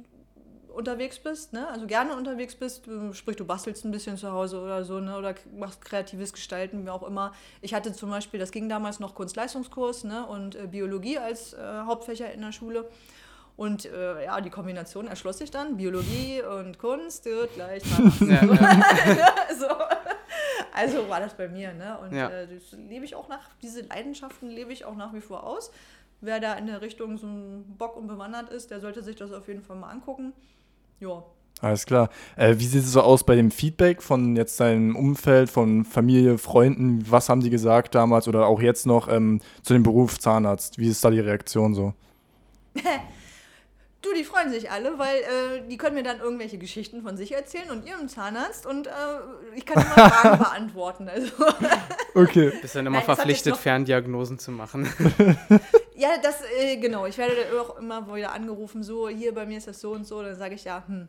unterwegs 0.75 1.19
bist, 1.19 1.53
ne? 1.53 1.69
also 1.69 1.87
gerne 1.87 2.17
unterwegs 2.17 2.55
bist, 2.55 2.87
du- 2.87 3.13
sprich 3.13 3.37
du 3.37 3.45
bastelst 3.45 3.85
ein 3.85 3.91
bisschen 3.91 4.17
zu 4.17 4.33
Hause 4.33 4.61
oder 4.61 4.85
so, 4.85 5.01
ne? 5.01 5.17
oder 5.17 5.35
machst 5.57 5.85
kreatives 5.85 6.33
Gestalten, 6.33 6.85
wie 6.85 6.91
auch 6.91 7.03
immer. 7.03 7.33
Ich 7.61 7.75
hatte 7.75 7.93
zum 7.93 8.11
Beispiel, 8.11 8.41
das 8.41 8.51
ging 8.53 8.69
damals 8.69 9.01
noch 9.01 9.15
Kunstleistungskurs 9.15 10.05
ne? 10.05 10.27
und 10.27 10.55
äh, 10.55 10.67
Biologie 10.67 11.19
als 11.19 11.53
äh, 11.53 11.59
Hauptfächer 11.87 12.33
in 12.33 12.41
der 12.41 12.53
Schule. 12.53 12.89
Und 13.57 13.85
äh, 13.85 14.25
ja, 14.25 14.41
die 14.41 14.49
Kombination 14.51 15.07
erschloss 15.07 15.39
sich 15.39 15.51
dann, 15.51 15.77
Biologie 15.77 16.43
und 16.43 16.79
Kunst 16.79 17.27
wird 17.27 17.55
gleich. 17.55 17.83
Ja, 18.21 18.43
ja. 18.45 19.35
so. 19.59 19.67
Also 20.75 21.09
war 21.09 21.21
das 21.21 21.35
bei 21.35 21.49
mir, 21.49 21.73
ne? 21.75 21.99
Und 21.99 22.13
Ja. 22.17 22.31
äh, 22.31 22.47
das 22.49 22.73
lebe 22.73 23.05
ich 23.05 23.15
auch 23.15 23.29
nach, 23.29 23.41
diese 23.61 23.83
Leidenschaften 23.83 24.49
lebe 24.49 24.73
ich 24.73 24.85
auch 24.87 24.97
nach 24.97 25.13
wie 25.13 25.21
vor 25.21 25.45
aus. 25.45 25.71
Wer 26.23 26.41
da 26.41 26.55
in 26.55 26.67
der 26.67 26.81
Richtung 26.81 27.19
so 27.19 27.27
ein 27.27 27.77
Bock 27.77 27.97
und 27.97 28.07
bewandert 28.07 28.49
ist, 28.51 28.71
der 28.71 28.81
sollte 28.81 29.03
sich 29.03 29.17
das 29.17 29.33
auf 29.33 29.49
jeden 29.49 29.63
Fall 29.63 29.77
mal 29.77 29.91
angucken. 29.91 30.33
Ja. 31.03 31.25
Alles 31.61 31.85
klar. 31.87 32.11
Äh, 32.37 32.57
wie 32.59 32.67
sieht 32.67 32.83
es 32.83 32.93
so 32.93 33.03
aus 33.03 33.25
bei 33.25 33.35
dem 33.37 33.51
Feedback 33.51 34.03
von 34.03 34.37
jetzt 34.37 34.59
deinem 34.61 34.97
Umfeld, 34.97 35.51
von 35.51 35.85
Familie, 35.85 36.39
Freunden? 36.39 37.05
Was 37.09 37.29
haben 37.29 37.41
die 37.41 37.51
gesagt 37.51 37.95
damals 37.95 38.27
oder 38.29 38.47
auch 38.47 38.61
jetzt 38.61 38.87
noch 38.87 39.09
ähm, 39.09 39.41
zu 39.63 39.73
dem 39.73 39.83
Beruf 39.83 40.19
Zahnarzt? 40.19 40.79
Wie 40.79 40.89
ist 40.89 41.05
da 41.05 41.11
die 41.11 41.21
Reaktion 41.21 41.75
so? 41.75 41.93
Du, 44.03 44.09
die 44.19 44.25
freuen 44.25 44.51
sich 44.51 44.69
alle, 44.69 44.99
weil 44.99 45.19
äh, 45.19 45.69
die 45.69 45.77
können 45.77 45.95
mir 45.95 46.03
dann 46.03 46.19
irgendwelche 46.19 46.59
Geschichten 46.59 47.03
von 47.03 47.17
sich 47.17 47.33
erzählen 47.37 47.71
und 47.71 47.87
ihrem 47.87 48.09
Zahnarzt 48.09 48.67
und 48.67 48.89
äh, 48.89 48.91
ich 49.55 49.65
kann 49.65 49.81
immer 49.81 50.11
Fragen 50.11 50.39
beantworten. 50.39 51.09
Also, 51.09 51.31
Okay. 52.13 52.53
Bist 52.61 52.75
dann 52.75 52.87
immer 52.87 52.97
Nein, 52.97 53.05
verpflichtet, 53.05 53.57
Ferndiagnosen 53.57 54.41
zu 54.41 54.51
machen. 54.51 54.93
ja, 55.97 56.11
das, 56.23 56.43
äh, 56.59 56.77
genau. 56.77 57.07
Ich 57.07 57.19
werde 57.19 57.35
auch 57.61 57.79
immer 57.79 58.15
wieder 58.15 58.33
angerufen, 58.33 58.83
so, 58.83 59.09
hier 59.09 59.35
bei 59.35 59.47
mir 59.47 59.59
ist 59.59 59.69
das 59.69 59.81
so 59.81 59.93
und 59.93 60.07
so. 60.07 60.23
Dann 60.23 60.37
sage 60.37 60.55
ich, 60.55 60.65
ja, 60.65 60.83
hm, 60.87 61.09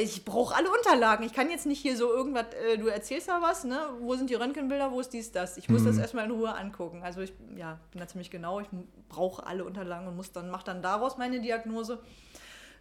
ich 0.00 0.24
brauche 0.24 0.54
alle 0.54 0.70
Unterlagen. 0.70 1.24
Ich 1.26 1.32
kann 1.34 1.50
jetzt 1.50 1.66
nicht 1.66 1.80
hier 1.80 1.96
so 1.96 2.10
irgendwas, 2.10 2.46
äh, 2.54 2.78
du 2.78 2.86
erzählst 2.86 3.28
da 3.28 3.42
was, 3.42 3.64
ne? 3.64 3.80
Wo 4.00 4.14
sind 4.14 4.30
die 4.30 4.34
Röntgenbilder, 4.34 4.90
wo 4.92 5.00
ist 5.00 5.12
dies, 5.12 5.30
das? 5.30 5.56
Ich 5.56 5.68
muss 5.68 5.84
das 5.84 5.98
erstmal 5.98 6.24
in 6.24 6.30
Ruhe 6.30 6.54
angucken. 6.54 7.02
Also 7.02 7.20
ich, 7.20 7.34
ja, 7.56 7.78
bin 7.90 8.00
da 8.00 8.08
ziemlich 8.08 8.30
genau. 8.30 8.60
Ich 8.60 8.68
brauche 9.08 9.46
alle 9.46 9.64
Unterlagen 9.64 10.06
und 10.08 10.16
muss 10.16 10.32
dann, 10.32 10.48
mach 10.48 10.62
dann 10.62 10.80
daraus 10.80 11.18
meine 11.18 11.40
Diagnose. 11.40 11.98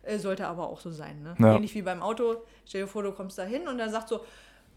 Äh, 0.03 0.17
sollte 0.17 0.47
aber 0.47 0.67
auch 0.67 0.79
so 0.79 0.91
sein, 0.91 1.21
ne? 1.21 1.35
Ja. 1.37 1.55
Ähnlich 1.55 1.75
wie 1.75 1.81
beim 1.81 2.01
Auto. 2.01 2.37
Stell 2.65 2.81
dir 2.81 2.87
vor, 2.87 3.03
du 3.03 3.11
kommst 3.11 3.37
da 3.37 3.43
hin 3.43 3.67
und 3.67 3.77
dann 3.77 3.91
sagt 3.91 4.09
so, 4.09 4.21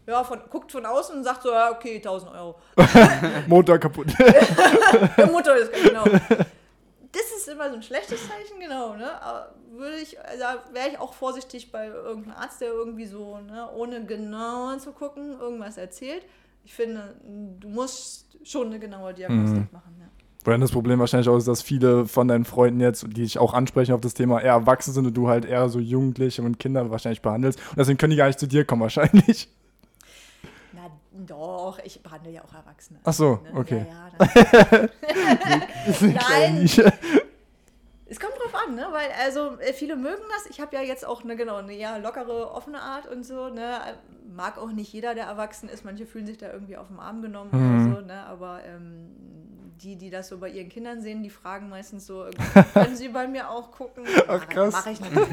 ja, 0.07 0.23
von, 0.23 0.39
guckt 0.49 0.71
von 0.71 0.85
außen 0.85 1.15
und 1.15 1.23
sagt 1.23 1.43
so, 1.43 1.51
ja, 1.51 1.71
okay, 1.71 1.95
1000 1.95 2.31
Euro. 2.31 2.55
Motor 3.47 3.77
kaputt. 3.79 4.07
Der 5.17 5.27
Motor 5.27 5.55
ist 5.55 5.71
genau. 5.73 6.03
Das 6.03 7.31
ist 7.37 7.47
immer 7.47 7.69
so 7.69 7.75
ein 7.75 7.83
schlechtes 7.83 8.21
Zeichen, 8.27 8.59
genau. 8.59 8.95
Ne? 8.95 9.21
Aber 9.21 9.55
würde 9.71 9.97
ich, 9.97 10.19
also 10.19 10.43
wäre 10.73 10.89
ich 10.89 10.99
auch 10.99 11.13
vorsichtig 11.13 11.71
bei 11.71 11.87
irgendeinem 11.87 12.37
Arzt, 12.37 12.61
der 12.61 12.69
irgendwie 12.69 13.05
so, 13.05 13.39
ne, 13.39 13.69
ohne 13.75 14.05
genau 14.05 14.75
zu 14.77 14.91
gucken, 14.91 15.39
irgendwas 15.39 15.77
erzählt. 15.77 16.25
Ich 16.63 16.73
finde, 16.73 17.15
du 17.59 17.67
musst 17.69 18.37
schon 18.43 18.67
eine 18.67 18.79
genaue 18.79 19.13
Diagnostik 19.13 19.71
machen. 19.71 19.95
Ja. 19.99 20.05
Weil 20.43 20.59
das 20.59 20.71
Problem 20.71 20.99
wahrscheinlich 20.99 21.27
auch 21.27 21.37
ist, 21.37 21.47
dass 21.47 21.63
viele 21.63 22.05
von 22.05 22.27
deinen 22.27 22.45
Freunden 22.45 22.79
jetzt, 22.79 23.03
die 23.03 23.21
dich 23.21 23.39
auch 23.39 23.53
ansprechen 23.53 23.93
auf 23.93 24.01
das 24.01 24.13
Thema, 24.13 24.41
eher 24.41 24.53
erwachsen 24.53 24.93
sind 24.93 25.07
und 25.07 25.15
du 25.15 25.27
halt 25.27 25.45
eher 25.45 25.69
so 25.69 25.79
Jugendliche 25.79 26.43
und 26.43 26.59
Kinder 26.59 26.91
wahrscheinlich 26.91 27.21
behandelst. 27.21 27.59
Und 27.71 27.79
deswegen 27.79 27.97
können 27.97 28.11
die 28.11 28.17
gar 28.17 28.27
nicht 28.27 28.39
zu 28.39 28.47
dir 28.47 28.65
kommen 28.65 28.83
wahrscheinlich. 28.83 29.49
Doch, 31.17 31.79
ich 31.83 32.01
behandle 32.03 32.31
ja 32.31 32.43
auch 32.43 32.53
Erwachsene. 32.53 32.99
Ach 33.03 33.13
so, 33.13 33.39
Ne? 33.43 33.51
okay. 33.59 33.85
Ja, 33.89 34.27
ja, 34.35 34.87
Nein. 36.01 36.69
Es 38.07 38.19
kommt 38.19 38.33
drauf 38.35 38.53
an, 38.67 38.75
ne? 38.75 38.87
Weil 38.91 39.09
also 39.23 39.57
äh, 39.59 39.73
viele 39.73 39.95
mögen 39.95 40.21
das. 40.29 40.45
Ich 40.51 40.61
habe 40.61 40.75
ja 40.75 40.83
jetzt 40.83 41.03
auch 41.07 41.23
eine 41.23 41.35
genau 41.35 41.55
eine 41.55 41.73
ja, 41.73 41.97
lockere, 41.97 42.51
offene 42.51 42.79
Art 42.79 43.07
und 43.07 43.25
so. 43.25 43.49
Ne? 43.49 43.79
Mag 44.31 44.59
auch 44.59 44.71
nicht 44.71 44.93
jeder, 44.93 45.15
der 45.15 45.25
erwachsen 45.25 45.67
ist. 45.69 45.83
Manche 45.85 46.05
fühlen 46.05 46.27
sich 46.27 46.37
da 46.37 46.51
irgendwie 46.53 46.77
auf 46.77 46.87
den 46.89 46.99
Arm 46.99 47.23
genommen 47.23 47.49
Mhm. 47.51 47.87
oder 47.89 47.95
so. 48.01 48.05
Ne? 48.05 48.23
Aber 48.27 48.63
ähm, 48.63 49.09
die, 49.81 49.95
die 49.95 50.11
das 50.11 50.27
so 50.27 50.37
bei 50.37 50.49
ihren 50.49 50.69
Kindern 50.69 51.01
sehen, 51.01 51.23
die 51.23 51.31
fragen 51.31 51.67
meistens 51.67 52.05
so: 52.05 52.27
Können 52.73 52.95
Sie 52.95 53.09
bei 53.09 53.27
mir 53.27 53.49
auch 53.49 53.71
gucken? 53.71 54.05
Ach, 54.27 54.47
krass. 54.49 54.73
Mache 54.73 54.91
ich 54.91 54.99
natürlich. 54.99 55.29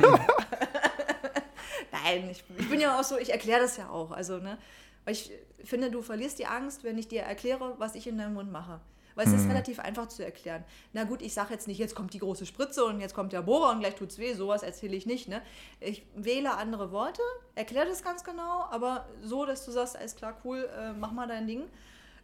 Nein, 1.92 2.28
ich, 2.30 2.42
ich 2.56 2.70
bin 2.70 2.80
ja 2.80 2.98
auch 2.98 3.04
so. 3.04 3.18
Ich 3.18 3.30
erkläre 3.30 3.60
das 3.60 3.76
ja 3.76 3.90
auch. 3.90 4.12
Also 4.12 4.38
ne, 4.38 4.56
weil 5.04 5.12
ich 5.12 5.30
finde, 5.64 5.90
du 5.90 6.02
verlierst 6.02 6.38
die 6.38 6.46
Angst, 6.46 6.84
wenn 6.84 6.98
ich 6.98 7.08
dir 7.08 7.22
erkläre, 7.22 7.74
was 7.78 7.94
ich 7.94 8.06
in 8.06 8.18
deinem 8.18 8.34
Mund 8.34 8.50
mache. 8.52 8.80
Weil 9.14 9.26
es 9.26 9.34
ist 9.34 9.48
relativ 9.48 9.78
einfach 9.78 10.08
zu 10.08 10.24
erklären. 10.24 10.64
Na 10.94 11.04
gut, 11.04 11.20
ich 11.20 11.34
sage 11.34 11.52
jetzt 11.52 11.68
nicht, 11.68 11.76
jetzt 11.76 11.94
kommt 11.94 12.14
die 12.14 12.18
große 12.18 12.46
Spritze 12.46 12.84
und 12.84 12.98
jetzt 13.00 13.14
kommt 13.14 13.34
der 13.34 13.42
Bohrer 13.42 13.70
und 13.70 13.80
gleich 13.80 13.94
tut's 13.94 14.18
weh. 14.18 14.32
Sowas 14.32 14.62
erzähle 14.62 14.96
ich 14.96 15.04
nicht. 15.04 15.28
Ne? 15.28 15.42
Ich 15.80 16.06
wähle 16.16 16.56
andere 16.56 16.92
Worte, 16.92 17.20
erkläre 17.54 17.86
das 17.86 18.02
ganz 18.02 18.24
genau, 18.24 18.64
aber 18.70 19.06
so, 19.22 19.44
dass 19.44 19.66
du 19.66 19.70
sagst, 19.70 19.98
alles 19.98 20.16
klar, 20.16 20.38
cool, 20.44 20.66
äh, 20.78 20.94
mach 20.94 21.12
mal 21.12 21.28
dein 21.28 21.46
Ding. 21.46 21.64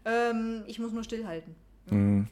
Ähm, 0.06 0.64
ich 0.66 0.78
muss 0.78 0.92
nur 0.92 1.04
stillhalten. 1.04 1.54
Mhm. 1.90 2.28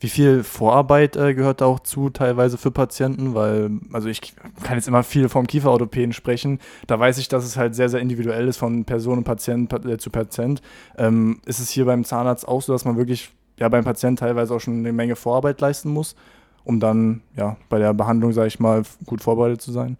Wie 0.00 0.08
viel 0.08 0.44
Vorarbeit 0.44 1.16
äh, 1.16 1.34
gehört 1.34 1.60
da 1.60 1.66
auch 1.66 1.80
zu, 1.80 2.08
teilweise 2.10 2.56
für 2.56 2.70
Patienten? 2.70 3.34
Weil, 3.34 3.70
also 3.92 4.08
ich 4.08 4.20
kann 4.62 4.76
jetzt 4.76 4.86
immer 4.86 5.02
viel 5.02 5.28
vom 5.28 5.46
Kieferorthopäden 5.46 6.12
sprechen. 6.12 6.60
Da 6.86 7.00
weiß 7.00 7.18
ich, 7.18 7.28
dass 7.28 7.44
es 7.44 7.56
halt 7.56 7.74
sehr, 7.74 7.88
sehr 7.88 8.00
individuell 8.00 8.46
ist 8.46 8.58
von 8.58 8.84
Person 8.84 9.18
und 9.18 9.24
Patient 9.24 9.68
pa- 9.68 9.88
äh, 9.88 9.98
zu 9.98 10.10
Patient. 10.10 10.62
Ähm, 10.96 11.40
ist 11.46 11.58
es 11.58 11.70
hier 11.70 11.84
beim 11.84 12.04
Zahnarzt 12.04 12.46
auch 12.46 12.62
so, 12.62 12.72
dass 12.72 12.84
man 12.84 12.96
wirklich 12.96 13.32
ja, 13.58 13.68
beim 13.68 13.82
Patienten 13.84 14.16
teilweise 14.16 14.54
auch 14.54 14.60
schon 14.60 14.78
eine 14.78 14.92
Menge 14.92 15.16
Vorarbeit 15.16 15.60
leisten 15.60 15.90
muss, 15.90 16.14
um 16.62 16.78
dann 16.78 17.22
ja 17.36 17.56
bei 17.68 17.80
der 17.80 17.92
Behandlung, 17.92 18.32
sage 18.32 18.46
ich 18.46 18.60
mal, 18.60 18.82
gut 19.04 19.20
vorbereitet 19.20 19.60
zu 19.60 19.72
sein? 19.72 19.96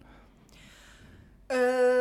Ähm, 1.49 1.98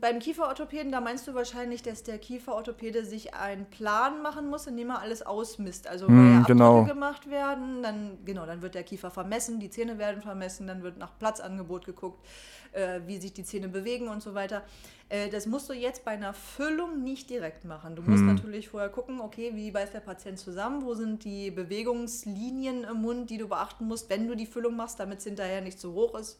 beim 0.00 0.18
Kieferorthopäden, 0.18 0.92
da 0.92 1.00
meinst 1.00 1.26
du 1.26 1.34
wahrscheinlich, 1.34 1.82
dass 1.82 2.02
der 2.02 2.18
Kieferorthopäde 2.18 3.04
sich 3.04 3.34
einen 3.34 3.66
Plan 3.66 4.22
machen 4.22 4.48
muss, 4.48 4.66
indem 4.66 4.90
er 4.90 5.00
alles 5.00 5.22
ausmisst. 5.22 5.86
Also 5.86 6.06
Abdrücke 6.06 6.44
genau. 6.46 6.84
gemacht 6.84 7.30
werden, 7.30 7.82
dann 7.82 8.18
genau, 8.24 8.46
dann 8.46 8.62
wird 8.62 8.74
der 8.74 8.82
Kiefer 8.82 9.10
vermessen, 9.10 9.60
die 9.60 9.70
Zähne 9.70 9.98
werden 9.98 10.22
vermessen, 10.22 10.66
dann 10.66 10.82
wird 10.82 10.98
nach 10.98 11.18
Platzangebot 11.18 11.84
geguckt, 11.84 12.24
äh, 12.72 13.00
wie 13.06 13.18
sich 13.18 13.32
die 13.32 13.44
Zähne 13.44 13.68
bewegen 13.68 14.08
und 14.08 14.22
so 14.22 14.34
weiter. 14.34 14.62
Äh, 15.08 15.28
das 15.28 15.46
musst 15.46 15.68
du 15.68 15.72
jetzt 15.72 16.04
bei 16.04 16.12
einer 16.12 16.34
Füllung 16.34 17.02
nicht 17.02 17.30
direkt 17.30 17.64
machen. 17.64 17.96
Du 17.96 18.02
musst 18.02 18.22
natürlich 18.24 18.68
vorher 18.68 18.90
gucken, 18.90 19.20
okay, 19.20 19.52
wie 19.54 19.70
beißt 19.70 19.94
der 19.94 20.00
Patient 20.00 20.38
zusammen, 20.38 20.84
wo 20.84 20.94
sind 20.94 21.24
die 21.24 21.50
Bewegungslinien 21.50 22.84
im 22.84 23.02
Mund, 23.02 23.30
die 23.30 23.38
du 23.38 23.48
beachten 23.48 23.86
musst, 23.86 24.10
wenn 24.10 24.28
du 24.28 24.34
die 24.34 24.46
Füllung 24.46 24.76
machst, 24.76 25.00
damit 25.00 25.18
es 25.18 25.24
hinterher 25.24 25.60
nicht 25.60 25.80
zu 25.80 25.92
hoch 25.92 26.18
ist 26.18 26.38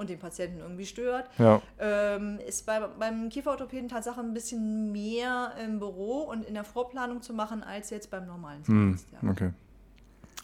und 0.00 0.08
den 0.08 0.18
Patienten 0.18 0.60
irgendwie 0.60 0.86
stört. 0.86 1.28
Ja. 1.38 1.60
Ähm, 1.78 2.38
ist 2.48 2.64
bei, 2.64 2.80
beim 2.80 3.28
Kieferorthopäden 3.28 3.88
Tatsache 3.88 4.20
ein 4.20 4.32
bisschen 4.32 4.90
mehr 4.92 5.52
im 5.62 5.78
Büro 5.78 6.22
und 6.22 6.44
in 6.46 6.54
der 6.54 6.64
Vorplanung 6.64 7.20
zu 7.20 7.34
machen, 7.34 7.62
als 7.62 7.90
jetzt 7.90 8.10
beim 8.10 8.26
normalen 8.26 8.66
Hm. 8.66 8.96
Zahnarzt. 8.98 9.06
Ja. 9.22 9.30
Okay. 9.30 9.50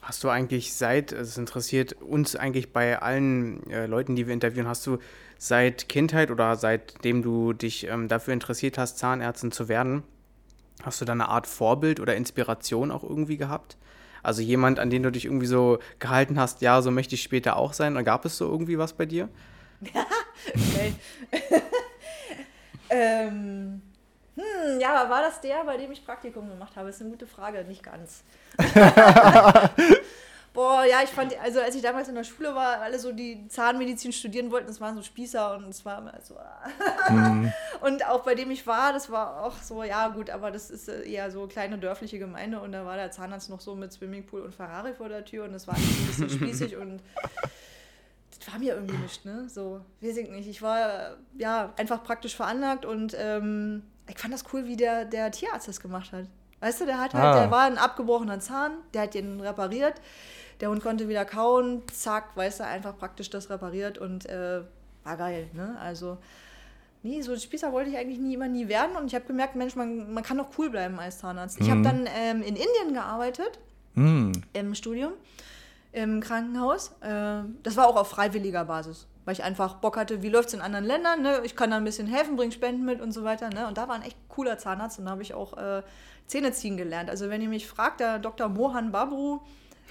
Hast 0.02 0.22
du 0.22 0.28
eigentlich 0.28 0.74
seit, 0.74 1.12
also 1.14 1.28
es 1.28 1.38
interessiert 1.38 1.94
uns 1.94 2.36
eigentlich 2.36 2.72
bei 2.72 3.00
allen 3.00 3.68
äh, 3.70 3.86
Leuten, 3.86 4.14
die 4.14 4.26
wir 4.26 4.34
interviewen, 4.34 4.68
hast 4.68 4.86
du 4.86 4.98
seit 5.38 5.88
Kindheit 5.88 6.30
oder 6.30 6.56
seitdem 6.56 7.22
du 7.22 7.54
dich 7.54 7.88
ähm, 7.88 8.08
dafür 8.08 8.34
interessiert 8.34 8.76
hast, 8.76 8.98
Zahnärztin 8.98 9.52
zu 9.52 9.68
werden, 9.68 10.02
hast 10.82 11.00
du 11.00 11.06
da 11.06 11.12
eine 11.12 11.28
Art 11.28 11.46
Vorbild 11.46 11.98
oder 11.98 12.14
Inspiration 12.14 12.90
auch 12.90 13.02
irgendwie 13.02 13.38
gehabt? 13.38 13.78
Also 14.26 14.42
jemand, 14.42 14.80
an 14.80 14.90
den 14.90 15.04
du 15.04 15.12
dich 15.12 15.24
irgendwie 15.24 15.46
so 15.46 15.78
gehalten 16.00 16.40
hast, 16.40 16.60
ja, 16.60 16.82
so 16.82 16.90
möchte 16.90 17.14
ich 17.14 17.22
später 17.22 17.56
auch 17.56 17.72
sein. 17.72 17.92
Oder 17.92 18.02
gab 18.02 18.24
es 18.24 18.36
so 18.36 18.50
irgendwie 18.50 18.76
was 18.76 18.92
bei 18.92 19.06
dir? 19.06 19.28
Okay. 19.80 20.94
ähm, 22.90 23.80
hm, 24.34 24.80
ja, 24.80 24.94
aber 24.94 25.10
war 25.10 25.22
das 25.22 25.40
der, 25.40 25.62
bei 25.62 25.76
dem 25.76 25.92
ich 25.92 26.04
Praktikum 26.04 26.48
gemacht 26.48 26.74
habe? 26.74 26.88
Ist 26.88 27.00
eine 27.00 27.10
gute 27.10 27.28
Frage, 27.28 27.64
nicht 27.68 27.84
ganz. 27.84 28.24
Boah, 30.56 30.84
ja, 30.84 31.02
ich 31.04 31.10
fand, 31.10 31.38
also 31.40 31.60
als 31.60 31.74
ich 31.76 31.82
damals 31.82 32.08
in 32.08 32.14
der 32.16 32.24
Schule 32.24 32.54
war, 32.54 32.80
alle 32.80 32.98
so 32.98 33.12
die 33.12 33.46
Zahnmedizin 33.46 34.10
studieren 34.12 34.50
wollten, 34.50 34.66
das 34.66 34.80
waren 34.80 34.96
so 34.96 35.02
Spießer 35.02 35.54
und 35.56 35.68
es 35.68 35.84
war 35.84 35.98
immer 35.98 36.14
so. 36.22 36.34
Und 37.82 38.06
auch 38.08 38.22
bei 38.24 38.34
dem 38.34 38.50
ich 38.50 38.66
war, 38.66 38.92
das 38.92 39.10
war 39.10 39.42
auch 39.44 39.56
so, 39.62 39.84
ja 39.84 40.08
gut, 40.08 40.30
aber 40.30 40.50
das 40.50 40.70
ist 40.70 40.88
äh, 40.88 41.02
eher 41.08 41.30
so 41.30 41.46
kleine 41.46 41.78
dörfliche 41.78 42.18
Gemeinde 42.18 42.58
und 42.60 42.72
da 42.72 42.84
war 42.86 42.96
der 42.96 43.10
Zahnarzt 43.10 43.50
noch 43.50 43.60
so 43.60 43.74
mit 43.74 43.92
Swimmingpool 43.92 44.40
und 44.40 44.54
Ferrari 44.54 44.94
vor 44.94 45.08
der 45.08 45.24
Tür 45.24 45.44
und 45.44 45.52
das 45.52 45.68
war 45.68 45.74
ein 45.76 45.82
bisschen 46.06 46.30
spießig 46.30 46.76
und 46.76 47.00
das 48.38 48.52
war 48.52 48.58
mir 48.58 48.74
irgendwie 48.74 48.96
nicht, 48.96 49.24
ne? 49.24 49.48
So, 49.48 49.80
weiß 50.00 50.16
ich 50.16 50.30
nicht. 50.30 50.48
Ich 50.48 50.62
war 50.62 51.16
ja 51.36 51.72
einfach 51.76 52.02
praktisch 52.02 52.34
veranlagt 52.34 52.84
und 52.84 53.14
ähm, 53.18 53.82
ich 54.08 54.18
fand 54.18 54.32
das 54.32 54.44
cool, 54.52 54.66
wie 54.66 54.76
der, 54.76 55.04
der 55.04 55.30
Tierarzt 55.30 55.68
das 55.68 55.80
gemacht 55.80 56.12
hat. 56.12 56.24
Weißt 56.60 56.80
du, 56.80 56.86
der 56.86 56.98
hat 56.98 57.12
halt, 57.12 57.24
Ah. 57.36 57.40
der 57.40 57.50
war 57.50 57.64
ein 57.64 57.76
abgebrochener 57.78 58.40
Zahn, 58.40 58.72
der 58.94 59.02
hat 59.02 59.14
den 59.14 59.40
repariert. 59.40 59.94
Der 60.60 60.70
Hund 60.70 60.82
konnte 60.82 61.08
wieder 61.08 61.24
kauen, 61.24 61.82
zack, 61.92 62.36
weißt 62.36 62.60
du, 62.60 62.64
einfach 62.64 62.96
praktisch 62.96 63.28
das 63.30 63.50
repariert 63.50 63.98
und 63.98 64.26
äh, 64.26 64.60
war 65.04 65.16
geil, 65.16 65.48
ne? 65.52 65.76
Also, 65.80 66.18
nee, 67.02 67.20
so 67.20 67.32
ein 67.32 67.38
Spießer 67.40 67.72
wollte 67.72 67.90
ich 67.90 67.96
eigentlich 67.98 68.18
nie 68.18 68.34
immer 68.34 68.48
nie 68.48 68.68
werden 68.68 68.96
und 68.96 69.06
ich 69.06 69.14
habe 69.14 69.26
gemerkt, 69.26 69.54
Mensch, 69.56 69.76
man, 69.76 70.12
man 70.12 70.22
kann 70.24 70.38
doch 70.38 70.48
cool 70.58 70.70
bleiben 70.70 70.98
als 70.98 71.18
Zahnarzt. 71.18 71.60
Ich 71.60 71.70
habe 71.70 71.82
dann 71.82 72.08
ähm, 72.18 72.38
in 72.42 72.56
Indien 72.56 72.92
gearbeitet 72.94 73.58
Hm. 73.94 74.32
im 74.52 74.74
Studium, 74.74 75.12
im 75.92 76.20
Krankenhaus. 76.20 76.88
Äh, 77.00 77.42
Das 77.62 77.76
war 77.76 77.86
auch 77.86 77.96
auf 77.96 78.08
freiwilliger 78.08 78.64
Basis, 78.66 79.06
weil 79.24 79.32
ich 79.34 79.42
einfach 79.42 79.76
Bock 79.76 79.96
hatte, 79.96 80.22
wie 80.22 80.28
läuft 80.28 80.48
es 80.48 80.54
in 80.54 80.60
anderen 80.60 80.84
Ländern. 80.84 81.22
Ne? 81.22 81.40
Ich 81.44 81.54
kann 81.56 81.70
da 81.70 81.76
ein 81.78 81.84
bisschen 81.84 82.06
helfen, 82.06 82.36
bringe 82.36 82.52
Spenden 82.52 82.84
mit 82.84 83.00
und 83.00 83.12
so 83.12 83.24
weiter. 83.24 83.48
Ne? 83.50 83.66
Und 83.68 83.78
da 83.78 83.88
war 83.88 83.94
ein 83.94 84.02
echt 84.02 84.16
cooler 84.28 84.58
Zahnarzt 84.58 84.98
und 84.98 85.04
da 85.06 85.12
habe 85.12 85.22
ich 85.22 85.32
auch 85.32 85.56
äh, 85.56 85.82
Zähne 86.26 86.52
ziehen 86.52 86.76
gelernt. 86.76 87.08
Also 87.08 87.30
wenn 87.30 87.40
ihr 87.40 87.48
mich 87.48 87.66
fragt, 87.66 88.00
der 88.00 88.18
Dr. 88.18 88.48
Mohan 88.48 88.90
Babru, 88.92 89.40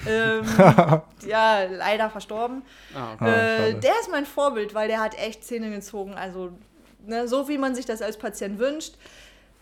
ähm, 0.08 0.44
ja, 1.28 1.64
leider 1.64 2.10
verstorben, 2.10 2.64
Ah, 2.94 3.16
Ah, 3.20 3.28
äh, 3.28 3.74
der 3.76 3.94
ist 4.02 4.12
mein 4.12 4.26
Vorbild, 4.26 4.74
weil 4.74 4.88
der 4.88 5.00
hat 5.00 5.18
echt 5.18 5.44
Zähne 5.44 5.70
gezogen. 5.70 6.14
Also 6.14 6.52
ne, 7.06 7.28
so 7.28 7.48
wie 7.48 7.58
man 7.58 7.76
sich 7.76 7.86
das 7.86 8.02
als 8.02 8.18
Patient 8.18 8.60
wünscht. 8.60 8.96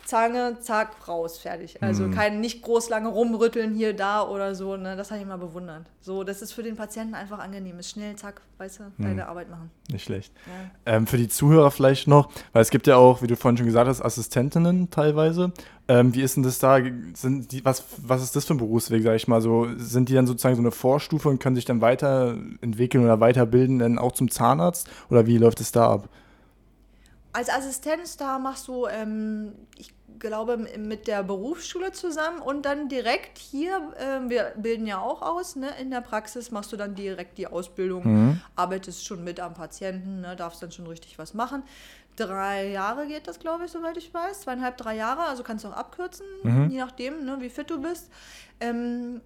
Zange, 0.05 0.57
zack, 0.59 1.07
raus, 1.07 1.37
fertig. 1.37 1.81
Also 1.81 2.09
kein 2.09 2.41
nicht 2.41 2.61
groß 2.61 2.89
lange 2.89 3.07
rumrütteln 3.07 3.73
hier, 3.73 3.93
da 3.93 4.27
oder 4.27 4.53
so. 4.53 4.75
Ne? 4.75 4.97
Das 4.97 5.11
habe 5.11 5.19
ich 5.19 5.25
immer 5.25 5.37
bewundert. 5.37 5.85
So, 6.01 6.25
das 6.25 6.41
ist 6.41 6.51
für 6.51 6.61
den 6.61 6.75
Patienten 6.75 7.15
einfach 7.15 7.39
angenehm. 7.39 7.79
Ist 7.79 7.91
schnell, 7.91 8.15
zack, 8.17 8.41
weißt 8.57 8.79
du, 8.79 8.83
deine 8.97 9.27
Arbeit 9.27 9.49
machen. 9.49 9.71
Nicht 9.89 10.03
schlecht. 10.03 10.33
Ja. 10.45 10.95
Ähm, 10.95 11.07
für 11.07 11.15
die 11.15 11.29
Zuhörer 11.29 11.71
vielleicht 11.71 12.07
noch, 12.07 12.29
weil 12.51 12.61
es 12.61 12.69
gibt 12.69 12.87
ja 12.87 12.97
auch, 12.97 13.21
wie 13.21 13.27
du 13.27 13.37
vorhin 13.37 13.55
schon 13.57 13.65
gesagt 13.65 13.87
hast, 13.87 14.01
Assistentinnen 14.01 14.89
teilweise. 14.89 15.53
Ähm, 15.87 16.13
wie 16.13 16.21
ist 16.21 16.35
denn 16.35 16.43
das 16.43 16.59
da? 16.59 16.79
Sind 17.13 17.51
die, 17.53 17.63
was, 17.63 17.85
was 17.97 18.23
ist 18.23 18.35
das 18.35 18.45
für 18.45 18.55
ein 18.55 18.57
Berufsweg, 18.57 19.03
sag 19.03 19.15
ich 19.15 19.27
mal 19.29 19.41
so? 19.41 19.67
Sind 19.77 20.09
die 20.09 20.13
dann 20.13 20.27
sozusagen 20.27 20.55
so 20.55 20.61
eine 20.61 20.71
Vorstufe 20.71 21.29
und 21.29 21.39
können 21.39 21.55
sich 21.55 21.65
dann 21.65 21.81
weiterentwickeln 21.81 23.03
oder 23.03 23.19
weiterbilden, 23.21 23.79
dann 23.79 23.97
auch 23.97 24.11
zum 24.11 24.29
Zahnarzt? 24.29 24.89
Oder 25.09 25.27
wie 25.27 25.37
läuft 25.37 25.61
es 25.61 25.71
da 25.71 25.89
ab? 25.89 26.09
Als 27.33 27.49
Assistenz, 27.49 28.15
da 28.15 28.37
machst 28.37 28.67
du, 28.67 28.85
ähm, 28.85 29.53
ich 29.75 29.91
glaube, 30.19 30.57
mit 30.57 31.07
der 31.07 31.23
Berufsschule 31.23 31.91
zusammen 31.91 32.39
und 32.39 32.63
dann 32.63 32.87
direkt 32.87 33.39
hier, 33.39 33.91
ähm, 33.99 34.29
wir 34.29 34.53
bilden 34.55 34.85
ja 34.85 34.99
auch 34.99 35.21
aus, 35.21 35.55
ne, 35.55 35.69
in 35.81 35.89
der 35.89 36.01
Praxis 36.01 36.51
machst 36.51 36.71
du 36.71 36.77
dann 36.77 36.93
direkt 36.95 37.37
die 37.39 37.47
Ausbildung, 37.47 38.03
arbeitest 38.55 39.05
schon 39.05 39.23
mit 39.23 39.39
am 39.39 39.53
Patienten, 39.55 40.21
ne, 40.21 40.35
darfst 40.35 40.61
dann 40.61 40.71
schon 40.71 40.87
richtig 40.87 41.17
was 41.17 41.33
machen. 41.33 41.63
Drei 42.15 42.67
Jahre 42.69 43.07
geht 43.07 43.27
das, 43.27 43.39
glaube 43.39 43.65
ich, 43.65 43.71
soweit 43.71 43.97
ich 43.97 44.13
weiß. 44.13 44.41
Zweieinhalb, 44.41 44.77
drei 44.77 44.95
Jahre, 44.95 45.23
also 45.23 45.41
kannst 45.41 45.65
du 45.65 45.69
auch 45.69 45.73
abkürzen, 45.73 46.25
je 46.69 46.77
nachdem, 46.77 47.25
ne, 47.25 47.37
wie 47.39 47.49
fit 47.49 47.69
du 47.71 47.81
bist. 47.81 48.11
Ähm, 48.59 49.21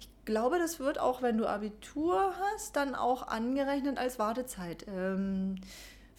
ich 0.00 0.08
glaube, 0.24 0.58
das 0.58 0.80
wird 0.80 0.98
auch, 0.98 1.20
wenn 1.20 1.36
du 1.36 1.46
Abitur 1.46 2.32
hast, 2.40 2.74
dann 2.76 2.94
auch 2.94 3.28
angerechnet 3.28 3.98
als 3.98 4.18
Wartezeit. 4.18 4.86
Ähm, 4.88 5.56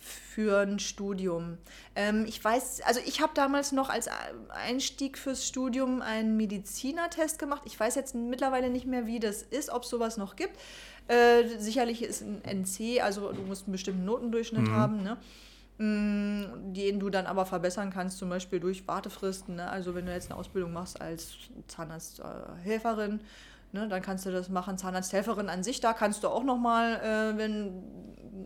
für 0.01 0.61
ein 0.61 0.79
Studium. 0.79 1.57
Ähm, 1.95 2.25
ich 2.27 2.43
weiß, 2.43 2.81
also 2.81 2.99
ich 3.05 3.21
habe 3.21 3.31
damals 3.35 3.71
noch 3.71 3.89
als 3.89 4.09
Einstieg 4.49 5.17
fürs 5.17 5.47
Studium 5.47 6.01
einen 6.01 6.35
Medizinertest 6.35 7.37
gemacht. 7.39 7.61
Ich 7.65 7.79
weiß 7.79 7.95
jetzt 7.95 8.15
mittlerweile 8.15 8.69
nicht 8.69 8.87
mehr, 8.87 9.05
wie 9.05 9.19
das 9.19 9.43
ist, 9.43 9.69
ob 9.69 9.83
es 9.83 9.89
sowas 9.89 10.17
noch 10.17 10.35
gibt. 10.35 10.57
Äh, 11.07 11.47
sicherlich 11.59 12.01
ist 12.03 12.21
ein 12.21 12.41
NC, 12.43 13.01
also 13.01 13.31
du 13.31 13.41
musst 13.43 13.65
einen 13.65 13.73
bestimmten 13.73 14.05
Notendurchschnitt 14.05 14.69
haben, 14.69 15.03
ne? 15.03 15.17
Mm, 15.77 16.73
den 16.73 16.99
du 16.99 17.09
dann 17.09 17.25
aber 17.25 17.45
verbessern 17.45 17.89
kannst, 17.91 18.19
zum 18.19 18.29
Beispiel 18.29 18.59
durch 18.59 18.87
Wartefristen. 18.87 19.55
Ne? 19.55 19.67
Also 19.67 19.95
wenn 19.95 20.05
du 20.05 20.13
jetzt 20.13 20.29
eine 20.29 20.39
Ausbildung 20.39 20.73
machst 20.73 21.01
als 21.01 21.33
Zahnarzthelferin, 21.67 23.19
ne, 23.71 23.87
dann 23.87 24.01
kannst 24.01 24.25
du 24.25 24.31
das 24.31 24.49
machen. 24.49 24.77
Zahnarzthelferin 24.77 25.49
an 25.49 25.63
sich, 25.63 25.79
da 25.79 25.93
kannst 25.93 26.23
du 26.23 26.29
auch 26.29 26.43
nochmal, 26.43 26.95
äh, 26.95 27.37
wenn 27.37 27.83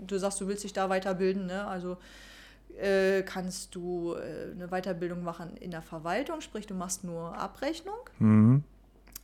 du 0.07 0.17
sagst, 0.17 0.39
du 0.41 0.47
willst 0.47 0.63
dich 0.63 0.73
da 0.73 0.89
weiterbilden, 0.89 1.45
ne? 1.45 1.67
also 1.67 1.97
äh, 2.77 3.23
kannst 3.23 3.75
du 3.75 4.15
äh, 4.15 4.51
eine 4.51 4.67
Weiterbildung 4.67 5.23
machen 5.23 5.55
in 5.57 5.71
der 5.71 5.81
Verwaltung, 5.81 6.41
sprich 6.41 6.67
du 6.67 6.73
machst 6.73 7.03
nur 7.03 7.37
Abrechnung. 7.37 8.09
Mhm. 8.19 8.63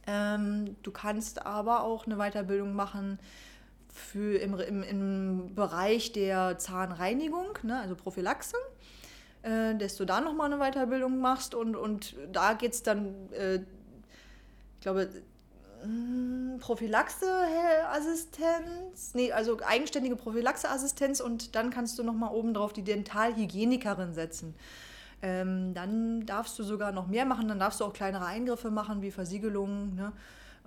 Ähm, 0.08 0.76
du 0.82 0.92
kannst 0.92 1.46
aber 1.46 1.84
auch 1.84 2.06
eine 2.06 2.16
Weiterbildung 2.18 2.74
machen 2.74 3.20
für 3.94 4.38
im, 4.38 4.58
im, 4.60 4.84
im 4.84 5.56
Bereich 5.56 6.12
der 6.14 6.58
Zahnreinigung, 6.58 7.58
ne, 7.64 7.80
also 7.80 7.96
Prophylaxe, 7.96 8.56
äh, 9.44 9.76
dass 9.76 9.98
du 9.98 10.06
da 10.06 10.22
nochmal 10.22 10.52
eine 10.52 10.62
Weiterbildung 10.62 11.20
machst 11.20 11.54
und, 11.54 11.76
und 11.76 12.16
da 12.32 12.54
geht 12.54 12.74
es 12.74 12.84
dann, 12.84 13.32
äh, 13.34 13.56
ich 13.56 14.82
glaube, 14.82 15.10
mh, 15.86 16.58
Prophylaxe-Assistenz, 16.60 19.13
nee, 19.13 19.32
also 19.32 19.58
eigenständige 19.65 20.15
Prophylaxe-Assistenz 20.15 21.20
und 21.22 21.56
dann 21.56 21.70
kannst 21.70 21.98
du 22.00 22.04
nochmal 22.04 22.34
oben 22.34 22.54
drauf 22.54 22.74
die 22.74 22.84
Dentalhygienikerin 22.84 24.13
setzen. 24.13 24.56
Ähm, 25.22 25.74
dann 25.74 26.26
darfst 26.26 26.58
du 26.58 26.63
sogar 26.63 26.91
noch 26.91 27.08
mehr 27.08 27.26
machen, 27.26 27.48
dann 27.48 27.60
darfst 27.60 27.80
du 27.80 27.86
auch 27.86 27.94
kleinere 27.94 28.26
Eingriffe 28.26 28.72
machen, 28.72 29.02
wie 29.02 29.12
Versiegelungen, 29.12 29.96
ne? 29.96 30.12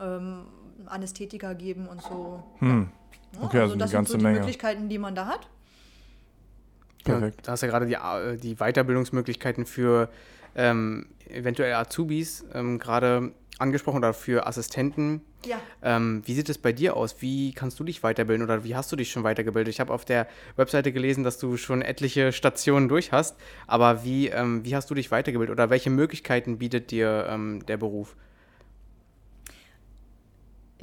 ähm, 0.00 0.46
Anästhetika 0.86 1.52
geben 1.54 1.88
und 1.88 2.02
so. 2.02 2.42
Hm. 2.58 2.88
Ja, 3.32 3.42
Okay, 3.42 3.60
also 3.60 3.74
eine 3.74 3.82
das 3.82 3.90
ganze 3.90 4.12
sind 4.12 4.12
so 4.12 4.18
die 4.18 4.24
Menge. 4.24 4.38
Möglichkeiten, 4.40 4.88
die 4.88 4.98
man 4.98 5.14
da 5.14 5.26
hat. 5.26 5.48
Perfekt. 7.04 7.36
Ja, 7.38 7.42
da 7.42 7.52
hast 7.52 7.62
du 7.62 7.66
ja 7.66 7.72
gerade 7.72 7.86
die, 7.86 7.94
äh, 7.94 8.36
die 8.38 8.56
Weiterbildungsmöglichkeiten 8.56 9.66
für 9.66 10.08
ähm, 10.54 11.06
eventuell 11.28 11.74
Azubis 11.74 12.44
ähm, 12.54 12.78
gerade 12.78 13.32
angesprochen 13.58 13.98
oder 13.98 14.12
für 14.12 14.46
Assistenten. 14.46 15.22
Ja. 15.44 15.60
Ähm, 15.82 16.22
wie 16.24 16.34
sieht 16.34 16.48
es 16.48 16.58
bei 16.58 16.72
dir 16.72 16.96
aus? 16.96 17.16
Wie 17.20 17.52
kannst 17.52 17.78
du 17.78 17.84
dich 17.84 18.02
weiterbilden 18.02 18.44
oder 18.44 18.64
wie 18.64 18.74
hast 18.74 18.90
du 18.90 18.96
dich 18.96 19.10
schon 19.10 19.24
weitergebildet? 19.24 19.72
Ich 19.72 19.80
habe 19.80 19.92
auf 19.92 20.04
der 20.04 20.26
Webseite 20.56 20.92
gelesen, 20.92 21.24
dass 21.24 21.38
du 21.38 21.56
schon 21.56 21.82
etliche 21.82 22.32
Stationen 22.32 22.88
durch 22.88 23.12
hast, 23.12 23.36
aber 23.66 24.04
wie, 24.04 24.28
ähm, 24.28 24.64
wie 24.64 24.74
hast 24.74 24.90
du 24.90 24.94
dich 24.94 25.10
weitergebildet 25.10 25.52
oder 25.52 25.70
welche 25.70 25.90
Möglichkeiten 25.90 26.58
bietet 26.58 26.90
dir 26.90 27.26
ähm, 27.28 27.64
der 27.66 27.76
Beruf? 27.76 28.16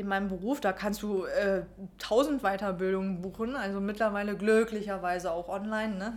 In 0.02 0.08
meinem 0.08 0.28
Beruf, 0.28 0.60
da 0.60 0.74
kannst 0.74 1.02
du 1.02 1.24
äh, 1.26 1.62
tausend 1.98 2.42
Weiterbildungen 2.44 3.22
buchen, 3.22 3.56
also 3.56 3.80
mittlerweile 3.80 4.36
glücklicherweise 4.36 5.32
auch 5.32 5.48
online. 5.48 5.96
Ne? 5.96 6.14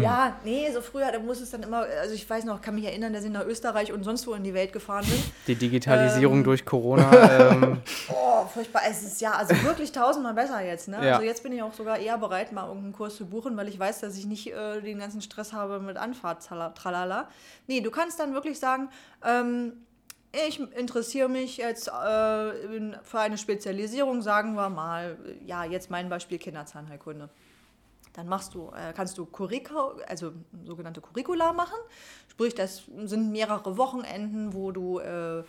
ja, 0.00 0.36
nee, 0.44 0.68
so 0.72 0.80
früher, 0.80 1.12
da 1.12 1.18
muss 1.20 1.40
es 1.40 1.50
dann 1.50 1.62
immer, 1.62 1.86
also 2.00 2.14
ich 2.14 2.28
weiß 2.28 2.44
noch, 2.44 2.60
kann 2.60 2.74
mich 2.74 2.84
erinnern, 2.84 3.12
dass 3.12 3.24
ich 3.24 3.30
nach 3.30 3.44
Österreich 3.46 3.92
und 3.92 4.02
sonst 4.02 4.26
wo 4.26 4.34
in 4.34 4.42
die 4.42 4.54
Welt 4.54 4.72
gefahren 4.72 5.04
bin. 5.04 5.22
Die 5.46 5.54
Digitalisierung 5.54 6.38
Ähm. 6.38 6.44
durch 6.44 6.64
Corona. 6.64 7.50
ähm, 7.52 7.78
Oh, 8.08 8.44
furchtbar. 8.46 8.82
Es 8.90 9.02
ist 9.02 9.20
ja 9.20 9.32
also 9.32 9.54
wirklich 9.62 9.92
tausendmal 9.92 10.34
besser 10.34 10.60
jetzt. 10.64 10.88
Ne? 10.88 10.96
Ja. 11.06 11.12
Also 11.14 11.22
jetzt 11.26 11.42
bin 11.42 11.52
ich 11.52 11.62
auch 11.62 11.72
sogar 11.74 11.98
eher 11.98 12.18
bereit, 12.18 12.50
mal 12.52 12.66
irgendeinen 12.66 12.92
Kurs 12.92 13.16
zu 13.16 13.26
buchen, 13.26 13.56
weil 13.56 13.68
ich 13.68 13.78
weiß, 13.78 14.00
dass 14.00 14.16
ich 14.16 14.26
nicht 14.26 14.52
äh, 14.52 14.80
den 14.80 14.98
ganzen 14.98 15.22
Stress 15.22 15.52
habe 15.52 15.78
mit 15.80 15.96
Anfahrt, 15.96 16.42
trala- 16.42 16.74
tralala. 16.74 17.28
Nee, 17.66 17.80
du 17.80 17.90
kannst 17.90 18.18
dann 18.18 18.34
wirklich 18.34 18.58
sagen, 18.58 18.88
ähm, 19.24 19.74
ich 20.32 20.58
interessiere 20.76 21.28
mich 21.28 21.58
jetzt 21.58 21.88
äh, 21.88 21.90
für 21.90 23.20
eine 23.20 23.36
Spezialisierung, 23.36 24.22
sagen 24.22 24.54
wir 24.54 24.70
mal, 24.70 25.18
ja, 25.44 25.64
jetzt 25.64 25.90
mein 25.90 26.08
Beispiel 26.08 26.38
Kinderzahnheilkunde. 26.38 27.28
Dann 28.14 28.28
machst 28.28 28.54
du, 28.54 28.70
äh, 28.70 28.92
kannst 28.94 29.16
du 29.18 29.26
Curricula, 29.26 29.94
also 30.06 30.32
sogenannte 30.64 31.00
Curricula 31.00 31.52
machen. 31.52 31.78
Sprich, 32.28 32.54
das 32.54 32.84
sind 33.04 33.30
mehrere 33.30 33.76
Wochenenden, 33.76 34.54
wo 34.54 34.70
du 34.70 34.98
äh, 34.98 35.44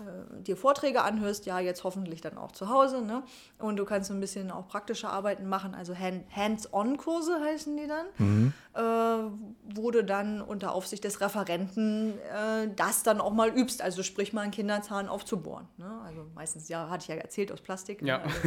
äh, 0.00 0.42
dir 0.42 0.56
Vorträge 0.56 1.02
anhörst, 1.02 1.46
ja, 1.46 1.58
jetzt 1.60 1.84
hoffentlich 1.84 2.20
dann 2.20 2.38
auch 2.38 2.52
zu 2.52 2.68
Hause. 2.68 3.02
Ne? 3.02 3.22
Und 3.58 3.76
du 3.76 3.84
kannst 3.84 4.10
ein 4.10 4.20
bisschen 4.20 4.50
auch 4.50 4.66
praktische 4.68 5.08
Arbeiten 5.08 5.46
machen, 5.48 5.74
also 5.74 5.94
Hand- 5.96 6.24
Hands-on-Kurse 6.34 7.40
heißen 7.44 7.76
die 7.76 7.86
dann, 7.86 8.52
äh, 8.74 9.30
wo 9.74 9.90
du 9.90 10.04
dann 10.04 10.40
unter 10.40 10.72
Aufsicht 10.72 11.04
des 11.04 11.20
Referenten 11.20 12.14
äh, 12.18 12.68
das 12.76 13.02
dann 13.02 13.20
auch 13.20 13.32
mal 13.32 13.48
übst, 13.50 13.82
also 13.82 14.02
sprich 14.02 14.32
mal 14.32 14.42
einen 14.42 14.52
Kinderzahn 14.52 15.08
aufzubohren. 15.08 15.66
Ne? 15.76 15.90
Also 16.06 16.26
meistens, 16.34 16.68
ja, 16.68 16.88
hatte 16.88 17.02
ich 17.02 17.08
ja 17.08 17.14
erzählt, 17.16 17.50
aus 17.52 17.60
Plastik. 17.60 18.02
ne? 18.02 18.08
Ja. 18.08 18.22
Also, 18.22 18.38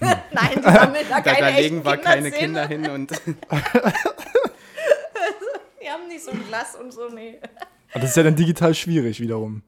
Nein, 0.32 0.50
die 0.56 0.62
sammeln 0.62 1.06
da 1.08 1.20
Da, 1.20 1.34
keine 1.34 1.52
da 1.52 1.58
legen 1.60 1.84
wir 1.84 1.96
keine. 1.98 2.30
Kinder 2.32 2.66
hin 2.66 2.90
und 2.90 3.12
Die 5.82 5.88
haben 5.90 6.08
nicht 6.08 6.24
so 6.24 6.30
ein 6.30 6.42
Glas 6.48 6.76
und 6.76 6.92
so, 6.92 7.08
nee. 7.10 7.38
Aber 7.92 8.00
das 8.00 8.10
ist 8.10 8.16
ja 8.16 8.22
dann 8.22 8.34
digital 8.36 8.74
schwierig 8.74 9.20
wiederum. 9.20 9.62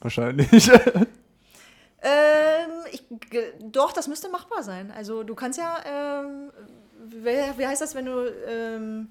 Wahrscheinlich. 0.00 0.70
Ähm, 2.00 2.70
ich, 2.92 3.02
doch, 3.60 3.92
das 3.92 4.06
müsste 4.06 4.28
machbar 4.28 4.62
sein. 4.62 4.92
Also 4.92 5.24
du 5.24 5.34
kannst 5.34 5.58
ja, 5.58 5.78
ähm, 5.84 6.52
wie, 7.08 7.66
heißt 7.66 7.82
das, 7.82 7.94
wenn 7.94 8.04
du 8.04 8.32
ähm, 8.46 9.08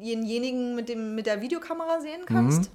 denjenigen 0.00 0.74
mit, 0.74 0.88
dem, 0.88 1.14
mit 1.14 1.26
der 1.26 1.40
Videokamera 1.40 2.00
sehen 2.00 2.22
kannst? 2.26 2.70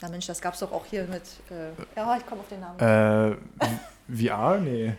Na 0.00 0.08
Mensch, 0.08 0.26
das 0.26 0.40
gab's 0.40 0.60
doch 0.60 0.70
auch 0.70 0.86
hier 0.86 1.04
mit, 1.04 1.22
äh, 1.50 1.70
ja, 1.96 2.16
ich 2.16 2.26
komme 2.26 2.42
auf 2.42 2.48
den 2.48 2.60
Namen. 2.60 2.78
äh, 2.78 3.36
VR? 4.08 4.58
Nee. 4.60 4.94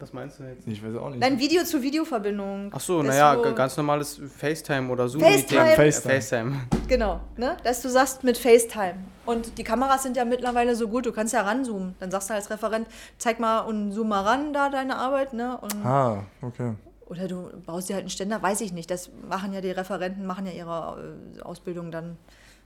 Was 0.00 0.12
meinst 0.12 0.40
du 0.40 0.44
jetzt? 0.44 0.66
Ich 0.66 0.84
weiß 0.84 0.96
auch 0.96 1.08
nicht. 1.10 1.20
Nein, 1.20 1.38
Video-zu-Video-Verbindung. 1.38 2.70
Ach 2.74 2.80
so, 2.80 3.02
naja, 3.02 3.36
so- 3.36 3.54
ganz 3.54 3.76
normales 3.76 4.20
FaceTime 4.38 4.90
oder 4.90 5.08
Zoom. 5.08 5.22
FaceTime. 5.22 5.66
FaceTime. 5.76 6.14
FaceTime. 6.14 6.52
Genau, 6.88 7.20
ne? 7.38 7.56
dass 7.64 7.80
du 7.80 7.88
sagst 7.88 8.24
mit 8.24 8.36
FaceTime. 8.36 8.96
Und 9.24 9.56
die 9.56 9.64
Kameras 9.64 10.02
sind 10.02 10.16
ja 10.18 10.24
mittlerweile 10.26 10.76
so 10.76 10.88
gut, 10.88 11.06
du 11.06 11.12
kannst 11.12 11.32
ja 11.32 11.40
ranzoomen. 11.40 11.94
Dann 12.00 12.10
sagst 12.10 12.28
du 12.28 12.34
als 12.34 12.50
Referent, 12.50 12.86
zeig 13.16 13.40
mal 13.40 13.60
und 13.60 13.92
zoom 13.92 14.08
mal 14.08 14.20
ran 14.22 14.52
da 14.52 14.68
deine 14.68 14.96
Arbeit. 14.96 15.32
Ne? 15.32 15.56
Und 15.58 15.74
Ah, 15.84 16.24
okay. 16.42 16.74
Oder 17.06 17.28
du 17.28 17.50
baust 17.64 17.88
dir 17.88 17.94
halt 17.94 18.02
einen 18.02 18.10
Ständer, 18.10 18.42
weiß 18.42 18.60
ich 18.60 18.72
nicht. 18.72 18.90
Das 18.90 19.10
machen 19.28 19.52
ja 19.54 19.60
die 19.62 19.70
Referenten, 19.70 20.26
machen 20.26 20.44
ja 20.46 20.52
ihre 20.52 21.16
äh, 21.38 21.40
Ausbildung 21.42 21.90
dann. 21.90 22.18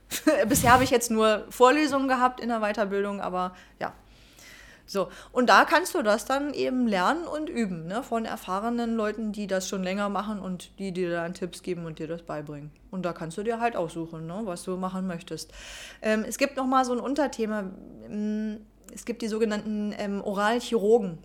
Bisher 0.49 0.73
habe 0.73 0.83
ich 0.83 0.89
jetzt 0.89 1.11
nur 1.11 1.45
Vorlesungen 1.49 2.07
gehabt 2.09 2.41
in 2.41 2.49
der 2.49 2.59
Weiterbildung, 2.59 3.21
aber 3.21 3.53
ja. 3.79 3.93
So, 4.91 5.07
und 5.31 5.49
da 5.51 5.65
kannst 5.65 5.93
du 5.93 6.01
das 6.01 6.25
dann 6.25 6.51
eben 6.51 6.87
lernen 6.87 7.27
und 7.27 7.47
üben, 7.47 7.85
ne? 7.85 8.01
von 8.01 8.25
erfahrenen 8.25 8.95
Leuten, 8.95 9.31
die 9.31 9.45
das 9.45 9.69
schon 9.69 9.83
länger 9.83 10.09
machen 10.09 10.39
und 10.39 10.71
die 10.79 10.91
dir 10.91 11.11
dann 11.11 11.35
Tipps 11.35 11.61
geben 11.61 11.85
und 11.85 11.99
dir 11.99 12.07
das 12.07 12.23
beibringen. 12.23 12.71
Und 12.89 13.05
da 13.05 13.13
kannst 13.13 13.37
du 13.37 13.43
dir 13.43 13.59
halt 13.59 13.75
aussuchen, 13.75 14.25
ne? 14.25 14.41
was 14.45 14.63
du 14.63 14.77
machen 14.77 15.05
möchtest. 15.05 15.51
Ähm, 16.01 16.25
es 16.27 16.39
gibt 16.39 16.57
noch 16.57 16.65
mal 16.65 16.85
so 16.85 16.93
ein 16.93 16.99
Unterthema. 16.99 17.65
ähm, 18.09 18.61
Es 18.91 19.05
gibt 19.05 19.21
die 19.21 19.27
sogenannten 19.27 19.93
ähm, 19.95 20.23
Oralchirurgen, 20.23 21.19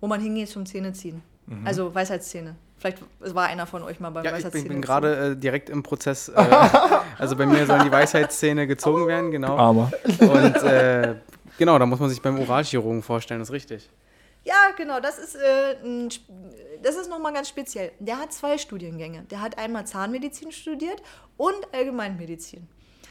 wo 0.00 0.08
man 0.08 0.20
hingeht 0.20 0.48
zum 0.48 0.66
Zähneziehen. 0.66 1.22
Also 1.64 1.94
Weisheitszähne. 1.94 2.56
Vielleicht 2.76 2.98
war 3.20 3.46
einer 3.46 3.66
von 3.66 3.82
euch 3.84 4.00
mal 4.00 4.10
beim 4.10 4.24
Ja, 4.24 4.30
ich 4.30 4.38
Weisheitszähne. 4.38 4.64
bin, 4.64 4.72
bin 4.72 4.82
gerade 4.82 5.32
äh, 5.32 5.36
direkt 5.36 5.70
im 5.70 5.82
Prozess. 5.84 6.28
Äh, 6.28 6.34
also 7.18 7.36
bei 7.36 7.46
mir 7.46 7.66
sollen 7.66 7.84
die 7.84 7.92
Weisheitszähne 7.92 8.66
gezogen 8.66 9.06
werden, 9.06 9.30
genau. 9.30 9.56
Armer. 9.56 9.92
Und 10.20 10.56
äh, 10.64 11.14
genau, 11.60 11.78
da 11.78 11.86
muss 11.86 12.00
man 12.00 12.08
sich 12.08 12.20
beim 12.20 12.40
Oralchirurgen 12.40 13.02
vorstellen, 13.02 13.38
das 13.38 13.50
ist 13.50 13.54
richtig. 13.54 13.88
Ja, 14.42 14.70
genau, 14.76 14.98
das 15.00 15.18
ist, 15.18 15.36
äh, 15.36 15.76
ein, 15.84 16.08
das 16.82 16.96
ist 16.96 17.10
nochmal 17.10 17.32
ganz 17.34 17.48
speziell. 17.50 17.92
Der 18.00 18.18
hat 18.18 18.32
zwei 18.32 18.56
Studiengänge. 18.56 19.24
Der 19.30 19.42
hat 19.42 19.58
einmal 19.58 19.86
Zahnmedizin 19.86 20.50
studiert 20.50 21.02
und 21.36 21.54
Allgemeinmedizin. 21.72 22.66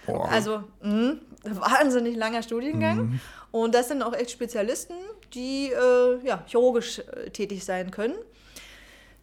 Boah. 0.08 0.28
Also, 0.28 0.64
mh, 0.82 1.18
wahnsinnig 1.43 2.18
langer 2.18 2.41
Studiengang. 2.41 3.22
Und 3.52 3.76
das 3.76 3.89
sind 3.89 4.02
auch 4.02 4.14
echt 4.14 4.32
Spezialisten, 4.32 4.95
die 5.34 5.72
äh, 5.72 6.26
ja, 6.26 6.43
chirurgisch 6.47 7.00
äh, 7.00 7.30
tätig 7.30 7.64
sein 7.64 7.91
können. 7.91 8.16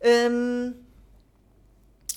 Ähm, 0.00 0.85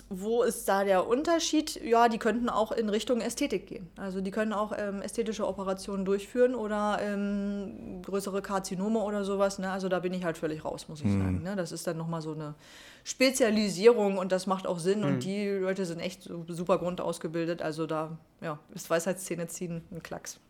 wo 0.10 0.42
ist 0.42 0.68
da 0.68 0.84
der 0.84 1.08
Unterschied? 1.08 1.80
Ja, 1.84 2.10
die 2.10 2.18
könnten 2.18 2.50
auch 2.50 2.72
in 2.72 2.90
Richtung 2.90 3.22
Ästhetik 3.22 3.68
gehen. 3.68 3.88
Also 3.96 4.22
die 4.22 4.32
können 4.32 4.54
auch 4.54 4.74
ähm, 4.76 5.04
ästhetische 5.04 5.48
Operationen 5.48 6.04
durchführen 6.04 6.56
oder 6.56 7.00
ähm, 7.00 8.02
größere 8.04 8.42
Karzinome 8.42 9.00
oder 9.00 9.24
sowas. 9.24 9.60
Ne? 9.60 9.70
Also 9.70 9.88
da 9.88 10.00
bin 10.00 10.12
ich 10.14 10.24
halt 10.24 10.38
völlig 10.38 10.66
raus, 10.66 10.88
muss 10.90 11.02
ich 11.02 11.12
sagen. 11.12 11.44
Ne? 11.44 11.56
Das 11.56 11.72
ist 11.72 11.86
dann 11.86 11.98
nochmal 11.98 12.24
so 12.24 12.34
eine 12.34 12.56
Spezialisierung 13.04 14.18
und 14.18 14.32
das 14.32 14.48
macht 14.48 14.66
auch 14.66 14.80
Sinn. 14.80 15.04
Und 15.04 15.24
die 15.24 15.48
Leute 15.48 15.86
sind 15.86 16.00
echt 16.00 16.24
so 16.24 16.44
super 16.48 16.80
grundausgebildet. 16.80 17.62
Also 17.62 17.86
da 17.86 18.18
ja, 18.42 18.58
ist 18.74 18.90
Weisheitszähne 18.90 19.48
ziehen 19.48 19.84
ein 19.92 20.02
Klacks. 20.02 20.40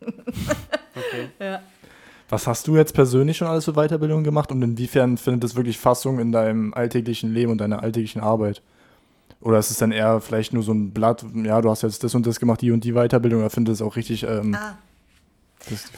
Okay. 0.92 1.28
ja. 1.38 1.62
Was 2.28 2.48
hast 2.48 2.66
du 2.66 2.76
jetzt 2.76 2.94
persönlich 2.94 3.36
schon 3.36 3.46
alles 3.46 3.64
für 3.64 3.74
Weiterbildung 3.74 4.24
gemacht 4.24 4.50
und 4.50 4.60
inwiefern 4.60 5.16
findet 5.16 5.44
das 5.44 5.54
wirklich 5.54 5.78
Fassung 5.78 6.18
in 6.18 6.32
deinem 6.32 6.74
alltäglichen 6.74 7.32
Leben 7.32 7.52
und 7.52 7.58
deiner 7.58 7.84
alltäglichen 7.84 8.20
Arbeit? 8.20 8.60
Oder 9.40 9.58
ist 9.58 9.70
es 9.70 9.78
dann 9.78 9.90
eher 9.92 10.20
vielleicht 10.20 10.52
nur 10.52 10.62
so 10.62 10.72
ein 10.72 10.92
Blatt, 10.92 11.24
ja, 11.34 11.60
du 11.62 11.70
hast 11.70 11.82
jetzt 11.82 12.04
das 12.04 12.14
und 12.14 12.26
das 12.26 12.38
gemacht, 12.38 12.60
die 12.60 12.70
und 12.72 12.84
die 12.84 12.92
Weiterbildung, 12.92 13.40
oder 13.40 13.50
findet 13.50 13.74
es 13.74 13.82
auch 13.82 13.96
richtig, 13.96 14.22
ähm, 14.24 14.54
Ah, 14.54 14.76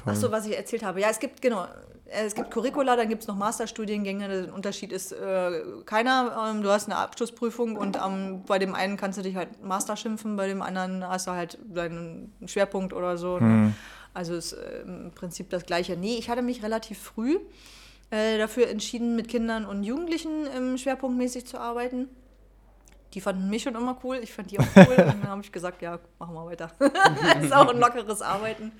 Ach 0.06 0.16
so, 0.16 0.30
was 0.30 0.46
ich 0.46 0.56
erzählt 0.56 0.82
habe. 0.84 1.00
Ja, 1.00 1.08
es 1.10 1.18
gibt, 1.18 1.40
genau, 1.40 1.64
äh, 2.06 2.24
es 2.26 2.34
gibt 2.34 2.50
Curricula, 2.50 2.96
dann 2.96 3.08
gibt 3.08 3.22
es 3.22 3.28
noch 3.28 3.36
Masterstudiengänge. 3.36 4.28
Der 4.28 4.54
Unterschied 4.54 4.92
ist 4.92 5.12
äh, 5.12 5.62
keiner. 5.86 6.50
Ähm, 6.50 6.62
du 6.62 6.70
hast 6.70 6.88
eine 6.88 6.96
Abschlussprüfung 6.98 7.76
und 7.76 7.96
ähm, 8.04 8.42
bei 8.46 8.58
dem 8.58 8.74
einen 8.74 8.96
kannst 8.96 9.18
du 9.18 9.22
dich 9.22 9.36
halt 9.36 9.62
Master 9.62 9.96
schimpfen, 9.96 10.36
bei 10.36 10.48
dem 10.48 10.62
anderen 10.62 11.06
hast 11.06 11.26
du 11.26 11.32
halt 11.32 11.58
deinen 11.64 12.32
Schwerpunkt 12.46 12.92
oder 12.92 13.16
so. 13.16 13.38
Ne? 13.38 13.72
Also 14.14 14.34
ist 14.34 14.52
äh, 14.52 14.82
im 14.82 15.12
Prinzip 15.14 15.50
das 15.50 15.64
Gleiche. 15.64 15.96
Nee, 15.96 16.16
ich 16.18 16.28
hatte 16.28 16.42
mich 16.42 16.62
relativ 16.62 16.98
früh 16.98 17.38
äh, 18.10 18.38
dafür 18.38 18.68
entschieden, 18.68 19.16
mit 19.16 19.28
Kindern 19.28 19.64
und 19.64 19.84
Jugendlichen 19.84 20.46
ähm, 20.56 20.76
schwerpunktmäßig 20.76 21.46
zu 21.46 21.58
arbeiten. 21.58 22.08
Die 23.14 23.20
fanden 23.20 23.48
mich 23.48 23.62
schon 23.62 23.74
immer 23.74 23.98
cool, 24.04 24.18
ich 24.22 24.32
fand 24.32 24.50
die 24.50 24.58
auch 24.58 24.66
cool. 24.76 24.86
und 24.96 25.22
dann 25.22 25.28
habe 25.28 25.42
ich 25.42 25.52
gesagt, 25.52 25.82
ja, 25.82 25.98
machen 26.18 26.34
wir 26.34 26.46
weiter. 26.46 26.70
ist 27.42 27.52
auch 27.52 27.68
ein 27.68 27.78
lockeres 27.78 28.22
Arbeiten. 28.22 28.72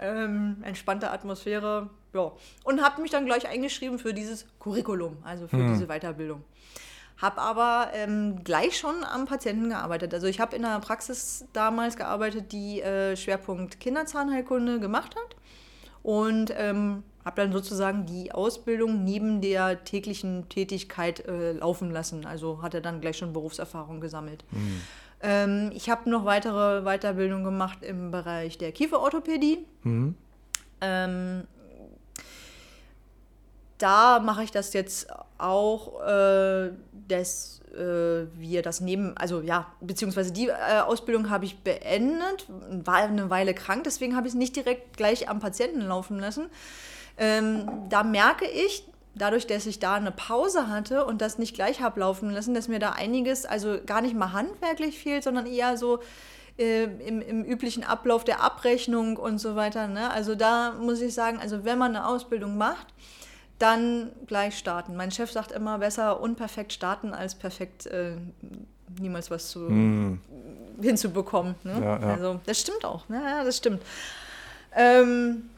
Ähm, 0.00 0.58
entspannte 0.62 1.10
Atmosphäre, 1.10 1.90
ja. 2.12 2.32
Und 2.64 2.82
habe 2.82 3.02
mich 3.02 3.10
dann 3.10 3.26
gleich 3.26 3.48
eingeschrieben 3.48 3.98
für 3.98 4.14
dieses 4.14 4.46
Curriculum, 4.60 5.16
also 5.24 5.48
für 5.48 5.56
diese 5.56 5.86
Weiterbildung. 5.86 6.44
Habe 7.20 7.40
aber 7.40 7.90
ähm, 7.94 8.44
gleich 8.44 8.78
schon 8.78 9.02
am 9.02 9.26
Patienten 9.26 9.70
gearbeitet. 9.70 10.14
Also 10.14 10.28
ich 10.28 10.38
habe 10.38 10.54
in 10.54 10.64
einer 10.64 10.78
Praxis 10.78 11.46
damals 11.52 11.96
gearbeitet, 11.96 12.52
die 12.52 12.80
äh, 12.80 13.16
Schwerpunkt 13.16 13.80
Kinderzahnheilkunde 13.80 14.78
gemacht 14.78 15.16
hat. 15.16 15.36
Und 16.04 16.54
ähm, 16.56 17.02
habe 17.28 17.42
dann 17.42 17.52
sozusagen 17.52 18.06
die 18.06 18.32
Ausbildung 18.32 19.04
neben 19.04 19.42
der 19.42 19.84
täglichen 19.84 20.48
Tätigkeit 20.48 21.26
äh, 21.26 21.52
laufen 21.52 21.90
lassen. 21.90 22.24
Also 22.24 22.62
hatte 22.62 22.80
dann 22.80 23.02
gleich 23.02 23.18
schon 23.18 23.34
Berufserfahrung 23.34 24.00
gesammelt. 24.00 24.44
Ähm, 25.20 25.70
ich 25.74 25.90
habe 25.90 26.08
noch 26.08 26.24
weitere 26.24 26.82
Weiterbildung 26.84 27.44
gemacht 27.44 27.82
im 27.82 28.10
Bereich 28.10 28.56
der 28.56 28.72
Kieferorthopädie. 28.72 29.58
Mhm. 29.82 30.14
Ähm, 30.80 31.42
da 33.76 34.20
mache 34.20 34.44
ich 34.44 34.50
das 34.50 34.72
jetzt 34.72 35.08
auch, 35.36 36.00
äh, 36.00 36.70
dass 37.08 37.60
äh, 37.74 38.26
wir 38.38 38.62
das 38.62 38.80
neben, 38.80 39.14
also 39.18 39.42
ja, 39.42 39.66
beziehungsweise 39.82 40.32
die 40.32 40.48
äh, 40.48 40.80
Ausbildung 40.80 41.28
habe 41.28 41.44
ich 41.44 41.58
beendet, 41.58 42.46
war 42.48 42.96
eine 42.96 43.28
Weile 43.28 43.52
krank, 43.52 43.84
deswegen 43.84 44.16
habe 44.16 44.26
ich 44.26 44.32
es 44.32 44.38
nicht 44.38 44.56
direkt 44.56 44.96
gleich 44.96 45.28
am 45.28 45.40
Patienten 45.40 45.82
laufen 45.82 46.18
lassen. 46.18 46.46
Ähm, 47.18 47.68
da 47.88 48.02
merke 48.02 48.46
ich, 48.46 48.84
dadurch, 49.14 49.46
dass 49.46 49.66
ich 49.66 49.80
da 49.80 49.94
eine 49.94 50.12
Pause 50.12 50.68
hatte 50.68 51.04
und 51.04 51.20
das 51.20 51.38
nicht 51.38 51.54
gleich 51.54 51.80
habe 51.80 52.00
laufen 52.00 52.30
lassen, 52.30 52.54
dass 52.54 52.68
mir 52.68 52.78
da 52.78 52.90
einiges, 52.90 53.44
also 53.44 53.78
gar 53.84 54.00
nicht 54.00 54.14
mal 54.14 54.32
handwerklich 54.32 54.98
fehlt, 54.98 55.24
sondern 55.24 55.46
eher 55.46 55.76
so 55.76 55.98
äh, 56.58 56.84
im, 56.84 57.20
im 57.20 57.44
üblichen 57.44 57.82
Ablauf 57.84 58.22
der 58.24 58.40
Abrechnung 58.42 59.16
und 59.16 59.38
so 59.38 59.56
weiter. 59.56 59.88
Ne? 59.88 60.10
Also 60.10 60.34
da 60.36 60.72
muss 60.80 61.00
ich 61.00 61.14
sagen, 61.14 61.38
also 61.40 61.64
wenn 61.64 61.78
man 61.78 61.96
eine 61.96 62.06
Ausbildung 62.06 62.56
macht, 62.56 62.86
dann 63.58 64.12
gleich 64.28 64.56
starten. 64.56 64.94
Mein 64.94 65.10
Chef 65.10 65.32
sagt 65.32 65.50
immer, 65.50 65.78
besser 65.78 66.20
unperfekt 66.20 66.72
starten 66.72 67.12
als 67.12 67.34
perfekt 67.34 67.86
äh, 67.86 68.12
niemals 69.00 69.30
was 69.32 69.50
zu, 69.50 69.58
Mhm. 69.60 70.20
hinzubekommen. 70.80 71.56
Ne? 71.64 71.72
Ja, 71.72 71.98
ja. 71.98 72.06
Also 72.14 72.40
das 72.46 72.60
stimmt 72.60 72.84
auch. 72.84 73.08
Ne? 73.08 73.20
Ja, 73.24 73.42
das 73.42 73.56
stimmt. 73.56 73.82
Ähm, 74.76 75.50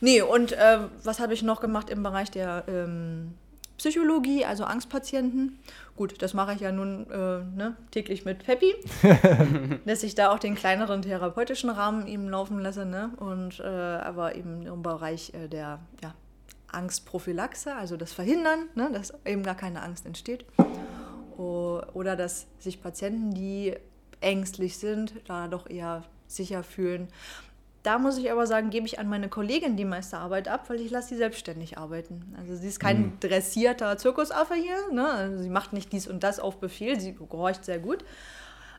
nee, 0.00 0.22
und 0.22 0.52
äh, 0.52 0.78
was 1.04 1.20
habe 1.20 1.34
ich 1.34 1.42
noch 1.42 1.60
gemacht 1.60 1.90
im 1.90 2.02
Bereich 2.02 2.30
der 2.30 2.64
ähm, 2.68 3.34
Psychologie, 3.78 4.44
also 4.44 4.64
Angstpatienten? 4.64 5.58
Gut, 5.96 6.22
das 6.22 6.34
mache 6.34 6.54
ich 6.54 6.60
ja 6.60 6.72
nun 6.72 7.06
äh, 7.10 7.14
ne, 7.14 7.76
täglich 7.90 8.24
mit 8.24 8.44
Peppi, 8.44 8.74
dass 9.86 10.02
ich 10.02 10.14
da 10.14 10.32
auch 10.32 10.38
den 10.38 10.54
kleineren 10.54 11.02
therapeutischen 11.02 11.70
Rahmen 11.70 12.06
eben 12.06 12.28
laufen 12.28 12.58
lasse, 12.60 12.84
ne? 12.84 13.10
Und 13.18 13.60
äh, 13.60 13.64
aber 13.64 14.34
eben 14.34 14.66
im 14.66 14.82
Bereich 14.82 15.32
äh, 15.34 15.48
der 15.48 15.80
ja, 16.02 16.14
Angstprophylaxe, 16.72 17.74
also 17.74 17.96
das 17.96 18.12
Verhindern, 18.12 18.68
ne? 18.74 18.90
dass 18.92 19.12
eben 19.24 19.42
gar 19.42 19.56
keine 19.56 19.82
Angst 19.82 20.06
entsteht. 20.06 20.44
oder 21.36 22.16
dass 22.16 22.46
sich 22.58 22.82
Patienten, 22.82 23.32
die 23.32 23.74
ängstlich 24.20 24.76
sind, 24.78 25.14
da 25.26 25.48
doch 25.48 25.68
eher 25.68 26.04
sicher 26.26 26.62
fühlen. 26.62 27.08
Da 27.82 27.98
muss 27.98 28.18
ich 28.18 28.30
aber 28.30 28.46
sagen, 28.46 28.68
gebe 28.68 28.86
ich 28.86 28.98
an 28.98 29.08
meine 29.08 29.28
Kollegin 29.28 29.76
die 29.76 29.86
meiste 29.86 30.18
Arbeit 30.18 30.48
ab, 30.48 30.68
weil 30.68 30.80
ich 30.80 30.90
lasse 30.90 31.08
sie 31.08 31.16
selbstständig 31.16 31.78
arbeiten. 31.78 32.34
Also 32.38 32.54
sie 32.54 32.68
ist 32.68 32.78
kein 32.78 33.00
mhm. 33.00 33.12
dressierter 33.20 33.96
Zirkusaffe 33.96 34.54
hier. 34.54 34.92
Ne? 34.92 35.08
Also 35.08 35.42
sie 35.42 35.48
macht 35.48 35.72
nicht 35.72 35.92
dies 35.92 36.06
und 36.06 36.22
das 36.22 36.40
auf 36.40 36.58
Befehl, 36.58 37.00
sie 37.00 37.14
gehorcht 37.14 37.64
sehr 37.64 37.78
gut. 37.78 38.04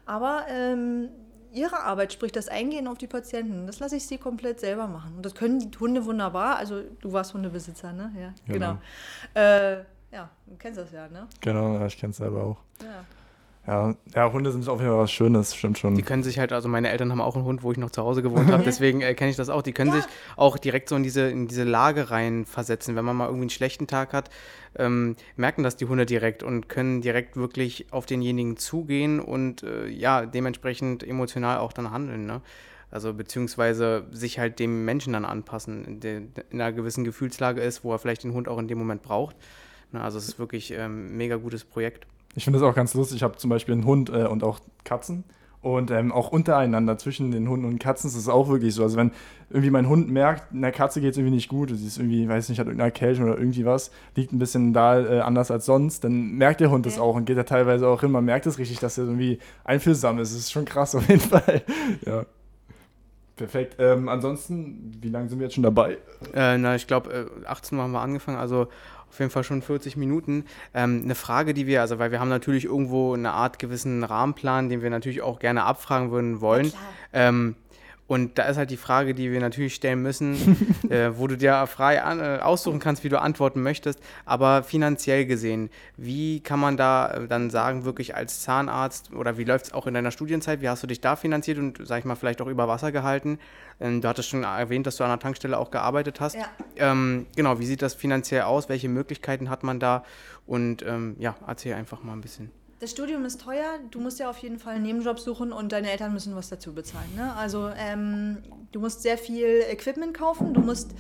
Aber 0.06 0.46
ähm, 0.50 1.10
ihre 1.52 1.82
Arbeit, 1.82 2.14
sprich 2.14 2.32
das 2.32 2.48
Eingehen 2.48 2.88
auf 2.88 2.98
die 2.98 3.08
Patienten, 3.08 3.66
das 3.66 3.80
lasse 3.80 3.96
ich 3.96 4.06
sie 4.06 4.18
komplett 4.18 4.60
selber 4.60 4.88
machen. 4.88 5.16
Und 5.16 5.26
das 5.26 5.34
können 5.34 5.60
die 5.72 5.78
Hunde 5.80 6.06
wunderbar. 6.06 6.58
Also 6.58 6.82
du 7.02 7.12
warst 7.12 7.34
Hundebesitzer, 7.34 7.94
ne? 7.94 8.12
Ja, 8.20 8.34
genau. 8.46 8.78
genau. 9.34 9.48
Äh, 9.48 9.78
ja, 10.12 10.30
du 10.46 10.58
kennst 10.58 10.80
das 10.80 10.92
ja, 10.92 11.08
ne? 11.08 11.28
Genau, 11.40 11.86
ich 11.86 11.98
kenne 11.98 12.12
es 12.12 12.18
selber 12.18 12.44
auch. 12.44 12.58
Ja. 12.84 13.06
Ja, 13.68 13.96
ja, 14.16 14.32
Hunde 14.32 14.52
sind 14.52 14.68
auf 14.68 14.80
jeden 14.80 14.92
Fall 14.92 15.02
was 15.02 15.12
Schönes, 15.12 15.56
stimmt 15.56 15.78
schon. 15.78 15.94
Die 15.94 16.02
können 16.02 16.24
sich 16.24 16.40
halt, 16.40 16.52
also 16.52 16.68
meine 16.68 16.90
Eltern 16.90 17.12
haben 17.12 17.22
auch 17.22 17.36
einen 17.36 17.46
Hund, 17.46 17.62
wo 17.62 17.72
ich 17.72 17.78
noch 17.78 17.92
zu 17.92 18.02
Hause 18.02 18.24
gewohnt 18.24 18.52
habe, 18.52 18.64
deswegen 18.66 19.02
äh, 19.02 19.14
kenne 19.14 19.30
ich 19.30 19.38
das 19.38 19.50
auch. 19.50 19.62
Die 19.62 19.72
können 19.72 19.92
ja. 19.92 19.98
sich 19.98 20.06
auch 20.36 20.58
direkt 20.58 20.90
so 20.90 20.96
in 20.96 21.04
diese, 21.04 21.30
in 21.30 21.48
diese 21.48 21.64
Lage 21.64 22.10
rein 22.10 22.46
versetzen. 22.46 22.96
Wenn 22.96 23.06
man 23.06 23.16
mal 23.16 23.26
irgendwie 23.26 23.44
einen 23.44 23.50
schlechten 23.52 23.86
Tag 23.86 24.14
hat, 24.14 24.32
ähm, 24.80 25.16
merken 25.36 25.62
das 25.62 25.76
die 25.76 25.86
Hunde 25.86 26.08
direkt 26.08 26.42
und 26.42 26.70
können 26.70 27.02
direkt 27.02 27.36
wirklich 27.36 27.86
auf 27.92 28.08
denjenigen 28.08 28.58
zugehen 28.58 29.20
und 29.20 29.62
äh, 29.62 29.88
ja, 29.88 30.26
dementsprechend 30.26 31.04
emotional 31.04 31.60
auch 31.60 31.72
dann 31.72 31.92
handeln. 31.92 32.26
Ne? 32.26 32.42
Also 32.90 33.14
beziehungsweise 33.14 34.08
sich 34.12 34.40
halt 34.40 34.58
dem 34.58 34.86
Menschen 34.86 35.14
dann 35.14 35.24
anpassen, 35.24 36.00
der 36.00 36.18
in 36.18 36.62
einer 36.62 36.72
gewissen 36.72 37.04
Gefühlslage 37.04 37.62
ist, 37.62 37.84
wo 37.84 37.94
er 37.94 38.00
vielleicht 38.00 38.24
den 38.24 38.34
Hund 38.34 38.48
auch 38.48 38.58
in 38.58 38.68
dem 38.68 38.80
Moment 38.80 39.04
braucht. 39.04 39.36
Ne? 39.92 40.02
Also 40.02 40.18
es 40.18 40.28
ist 40.28 40.40
wirklich 40.40 40.72
ähm, 40.72 41.08
ein 41.08 41.18
mega 41.18 41.36
gutes 41.36 41.64
Projekt. 41.64 42.08
Ich 42.36 42.44
finde 42.44 42.60
das 42.60 42.68
auch 42.68 42.76
ganz 42.76 42.94
lustig. 42.94 43.18
Ich 43.18 43.24
habe 43.24 43.38
zum 43.38 43.50
Beispiel 43.50 43.74
einen 43.74 43.86
Hund 43.86 44.10
äh, 44.10 44.26
und 44.26 44.44
auch 44.44 44.60
Katzen. 44.84 45.24
Und 45.62 45.92
ähm, 45.92 46.12
auch 46.12 46.32
untereinander 46.32 46.98
zwischen 46.98 47.30
den 47.30 47.48
Hunden 47.48 47.66
und 47.66 47.78
Katzen 47.78 48.10
ist 48.10 48.16
es 48.16 48.28
auch 48.28 48.50
wirklich 48.50 48.74
so. 48.74 48.82
Also 48.82 48.98
wenn 48.98 49.12
irgendwie 49.52 49.70
mein 49.70 49.88
Hund 49.88 50.10
merkt, 50.10 50.52
einer 50.52 50.72
Katze 50.72 51.02
geht 51.02 51.12
es 51.12 51.18
irgendwie 51.18 51.36
nicht 51.36 51.50
gut, 51.50 51.70
sie 51.70 51.86
ist 51.86 52.00
irgendwie, 52.00 52.28
weiß 52.28 52.50
nicht, 52.50 52.58
hat 52.58 52.66
irgendeine 52.66 52.88
Erkältung 52.88 53.26
oder 53.26 53.38
irgendwie 53.38 53.64
was, 53.64 53.92
liegt 54.16 54.34
ein 54.34 54.40
bisschen 54.40 54.74
da 54.74 55.00
äh, 55.00 55.20
anders 55.20 55.52
als 55.52 55.68
sonst, 55.68 56.04
dann 56.04 56.32
merkt 56.32 56.62
der 56.62 56.72
Hund 56.72 56.88
das 56.88 56.98
auch 56.98 57.16
und 57.16 57.26
geht 57.26 57.38
da 57.38 57.44
teilweise 57.44 57.88
auch 57.88 58.02
hin. 58.02 58.10
Man 58.10 58.26
merkt 58.26 58.48
es 58.48 58.58
richtig, 58.58 58.80
dass 58.80 58.98
er 58.98 59.04
irgendwie 59.04 59.38
einfühlsam 59.64 60.18
ist. 60.18 60.34
Das 60.34 60.40
ist 60.40 60.52
schon 60.52 60.66
krass 60.66 60.96
auf 60.96 61.08
jeden 61.08 61.22
Fall. 61.30 61.62
ja. 62.08 62.26
Perfekt. 63.36 63.76
Ähm, 63.80 64.10
ansonsten, 64.10 64.98
wie 65.00 65.10
lange 65.10 65.30
sind 65.30 65.40
wir 65.40 65.46
jetzt 65.46 65.56
schon 65.56 65.64
dabei? 65.64 65.98
Äh, 66.34 66.58
na, 66.58 66.76
ich 66.76 66.88
glaube, 66.88 67.30
äh, 67.44 67.46
18 67.48 67.78
Uhr 67.78 67.84
haben 67.84 67.92
wir 67.92 68.02
angefangen. 68.02 68.38
Also 68.38 68.68
auf 69.12 69.20
jeden 69.20 69.30
Fall 69.30 69.44
schon 69.44 69.62
40 69.62 69.98
Minuten. 69.98 70.46
Ähm, 70.74 71.02
eine 71.04 71.16
Frage, 71.16 71.54
die 71.54 71.68
wir, 71.68 71.82
also 71.82 72.00
weil 72.00 72.12
wir 72.12 72.22
haben 72.22 72.30
natürlich 72.30 72.64
irgendwo 72.64 73.14
eine 73.14 73.32
Art 73.32 73.60
gewissen 73.60 74.06
Rahmenplan, 74.06 74.70
den 74.70 74.82
wir 74.82 74.90
natürlich 74.90 75.22
auch 75.22 75.40
gerne 75.40 75.64
abfragen 75.66 76.12
würden 76.12 76.40
wollen. 76.40 76.72
Ähm, 77.12 77.56
und 78.12 78.38
da 78.38 78.44
ist 78.44 78.58
halt 78.58 78.70
die 78.72 78.76
Frage, 78.76 79.14
die 79.16 79.32
wir 79.32 79.40
natürlich 79.40 79.74
stellen 79.74 80.02
müssen, 80.02 80.36
äh, 80.90 81.18
wo 81.18 81.28
du 81.28 81.38
dir 81.38 81.66
frei 81.66 82.04
an, 82.04 82.20
äh, 82.20 82.40
aussuchen 82.42 82.80
kannst, 82.80 83.06
wie 83.06 83.10
du 83.10 83.22
antworten 83.22 83.64
möchtest. 83.64 84.02
Aber 84.26 84.64
finanziell 84.64 85.26
gesehen, 85.26 85.70
wie 85.96 86.42
kann 86.42 86.60
man 86.60 86.76
da 86.76 87.10
äh, 87.10 87.28
dann 87.30 87.50
sagen, 87.50 87.86
wirklich 87.86 88.14
als 88.14 88.42
Zahnarzt 88.42 89.14
oder 89.14 89.38
wie 89.38 89.46
läuft 89.46 89.68
es 89.68 89.74
auch 89.74 89.88
in 89.88 89.94
deiner 89.94 90.12
Studienzeit? 90.12 90.60
Wie 90.60 90.68
hast 90.68 90.84
du 90.84 90.88
dich 90.88 91.00
da 91.00 91.16
finanziert 91.16 91.58
und, 91.58 91.80
sag 91.88 92.00
ich 92.00 92.06
mal, 92.06 92.16
vielleicht 92.16 92.42
auch 92.42 92.48
über 92.48 92.68
Wasser 92.68 92.92
gehalten? 92.92 93.40
Ähm, 93.80 94.02
du 94.02 94.10
hattest 94.10 94.28
schon 94.28 94.44
erwähnt, 94.44 94.88
dass 94.88 94.98
du 94.98 95.06
an 95.06 95.10
der 95.10 95.20
Tankstelle 95.20 95.58
auch 95.58 95.72
gearbeitet 95.72 96.20
hast. 96.20 96.36
Ja. 96.36 96.50
Ähm, 96.76 97.28
genau, 97.38 97.60
wie 97.60 97.66
sieht 97.66 97.82
das 97.82 97.94
finanziell 97.94 98.42
aus? 98.42 98.68
Welche 98.68 98.90
Möglichkeiten 98.90 99.50
hat 99.50 99.64
man 99.64 99.80
da? 99.80 100.04
Und 100.46 100.86
ähm, 100.86 101.16
ja, 101.18 101.38
erzähl 101.48 101.76
einfach 101.76 102.04
mal 102.04 102.12
ein 102.12 102.20
bisschen 102.20 102.52
das 102.82 102.90
Studium 102.90 103.24
ist 103.26 103.40
teuer, 103.40 103.78
du 103.92 104.00
musst 104.00 104.20
ja 104.20 104.28
auf 104.28 104.40
jeden 104.40 104.58
Fall 104.58 104.74
einen 104.76 104.84
Nebenjob 104.84 105.20
suchen 105.20 105.54
und 105.54 105.72
deine 105.72 105.92
Eltern 105.92 106.14
müssen 106.14 106.36
was 106.36 106.50
dazu 106.50 106.74
bezahlen. 106.74 107.10
Ne? 107.16 107.32
Also 107.36 107.70
ähm, 107.78 108.40
du 108.72 108.80
musst 108.80 109.04
sehr 109.04 109.20
viel 109.20 109.64
Equipment 109.70 110.16
kaufen, 110.18 110.56
du 110.56 110.62
musst, 110.62 110.96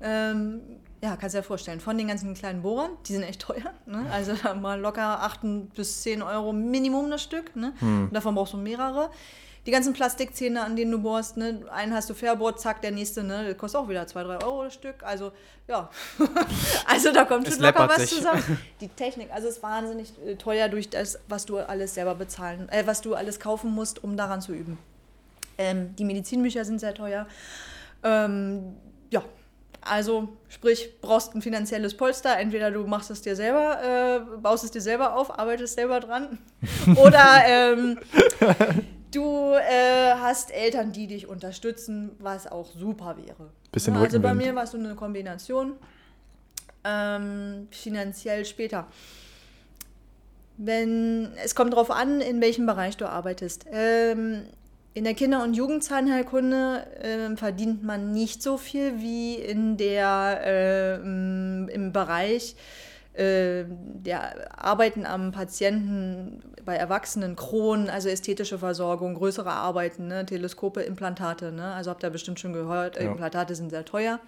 ähm, 0.00 0.62
ja, 1.02 1.16
kannst 1.16 1.34
dir 1.34 1.40
ja 1.40 1.42
vorstellen, 1.42 1.80
von 1.80 1.98
den 1.98 2.08
ganzen 2.08 2.32
kleinen 2.32 2.62
Bohrern, 2.62 2.92
die 3.06 3.12
sind 3.12 3.24
echt 3.24 3.42
teuer. 3.42 3.74
Ne? 3.84 4.06
Also 4.10 4.32
mal 4.60 4.80
locker 4.80 5.22
8 5.22 5.40
bis 5.74 6.02
10 6.02 6.22
Euro 6.22 6.54
Minimum 6.54 7.10
das 7.10 7.22
Stück. 7.22 7.54
Ne? 7.54 7.74
Hm. 7.78 8.08
davon 8.10 8.34
brauchst 8.34 8.54
du 8.54 8.56
mehrere 8.56 9.10
die 9.66 9.70
ganzen 9.70 9.92
Plastikzähne, 9.92 10.62
an 10.62 10.76
denen 10.76 10.90
du 10.90 10.98
bohrst, 10.98 11.36
ne? 11.36 11.60
einen 11.70 11.92
hast 11.94 12.08
du 12.08 12.14
verbohrt, 12.14 12.60
zack, 12.60 12.80
der 12.80 12.90
nächste, 12.90 13.22
ne? 13.22 13.44
der 13.44 13.54
kostet 13.54 13.80
auch 13.80 13.88
wieder 13.88 14.06
2, 14.06 14.24
3 14.24 14.44
Euro 14.44 14.64
das 14.64 14.74
Stück. 14.74 15.02
Also, 15.02 15.32
ja. 15.66 15.90
also 16.86 17.12
da 17.12 17.24
kommt 17.24 17.48
schon 17.48 17.60
locker 17.60 17.88
was 17.88 18.02
sich. 18.02 18.10
zusammen. 18.10 18.58
Die 18.80 18.88
Technik, 18.88 19.30
also 19.32 19.48
ist 19.48 19.62
wahnsinnig 19.62 20.12
äh, 20.26 20.36
teuer 20.36 20.68
durch 20.68 20.88
das, 20.88 21.18
was 21.28 21.46
du 21.46 21.58
alles 21.58 21.94
selber 21.94 22.14
bezahlen, 22.14 22.68
äh, 22.70 22.86
was 22.86 23.00
du 23.00 23.14
alles 23.14 23.40
kaufen 23.40 23.70
musst, 23.72 24.02
um 24.02 24.16
daran 24.16 24.40
zu 24.40 24.52
üben. 24.52 24.78
Ähm, 25.58 25.94
die 25.96 26.04
Medizinbücher 26.04 26.64
sind 26.64 26.78
sehr 26.78 26.94
teuer. 26.94 27.26
Ähm, 28.04 28.76
ja, 29.10 29.22
also 29.82 30.28
sprich, 30.48 31.00
brauchst 31.00 31.34
ein 31.34 31.42
finanzielles 31.42 31.96
Polster. 31.96 32.38
Entweder 32.38 32.70
du 32.70 32.86
machst 32.86 33.10
es 33.10 33.22
dir 33.22 33.36
selber, 33.36 33.82
äh, 33.82 34.38
baust 34.38 34.64
es 34.64 34.70
dir 34.70 34.80
selber 34.80 35.16
auf, 35.16 35.38
arbeitest 35.38 35.74
selber 35.74 36.00
dran. 36.00 36.38
Oder 36.96 37.42
ähm, 37.46 37.98
Du 39.10 39.54
äh, 39.54 40.12
hast 40.14 40.50
Eltern, 40.50 40.92
die 40.92 41.06
dich 41.06 41.26
unterstützen, 41.26 42.10
was 42.18 42.46
auch 42.46 42.70
super 42.76 43.16
wäre. 43.16 43.50
Bisschen 43.72 43.94
ja, 43.94 44.00
also 44.00 44.20
bei 44.20 44.34
mir 44.34 44.54
war 44.54 44.64
es 44.64 44.72
so 44.72 44.78
eine 44.78 44.94
Kombination. 44.94 45.74
Ähm, 46.84 47.68
finanziell 47.70 48.44
später. 48.44 48.86
Wenn, 50.56 51.30
es 51.44 51.54
kommt 51.54 51.72
darauf 51.72 51.90
an, 51.90 52.20
in 52.20 52.40
welchem 52.40 52.66
Bereich 52.66 52.96
du 52.96 53.08
arbeitest. 53.08 53.66
Ähm, 53.70 54.44
in 54.94 55.04
der 55.04 55.14
Kinder- 55.14 55.44
und 55.44 55.54
Jugendzahnheilkunde 55.54 56.86
äh, 57.00 57.36
verdient 57.36 57.84
man 57.84 58.12
nicht 58.12 58.42
so 58.42 58.56
viel 58.56 59.00
wie 59.00 59.36
in 59.36 59.76
der, 59.76 60.40
äh, 60.44 60.94
im 60.96 61.92
Bereich 61.92 62.54
äh, 62.54 62.87
der 63.18 64.62
Arbeiten 64.64 65.04
am 65.04 65.32
Patienten 65.32 66.40
bei 66.64 66.76
Erwachsenen, 66.76 67.34
Kronen, 67.34 67.90
also 67.90 68.08
ästhetische 68.08 68.58
Versorgung, 68.58 69.14
größere 69.14 69.50
Arbeiten, 69.50 70.06
ne, 70.06 70.24
Teleskope, 70.24 70.82
Implantate. 70.82 71.50
Ne? 71.50 71.72
Also 71.72 71.90
habt 71.90 72.02
ihr 72.04 72.10
bestimmt 72.10 72.38
schon 72.38 72.52
gehört, 72.52 72.96
ja. 72.96 73.02
Implantate 73.02 73.54
sind 73.54 73.70
sehr 73.70 73.84
teuer. 73.84 74.20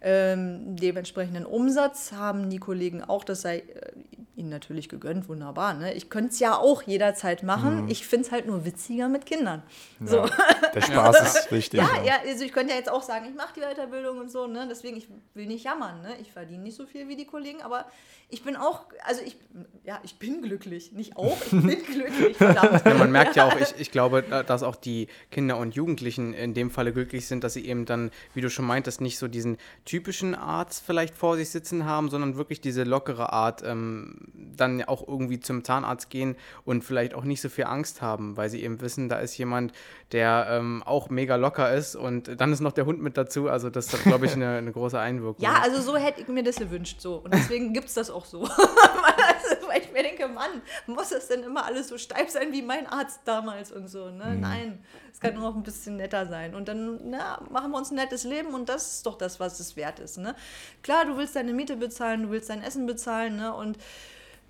Ähm, 0.00 0.76
dementsprechenden 0.76 1.44
Umsatz 1.44 2.12
haben 2.12 2.50
die 2.50 2.58
Kollegen 2.58 3.02
auch, 3.02 3.24
das 3.24 3.42
sei 3.42 3.58
äh, 3.58 3.92
ihnen 4.38 4.48
natürlich 4.48 4.88
gegönnt, 4.88 5.28
wunderbar. 5.28 5.74
Ne? 5.74 5.94
Ich 5.94 6.08
könnte 6.08 6.30
es 6.30 6.38
ja 6.38 6.56
auch 6.56 6.82
jederzeit 6.82 7.42
machen. 7.42 7.82
Mhm. 7.82 7.88
Ich 7.88 8.06
finde 8.06 8.26
es 8.26 8.32
halt 8.32 8.46
nur 8.46 8.64
witziger 8.64 9.08
mit 9.08 9.26
Kindern. 9.26 9.62
Ja, 10.00 10.06
so. 10.06 10.28
Der 10.74 10.80
Spaß 10.80 11.36
ist 11.36 11.52
wichtig. 11.52 11.80
Ja, 11.80 12.02
ja, 12.04 12.14
also 12.26 12.44
ich 12.44 12.52
könnte 12.52 12.72
ja 12.72 12.78
jetzt 12.78 12.90
auch 12.90 13.02
sagen, 13.02 13.26
ich 13.28 13.34
mache 13.34 13.54
die 13.56 13.60
Weiterbildung 13.60 14.18
und 14.18 14.30
so, 14.30 14.46
ne? 14.46 14.66
deswegen 14.68 14.96
ich 14.96 15.08
will 15.34 15.46
nicht 15.46 15.64
jammern. 15.64 16.02
Ne? 16.02 16.16
Ich 16.20 16.32
verdiene 16.32 16.62
nicht 16.62 16.76
so 16.76 16.86
viel 16.86 17.08
wie 17.08 17.16
die 17.16 17.26
Kollegen, 17.26 17.62
aber 17.62 17.86
ich 18.30 18.42
bin 18.42 18.56
auch, 18.56 18.84
also 19.04 19.22
ich, 19.24 19.36
ja, 19.84 19.98
ich 20.02 20.18
bin 20.18 20.42
glücklich. 20.42 20.92
Nicht 20.92 21.16
auch, 21.16 21.38
ich 21.40 21.50
bin 21.50 21.82
glücklich, 21.92 22.36
verdammt. 22.36 22.84
Ja, 22.84 22.94
man 22.94 23.10
merkt 23.10 23.36
ja 23.36 23.46
auch, 23.46 23.58
ich, 23.58 23.74
ich 23.78 23.90
glaube, 23.90 24.22
dass 24.22 24.62
auch 24.62 24.76
die 24.76 25.08
Kinder 25.30 25.56
und 25.56 25.74
Jugendlichen 25.74 26.34
in 26.34 26.52
dem 26.52 26.70
Falle 26.70 26.92
glücklich 26.92 27.26
sind, 27.26 27.42
dass 27.42 27.54
sie 27.54 27.66
eben 27.66 27.86
dann, 27.86 28.10
wie 28.34 28.42
du 28.42 28.50
schon 28.50 28.66
meintest, 28.66 29.00
nicht 29.00 29.18
so 29.18 29.28
diesen 29.28 29.56
typischen 29.86 30.34
Arzt 30.34 30.82
vielleicht 30.84 31.14
vor 31.14 31.36
sich 31.36 31.48
sitzen 31.48 31.86
haben, 31.86 32.10
sondern 32.10 32.36
wirklich 32.36 32.60
diese 32.60 32.84
lockere 32.84 33.32
Art, 33.32 33.62
ähm, 33.64 34.27
dann 34.34 34.82
auch 34.84 35.06
irgendwie 35.06 35.40
zum 35.40 35.64
Zahnarzt 35.64 36.10
gehen 36.10 36.36
und 36.64 36.84
vielleicht 36.84 37.14
auch 37.14 37.24
nicht 37.24 37.40
so 37.40 37.48
viel 37.48 37.64
Angst 37.64 38.02
haben, 38.02 38.36
weil 38.36 38.50
sie 38.50 38.62
eben 38.62 38.80
wissen, 38.80 39.08
da 39.08 39.18
ist 39.18 39.36
jemand, 39.38 39.72
der 40.12 40.46
ähm, 40.50 40.82
auch 40.84 41.10
mega 41.10 41.36
locker 41.36 41.72
ist 41.74 41.96
und 41.96 42.40
dann 42.40 42.52
ist 42.52 42.60
noch 42.60 42.72
der 42.72 42.86
Hund 42.86 43.00
mit 43.02 43.16
dazu. 43.16 43.48
Also 43.48 43.70
das 43.70 43.92
hat, 43.92 44.02
glaube 44.02 44.26
ich, 44.26 44.32
eine, 44.32 44.56
eine 44.56 44.72
große 44.72 44.98
Einwirkung. 44.98 45.44
Ja, 45.44 45.60
also 45.62 45.80
so 45.80 45.96
hätte 45.96 46.20
ich 46.22 46.28
mir 46.28 46.42
das 46.42 46.56
gewünscht 46.56 47.00
so. 47.00 47.16
Und 47.16 47.34
deswegen 47.34 47.72
gibt 47.72 47.88
es 47.88 47.94
das 47.94 48.10
auch 48.10 48.24
so. 48.24 48.48
Weil 49.68 49.82
ich 49.82 49.92
mir 49.92 50.02
denke, 50.02 50.28
Mann, 50.28 50.62
muss 50.86 51.10
das 51.10 51.28
denn 51.28 51.42
immer 51.42 51.64
alles 51.66 51.88
so 51.88 51.98
steif 51.98 52.30
sein 52.30 52.52
wie 52.52 52.62
mein 52.62 52.86
Arzt 52.86 53.20
damals 53.26 53.70
und 53.70 53.88
so? 53.88 54.10
Ne? 54.10 54.32
Mhm. 54.34 54.40
Nein, 54.40 54.84
es 55.12 55.20
kann 55.20 55.34
nur 55.34 55.42
noch 55.42 55.56
ein 55.56 55.62
bisschen 55.62 55.96
netter 55.96 56.26
sein. 56.26 56.54
Und 56.54 56.68
dann 56.68 57.10
na, 57.10 57.42
machen 57.50 57.70
wir 57.70 57.78
uns 57.78 57.90
ein 57.90 57.96
nettes 57.96 58.24
Leben 58.24 58.54
und 58.54 58.68
das 58.68 58.94
ist 58.94 59.06
doch 59.06 59.18
das, 59.18 59.40
was 59.40 59.60
es 59.60 59.76
wert 59.76 59.98
ist. 59.98 60.16
Ne? 60.16 60.34
Klar, 60.82 61.04
du 61.04 61.16
willst 61.16 61.36
deine 61.36 61.52
Miete 61.52 61.76
bezahlen, 61.76 62.24
du 62.24 62.30
willst 62.30 62.48
dein 62.48 62.62
Essen 62.62 62.86
bezahlen 62.86 63.36
ne? 63.36 63.54
und 63.54 63.78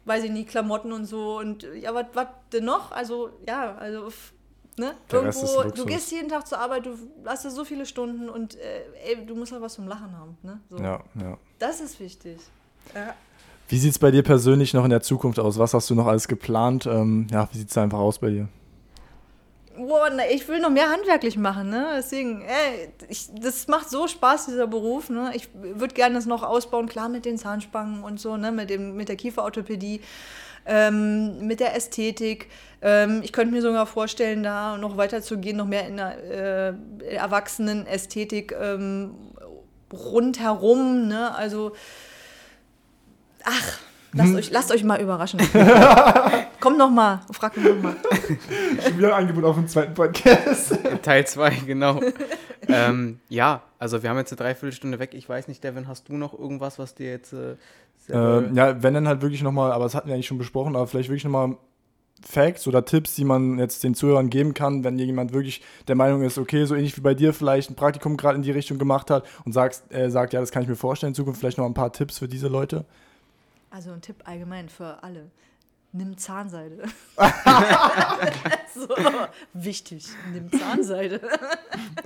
weiß 0.09 0.25
ich 0.25 0.31
nicht, 0.31 0.49
Klamotten 0.49 0.93
und 0.93 1.05
so. 1.05 1.39
Und 1.39 1.67
ja, 1.81 1.95
was 1.95 2.27
denn 2.53 2.65
noch? 2.65 2.91
Also, 2.93 3.31
ja, 3.47 3.77
also 3.77 4.11
Ne? 4.79 4.95
Irgendwo, 5.11 5.63
du 5.75 5.85
gehst 5.87 6.13
jeden 6.13 6.29
Tag 6.29 6.47
zur 6.47 6.61
Arbeit, 6.61 6.87
du 6.87 6.97
hast 7.27 7.43
so 7.43 7.65
viele 7.65 7.85
Stunden 7.85 8.29
und 8.29 8.55
äh, 8.55 8.83
ey, 9.09 9.27
du 9.27 9.35
musst 9.35 9.51
halt 9.51 9.61
was 9.61 9.75
zum 9.75 9.89
Lachen 9.89 10.17
haben. 10.17 10.39
Ne? 10.43 10.61
So. 10.71 10.77
Ja, 10.79 11.03
ja. 11.21 11.37
Das 11.59 11.81
ist 11.81 11.99
wichtig. 11.99 12.39
Ja. 12.95 13.15
Wie 13.69 13.77
sieht 13.77 13.91
es 13.91 13.99
bei 13.99 14.11
dir 14.11 14.23
persönlich 14.23 14.73
noch 14.75 14.85
in 14.85 14.91
der 14.91 15.03
Zukunft 15.03 15.41
aus? 15.41 15.59
Was 15.59 15.75
hast 15.75 15.91
du 15.91 15.97
noch 15.97 16.07
alles 16.07 16.29
geplant? 16.29 16.87
Ähm, 16.87 17.27
ja, 17.31 17.49
wie 17.53 17.59
sieht 17.59 17.71
es 17.71 17.77
einfach 17.77 17.99
aus 17.99 18.21
bei 18.21 18.31
dir? 18.31 18.49
Boah, 19.79 20.11
ich 20.31 20.49
will 20.49 20.61
noch 20.61 20.70
mehr 20.70 20.91
handwerklich 20.91 21.37
machen, 21.37 21.70
ne? 21.70 21.95
Deswegen, 21.97 22.43
ey, 22.43 22.91
ich, 23.09 23.29
das 23.41 23.68
macht 23.68 23.91
so 23.91 24.07
Spaß, 24.07 24.47
dieser 24.47 24.66
Beruf, 24.66 25.11
ne? 25.11 25.33
Ich 25.35 25.49
würde 25.55 25.95
gerne 25.95 26.14
das 26.14 26.26
noch 26.26 26.43
ausbauen, 26.43 26.89
klar 26.89 27.09
mit 27.09 27.24
den 27.24 27.39
Zahnspangen 27.39 28.03
und 28.03 28.20
so, 28.20 28.37
ne? 28.37 28.53
Mit, 28.53 28.70
dem, 28.70 28.97
mit 28.97 29.09
der 29.09 29.16
Kieferorthopädie, 29.16 30.01
ähm, 30.66 31.47
mit 31.47 31.61
der 31.61 31.74
Ästhetik. 31.74 32.49
Ähm, 32.83 33.22
ich 33.24 33.33
könnte 33.33 33.55
mir 33.55 33.62
sogar 33.62 33.87
vorstellen, 33.87 34.43
da 34.43 34.76
noch 34.76 34.97
weiterzugehen, 34.97 35.57
noch 35.57 35.66
mehr 35.66 35.87
in 35.87 35.97
der 35.97 36.74
äh, 37.01 37.14
Erwachsenen-Ästhetik 37.14 38.55
ähm, 38.61 39.14
rundherum, 39.93 41.09
ne? 41.09 41.35
Also, 41.35 41.72
ach, 43.45 43.79
Lasst, 44.13 44.35
euch, 44.35 44.51
lasst 44.51 44.73
euch 44.73 44.85
mal 44.85 45.01
überraschen. 45.01 45.41
Komm 46.61 46.77
noch 46.77 46.91
mal, 46.91 47.21
frag 47.33 47.57
mich 47.57 47.67
noch 47.67 47.83
mal. 47.83 47.97
Schon 48.85 48.99
wieder 48.99 49.15
ein 49.15 49.23
Angebot 49.23 49.45
auf 49.45 49.57
dem 49.57 49.69
zweiten 49.69 49.95
Podcast. 49.95 50.79
Teil 51.03 51.27
2, 51.27 51.51
genau. 51.67 52.01
ähm, 52.67 53.21
ja, 53.29 53.63
also 53.79 54.03
wir 54.03 54.11
haben 54.11 54.17
jetzt 54.17 54.33
eine 54.33 54.39
Dreiviertelstunde 54.39 54.99
weg. 54.99 55.11
Ich 55.13 55.29
weiß 55.29 55.49
nicht, 55.49 55.63
Devin, 55.63 55.89
hast 55.89 56.09
du 56.09 56.17
noch 56.17 56.37
irgendwas, 56.37 56.79
was 56.79 56.95
dir 56.95 57.11
jetzt... 57.11 57.33
Äh, 57.33 57.57
ähm, 58.11 58.55
ja, 58.55 58.83
wenn 58.83 58.95
dann 58.95 59.07
halt 59.07 59.21
wirklich 59.21 59.43
nochmal, 59.43 59.73
aber 59.73 59.85
das 59.85 59.95
hatten 59.95 60.09
wir 60.09 60.15
eigentlich 60.15 60.27
schon 60.27 60.39
besprochen, 60.39 60.75
aber 60.75 60.87
vielleicht 60.87 61.11
wirklich 61.11 61.25
nochmal 61.25 61.57
Facts 62.27 62.67
oder 62.67 62.85
Tipps, 62.85 63.15
die 63.15 63.25
man 63.25 63.59
jetzt 63.59 63.85
den 63.85 63.95
Zuhörern 63.95 64.31
geben 64.31 64.55
kann, 64.55 64.83
wenn 64.83 64.99
jemand 64.99 65.33
wirklich 65.33 65.63
der 65.87 65.95
Meinung 65.95 66.23
ist, 66.23 66.39
okay, 66.39 66.65
so 66.65 66.75
ähnlich 66.75 66.97
wie 66.97 67.03
bei 67.03 67.15
dir 67.15 67.33
vielleicht 67.33 67.71
ein 67.71 67.77
Praktikum 67.77 68.17
gerade 68.17 68.37
in 68.37 68.43
die 68.43 68.51
Richtung 68.51 68.79
gemacht 68.79 69.11
hat 69.11 69.25
und 69.45 69.53
sagst, 69.53 69.93
äh, 69.93 70.11
sagt, 70.11 70.33
ja, 70.33 70.41
das 70.41 70.51
kann 70.51 70.63
ich 70.63 70.69
mir 70.69 70.77
vorstellen 70.77 71.11
in 71.11 71.15
Zukunft, 71.15 71.39
vielleicht 71.39 71.59
noch 71.59 71.67
ein 71.67 71.75
paar 71.75 71.93
Tipps 71.93 72.19
für 72.19 72.29
diese 72.29 72.49
Leute? 72.49 72.87
Also 73.71 73.93
ein 73.93 74.01
Tipp 74.01 74.23
allgemein 74.25 74.69
für 74.69 75.03
alle. 75.03 75.31
Nimm 75.93 76.19
Zahnseide. 76.19 76.85
so, 78.75 78.89
wichtig. 79.55 80.07
Nimm 80.33 80.51
Zahnseide. 80.53 81.21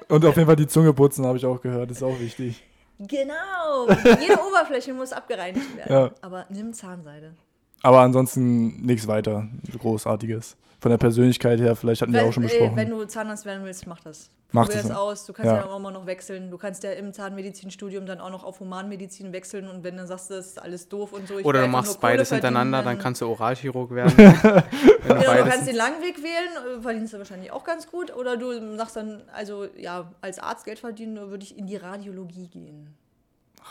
Und 0.09 0.25
auf 0.25 0.37
jeden 0.37 0.47
Fall 0.47 0.57
die 0.57 0.69
Zunge 0.69 0.93
putzen, 0.93 1.27
habe 1.27 1.37
ich 1.37 1.47
auch 1.47 1.61
gehört. 1.61 1.91
ist 1.91 2.03
auch 2.03 2.19
wichtig. 2.21 2.63
Genau. 2.99 3.89
Jede 4.21 4.39
Oberfläche 4.47 4.95
muss 4.95 5.13
abgereinigt 5.13 5.77
werden. 5.77 5.93
Ja. 5.93 6.11
Aber 6.21 6.47
nimm 6.49 6.73
Zahnseide. 6.73 7.35
Aber 7.83 8.01
ansonsten 8.01 8.80
nichts 8.83 9.07
weiter 9.07 9.49
Großartiges 9.78 10.57
von 10.80 10.91
der 10.91 10.99
Persönlichkeit 10.99 11.61
her, 11.61 11.76
vielleicht 11.76 12.03
hatten 12.03 12.12
wir 12.12 12.24
auch 12.24 12.33
schon 12.33 12.43
besprochen. 12.43 12.76
Wenn 12.76 12.91
du 12.91 13.05
Zahnarzt 13.05 13.45
werden 13.45 13.64
willst, 13.64 13.87
mach 13.87 14.01
das. 14.01 14.30
Mach 14.51 14.64
Probier 14.64 14.83
das 14.83 14.89
das 14.89 14.97
aus. 14.97 15.26
Du 15.26 15.33
kannst 15.33 15.51
ja. 15.51 15.59
ja 15.59 15.64
auch 15.64 15.76
immer 15.76 15.91
noch 15.91 16.07
wechseln. 16.07 16.51
Du 16.51 16.59
kannst 16.59 16.83
ja 16.83 16.91
im 16.93 17.12
Zahnmedizinstudium 17.12 18.05
dann 18.05 18.20
auch 18.20 18.30
noch 18.30 18.45
auf 18.45 18.61
Humanmedizin 18.61 19.33
wechseln 19.33 19.68
und 19.68 19.83
wenn 19.83 19.97
du 19.97 20.07
sagst, 20.07 20.30
das 20.30 20.47
ist 20.49 20.62
alles 20.62 20.89
doof 20.89 21.12
und 21.12 21.26
so. 21.26 21.35
Oder 21.37 21.62
du 21.62 21.68
machst 21.68 22.01
beides 22.01 22.30
hintereinander, 22.30 22.83
dann 22.83 22.99
kannst 22.99 23.20
du 23.20 23.28
Oralchirurg 23.28 23.91
werden. 23.95 24.14
genau, 24.16 25.20
du 25.20 25.45
kannst 25.49 25.68
den 25.68 25.76
langen 25.76 26.03
Weg 26.03 26.18
wählen, 26.18 26.78
äh, 26.78 26.83
verdienst 26.83 27.14
du 27.14 27.18
wahrscheinlich 27.18 27.51
auch 27.51 27.64
ganz 27.64 27.91
gut. 27.91 28.14
Oder 28.14 28.37
du 28.37 28.76
sagst 28.76 28.97
dann, 28.97 29.22
also 29.33 29.66
ja, 29.76 30.11
als 30.20 30.39
Arzt 30.39 30.64
Geld 30.64 30.80
verdienen, 30.80 31.30
würde 31.30 31.45
ich 31.45 31.57
in 31.57 31.66
die 31.66 31.76
Radiologie 31.76 32.49
gehen. 32.49 32.95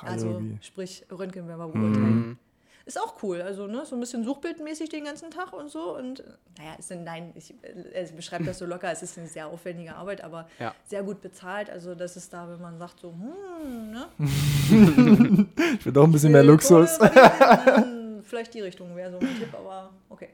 Radiologie. 0.01 0.51
Also 0.53 0.57
sprich 0.61 1.05
Röntgenwärmer 1.11 1.67
beurteilen. 1.67 2.29
Mm. 2.29 2.37
Ist 2.85 2.99
auch 2.99 3.21
cool, 3.21 3.41
also 3.41 3.67
ne, 3.67 3.85
so 3.85 3.95
ein 3.95 3.99
bisschen 3.99 4.23
suchbildmäßig 4.23 4.89
den 4.89 5.05
ganzen 5.05 5.29
Tag 5.29 5.53
und 5.53 5.69
so. 5.69 5.95
Und 5.95 6.23
naja, 6.57 6.73
ist 6.79 6.91
ein, 6.91 7.03
nein, 7.03 7.31
ich, 7.35 7.53
äh, 7.63 8.03
ich 8.03 8.13
beschreibe 8.13 8.43
das 8.43 8.57
so 8.57 8.65
locker, 8.65 8.91
es 8.91 9.03
ist 9.03 9.17
eine 9.17 9.27
sehr 9.27 9.47
aufwendige 9.47 9.95
Arbeit, 9.95 10.23
aber 10.23 10.47
ja. 10.59 10.73
sehr 10.85 11.03
gut 11.03 11.21
bezahlt. 11.21 11.69
Also 11.69 11.93
das 11.93 12.17
ist 12.17 12.33
da, 12.33 12.49
wenn 12.49 12.61
man 12.61 12.79
sagt 12.79 12.99
so, 12.99 13.13
hm, 13.13 13.91
ne? 13.91 14.07
ich 15.79 15.85
will 15.85 15.93
doch 15.93 16.05
ein 16.05 16.11
bisschen 16.11 16.31
mehr 16.31 16.43
Luxus. 16.43 16.97
Kohle, 16.97 18.21
vielleicht 18.23 18.53
die 18.53 18.61
Richtung 18.61 18.95
wäre 18.95 19.11
so 19.11 19.19
ein 19.19 19.37
Tipp, 19.37 19.53
aber 19.53 19.91
okay. 20.09 20.29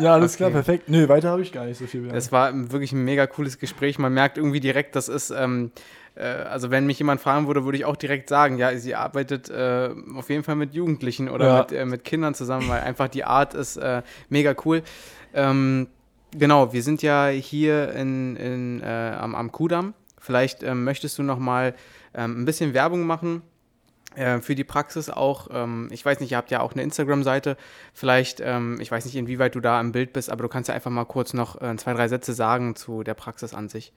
ja, 0.00 0.14
alles 0.14 0.36
klar, 0.36 0.50
perfekt. 0.50 0.88
Nö, 0.88 1.08
weiter 1.08 1.30
habe 1.30 1.42
ich 1.42 1.52
gar 1.52 1.66
nicht 1.66 1.78
so 1.78 1.86
viel 1.86 2.00
mehr. 2.00 2.14
Es 2.14 2.32
war 2.32 2.52
wirklich 2.72 2.92
ein 2.92 3.04
mega 3.04 3.26
cooles 3.26 3.58
Gespräch. 3.58 3.98
Man 3.98 4.12
merkt 4.12 4.38
irgendwie 4.38 4.60
direkt, 4.60 4.96
das 4.96 5.08
ist. 5.08 5.30
Ähm, 5.30 5.70
äh, 6.14 6.24
also 6.24 6.70
wenn 6.70 6.86
mich 6.86 6.98
jemand 6.98 7.20
fragen 7.20 7.46
würde, 7.46 7.64
würde 7.64 7.78
ich 7.78 7.84
auch 7.84 7.96
direkt 7.96 8.28
sagen, 8.28 8.58
ja, 8.58 8.76
sie 8.76 8.94
arbeitet 8.94 9.48
äh, 9.50 9.90
auf 10.14 10.28
jeden 10.30 10.42
Fall 10.42 10.56
mit 10.56 10.74
Jugendlichen 10.74 11.28
oder 11.28 11.46
ja. 11.46 11.58
mit, 11.58 11.72
äh, 11.72 11.84
mit 11.84 12.04
Kindern 12.04 12.34
zusammen, 12.34 12.68
weil 12.68 12.80
einfach 12.80 13.08
die 13.08 13.24
Art 13.24 13.54
ist 13.54 13.76
äh, 13.76 14.02
mega 14.28 14.54
cool. 14.64 14.82
Ähm, 15.34 15.88
genau, 16.32 16.72
wir 16.72 16.82
sind 16.82 17.02
ja 17.02 17.28
hier 17.28 17.92
in, 17.92 18.36
in, 18.36 18.82
äh, 18.82 19.16
am, 19.18 19.34
am 19.34 19.52
Kudamm. 19.52 19.94
Vielleicht 20.18 20.62
ähm, 20.62 20.84
möchtest 20.84 21.18
du 21.18 21.22
noch 21.22 21.38
mal 21.38 21.74
ähm, 22.14 22.42
ein 22.42 22.44
bisschen 22.44 22.74
Werbung 22.74 23.06
machen 23.06 23.42
für 24.40 24.56
die 24.56 24.64
Praxis 24.64 25.08
auch. 25.08 25.46
Ähm, 25.52 25.88
ich 25.92 26.04
weiß 26.04 26.18
nicht, 26.18 26.32
ihr 26.32 26.36
habt 26.36 26.50
ja 26.50 26.62
auch 26.62 26.72
eine 26.72 26.82
Instagram-Seite. 26.82 27.56
Vielleicht, 27.94 28.40
ich 28.40 28.90
weiß 28.90 29.04
nicht, 29.04 29.14
inwieweit 29.14 29.54
du 29.54 29.60
da 29.60 29.80
im 29.80 29.92
Bild 29.92 30.12
bist, 30.12 30.30
aber 30.30 30.42
du 30.42 30.48
kannst 30.48 30.68
ja 30.68 30.74
einfach 30.74 30.90
mal 30.90 31.04
kurz 31.04 31.32
noch 31.32 31.60
zwei, 31.76 31.94
drei 31.94 32.08
Sätze 32.08 32.32
sagen 32.32 32.74
zu 32.74 33.04
der 33.04 33.14
Praxis 33.14 33.54
an 33.54 33.68
sich. 33.68 33.92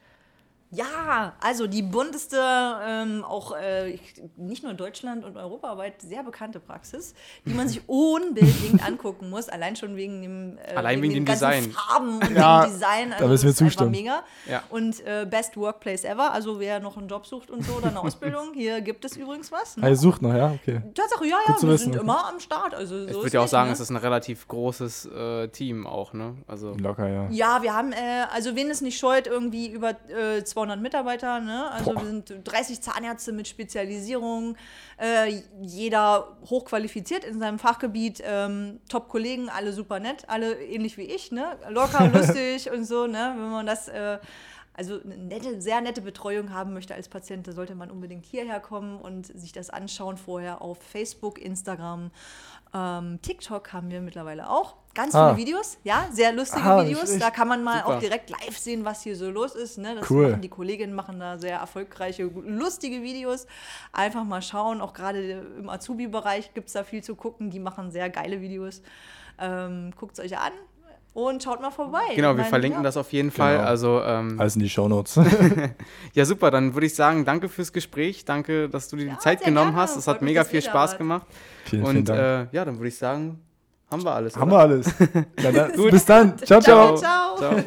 Ja, 0.73 1.33
also 1.39 1.67
die 1.67 1.83
bunteste, 1.83 2.37
ähm, 2.83 3.23
auch 3.23 3.55
äh, 3.55 3.99
nicht 4.37 4.63
nur 4.63 4.71
in 4.71 4.77
Deutschland 4.77 5.23
und 5.23 5.37
europaweit 5.37 6.01
sehr 6.01 6.23
bekannte 6.23 6.59
Praxis, 6.59 7.13
die 7.45 7.53
man 7.53 7.67
sich 7.67 7.81
unbedingt 7.87 8.83
angucken 8.83 9.29
muss, 9.29 9.49
allein 9.49 9.75
schon 9.75 9.95
wegen 9.95 10.23
dem, 10.23 10.57
äh, 10.57 10.73
allein 10.73 10.99
wegen, 11.01 11.13
wegen 11.13 11.25
dem 11.25 11.31
Design. 11.31 11.71
Farben 11.71 12.15
und 12.15 12.35
ja, 12.35 12.63
dem 12.63 12.71
Design. 12.71 13.13
Also 13.13 13.25
da 13.25 13.29
müssen 13.29 13.45
wir 13.45 13.53
zustimmen. 13.55 13.91
mega. 13.91 14.23
Ja. 14.49 14.63
Und 14.69 14.99
äh, 15.05 15.27
Best 15.29 15.55
Workplace 15.57 16.05
ever, 16.05 16.31
also 16.31 16.59
wer 16.59 16.79
noch 16.79 16.97
einen 16.97 17.07
Job 17.07 17.27
sucht 17.27 17.51
und 17.51 17.63
so 17.63 17.73
oder 17.73 17.89
eine 17.89 17.99
Ausbildung, 18.03 18.53
hier 18.55 18.81
gibt 18.81 19.05
es 19.05 19.15
übrigens 19.15 19.51
was. 19.51 19.77
Ne? 19.77 19.87
Er 19.87 19.95
sucht 19.95 20.23
noch, 20.23 20.33
ja, 20.33 20.53
okay. 20.53 20.81
Tatsache, 20.95 21.27
ja, 21.27 21.37
ja, 21.47 21.55
wir 21.61 21.69
wissen, 21.69 21.93
sind 21.93 22.01
immer 22.01 22.27
am 22.27 22.39
Start. 22.39 22.73
Also, 22.73 22.97
so 22.97 23.07
ich 23.09 23.15
würde 23.15 23.29
ja 23.29 23.41
auch 23.41 23.47
sagen, 23.47 23.67
ne? 23.67 23.73
es 23.73 23.79
ist 23.79 23.91
ein 23.91 23.97
relativ 23.97 24.47
großes 24.47 25.05
äh, 25.05 25.47
Team 25.49 25.85
auch, 25.85 26.13
ne? 26.13 26.35
Also 26.47 26.73
Locker, 26.73 27.07
ja. 27.07 27.27
Ja, 27.29 27.61
wir 27.61 27.75
haben, 27.75 27.91
äh, 27.91 28.25
also 28.33 28.55
wen 28.55 28.71
es 28.71 28.81
nicht 28.81 28.97
scheut, 28.97 29.27
irgendwie 29.27 29.67
über 29.67 29.95
200 30.43 30.62
äh, 30.69 30.77
Mitarbeiter, 30.77 31.39
Ne? 31.39 31.71
Also 31.71 31.93
Boah. 31.93 32.01
wir 32.01 32.07
sind 32.07 32.33
30 32.43 32.81
Zahnärzte 32.81 33.31
mit 33.31 33.47
Spezialisierung, 33.47 34.55
äh, 34.97 35.41
jeder 35.61 36.37
hochqualifiziert 36.49 37.23
in 37.23 37.39
seinem 37.39 37.59
Fachgebiet, 37.59 38.21
ähm, 38.25 38.79
Top-Kollegen, 38.89 39.49
alle 39.49 39.73
super 39.73 39.99
nett, 39.99 40.29
alle 40.29 40.61
ähnlich 40.63 40.97
wie 40.97 41.03
ich, 41.03 41.31
ne? 41.31 41.57
locker, 41.69 42.07
lustig 42.13 42.71
und 42.71 42.85
so. 42.85 43.07
Ne? 43.07 43.33
Wenn 43.37 43.51
man 43.51 43.65
das... 43.65 43.87
Äh, 43.87 44.19
also 44.75 44.99
eine 45.03 45.17
nette, 45.17 45.61
sehr 45.61 45.81
nette 45.81 46.01
Betreuung 46.01 46.51
haben 46.51 46.73
möchte 46.73 46.95
als 46.95 47.07
Patient, 47.07 47.45
sollte 47.53 47.75
man 47.75 47.91
unbedingt 47.91 48.25
hierher 48.25 48.59
kommen 48.59 48.99
und 48.99 49.27
sich 49.27 49.51
das 49.51 49.69
anschauen 49.69 50.17
vorher 50.17 50.63
auf 50.63 50.79
Facebook, 50.81 51.39
Instagram 51.39 52.09
ähm, 52.73 53.19
TikTok 53.21 53.71
haben 53.71 53.91
wir 53.91 54.01
mittlerweile 54.01 54.49
auch. 54.49 54.75
Ganz 54.95 55.15
ah. 55.15 55.33
viele 55.33 55.47
Videos, 55.47 55.77
ja, 55.83 56.07
sehr 56.11 56.31
lustige 56.31 56.63
ah, 56.63 56.85
Videos. 56.85 57.17
Da 57.17 57.31
kann 57.31 57.47
man 57.47 57.63
mal 57.63 57.79
super. 57.79 57.95
auch 57.95 57.99
direkt 57.99 58.29
live 58.29 58.57
sehen, 58.57 58.85
was 58.85 59.01
hier 59.01 59.15
so 59.15 59.29
los 59.29 59.55
ist. 59.55 59.77
Ne? 59.77 59.95
Das 59.95 60.09
cool. 60.09 60.29
machen 60.29 60.41
die 60.41 60.49
Kolleginnen 60.49 60.93
machen 60.93 61.19
da 61.19 61.37
sehr 61.37 61.57
erfolgreiche, 61.57 62.23
lustige 62.23 63.01
Videos. 63.01 63.47
Einfach 63.91 64.23
mal 64.23 64.41
schauen, 64.41 64.81
auch 64.81 64.93
gerade 64.93 65.45
im 65.57 65.69
Azubi-Bereich 65.69 66.53
gibt 66.53 66.67
es 66.67 66.73
da 66.73 66.83
viel 66.83 67.03
zu 67.03 67.15
gucken. 67.15 67.49
Die 67.49 67.59
machen 67.59 67.91
sehr 67.91 68.09
geile 68.09 68.39
Videos. 68.41 68.81
Ähm, 69.39 69.91
Guckt 69.97 70.19
es 70.19 70.25
euch 70.25 70.37
an, 70.37 70.53
und 71.13 71.43
schaut 71.43 71.61
mal 71.61 71.71
vorbei. 71.71 71.99
Genau, 72.15 72.29
wir 72.29 72.35
meine, 72.35 72.49
verlinken 72.49 72.79
ja. 72.79 72.83
das 72.83 72.97
auf 72.97 73.13
jeden 73.13 73.31
Fall. 73.31 73.57
Genau. 73.57 73.67
Also, 73.67 74.01
ähm, 74.03 74.39
Alles 74.39 74.55
in 74.55 74.61
die 74.61 74.69
Shownotes. 74.69 75.19
ja, 76.13 76.25
super. 76.25 76.49
Dann 76.51 76.73
würde 76.73 76.87
ich 76.87 76.95
sagen, 76.95 77.23
danke 77.23 77.49
fürs 77.49 77.71
Gespräch. 77.71 78.25
Danke, 78.25 78.67
dass 78.67 78.89
du 78.89 78.95
dir 78.95 79.05
ja, 79.05 79.13
die 79.13 79.19
Zeit 79.19 79.43
genommen 79.43 79.71
gerne. 79.71 79.81
hast. 79.81 79.95
Es 79.95 80.07
hat 80.07 80.21
mega 80.21 80.43
viel 80.43 80.61
Spaß 80.61 80.97
gemacht. 80.97 81.27
Vielen, 81.65 81.83
Und 81.83 81.91
vielen 81.91 82.05
Dank. 82.05 82.19
Äh, 82.51 82.55
ja, 82.55 82.65
dann 82.65 82.77
würde 82.77 82.87
ich 82.87 82.97
sagen, 82.97 83.39
haben 83.91 84.03
wir 84.03 84.13
alles. 84.13 84.35
Haben 84.35 84.51
oder? 84.51 84.57
wir 84.57 84.61
alles. 84.61 84.87
Ja, 85.41 85.51
dann, 85.51 85.71
bis 85.91 86.05
dann. 86.05 86.37
ciao. 86.39 86.59
ciao. 86.61 86.97
ciao. 86.97 87.37
ciao. 87.37 87.63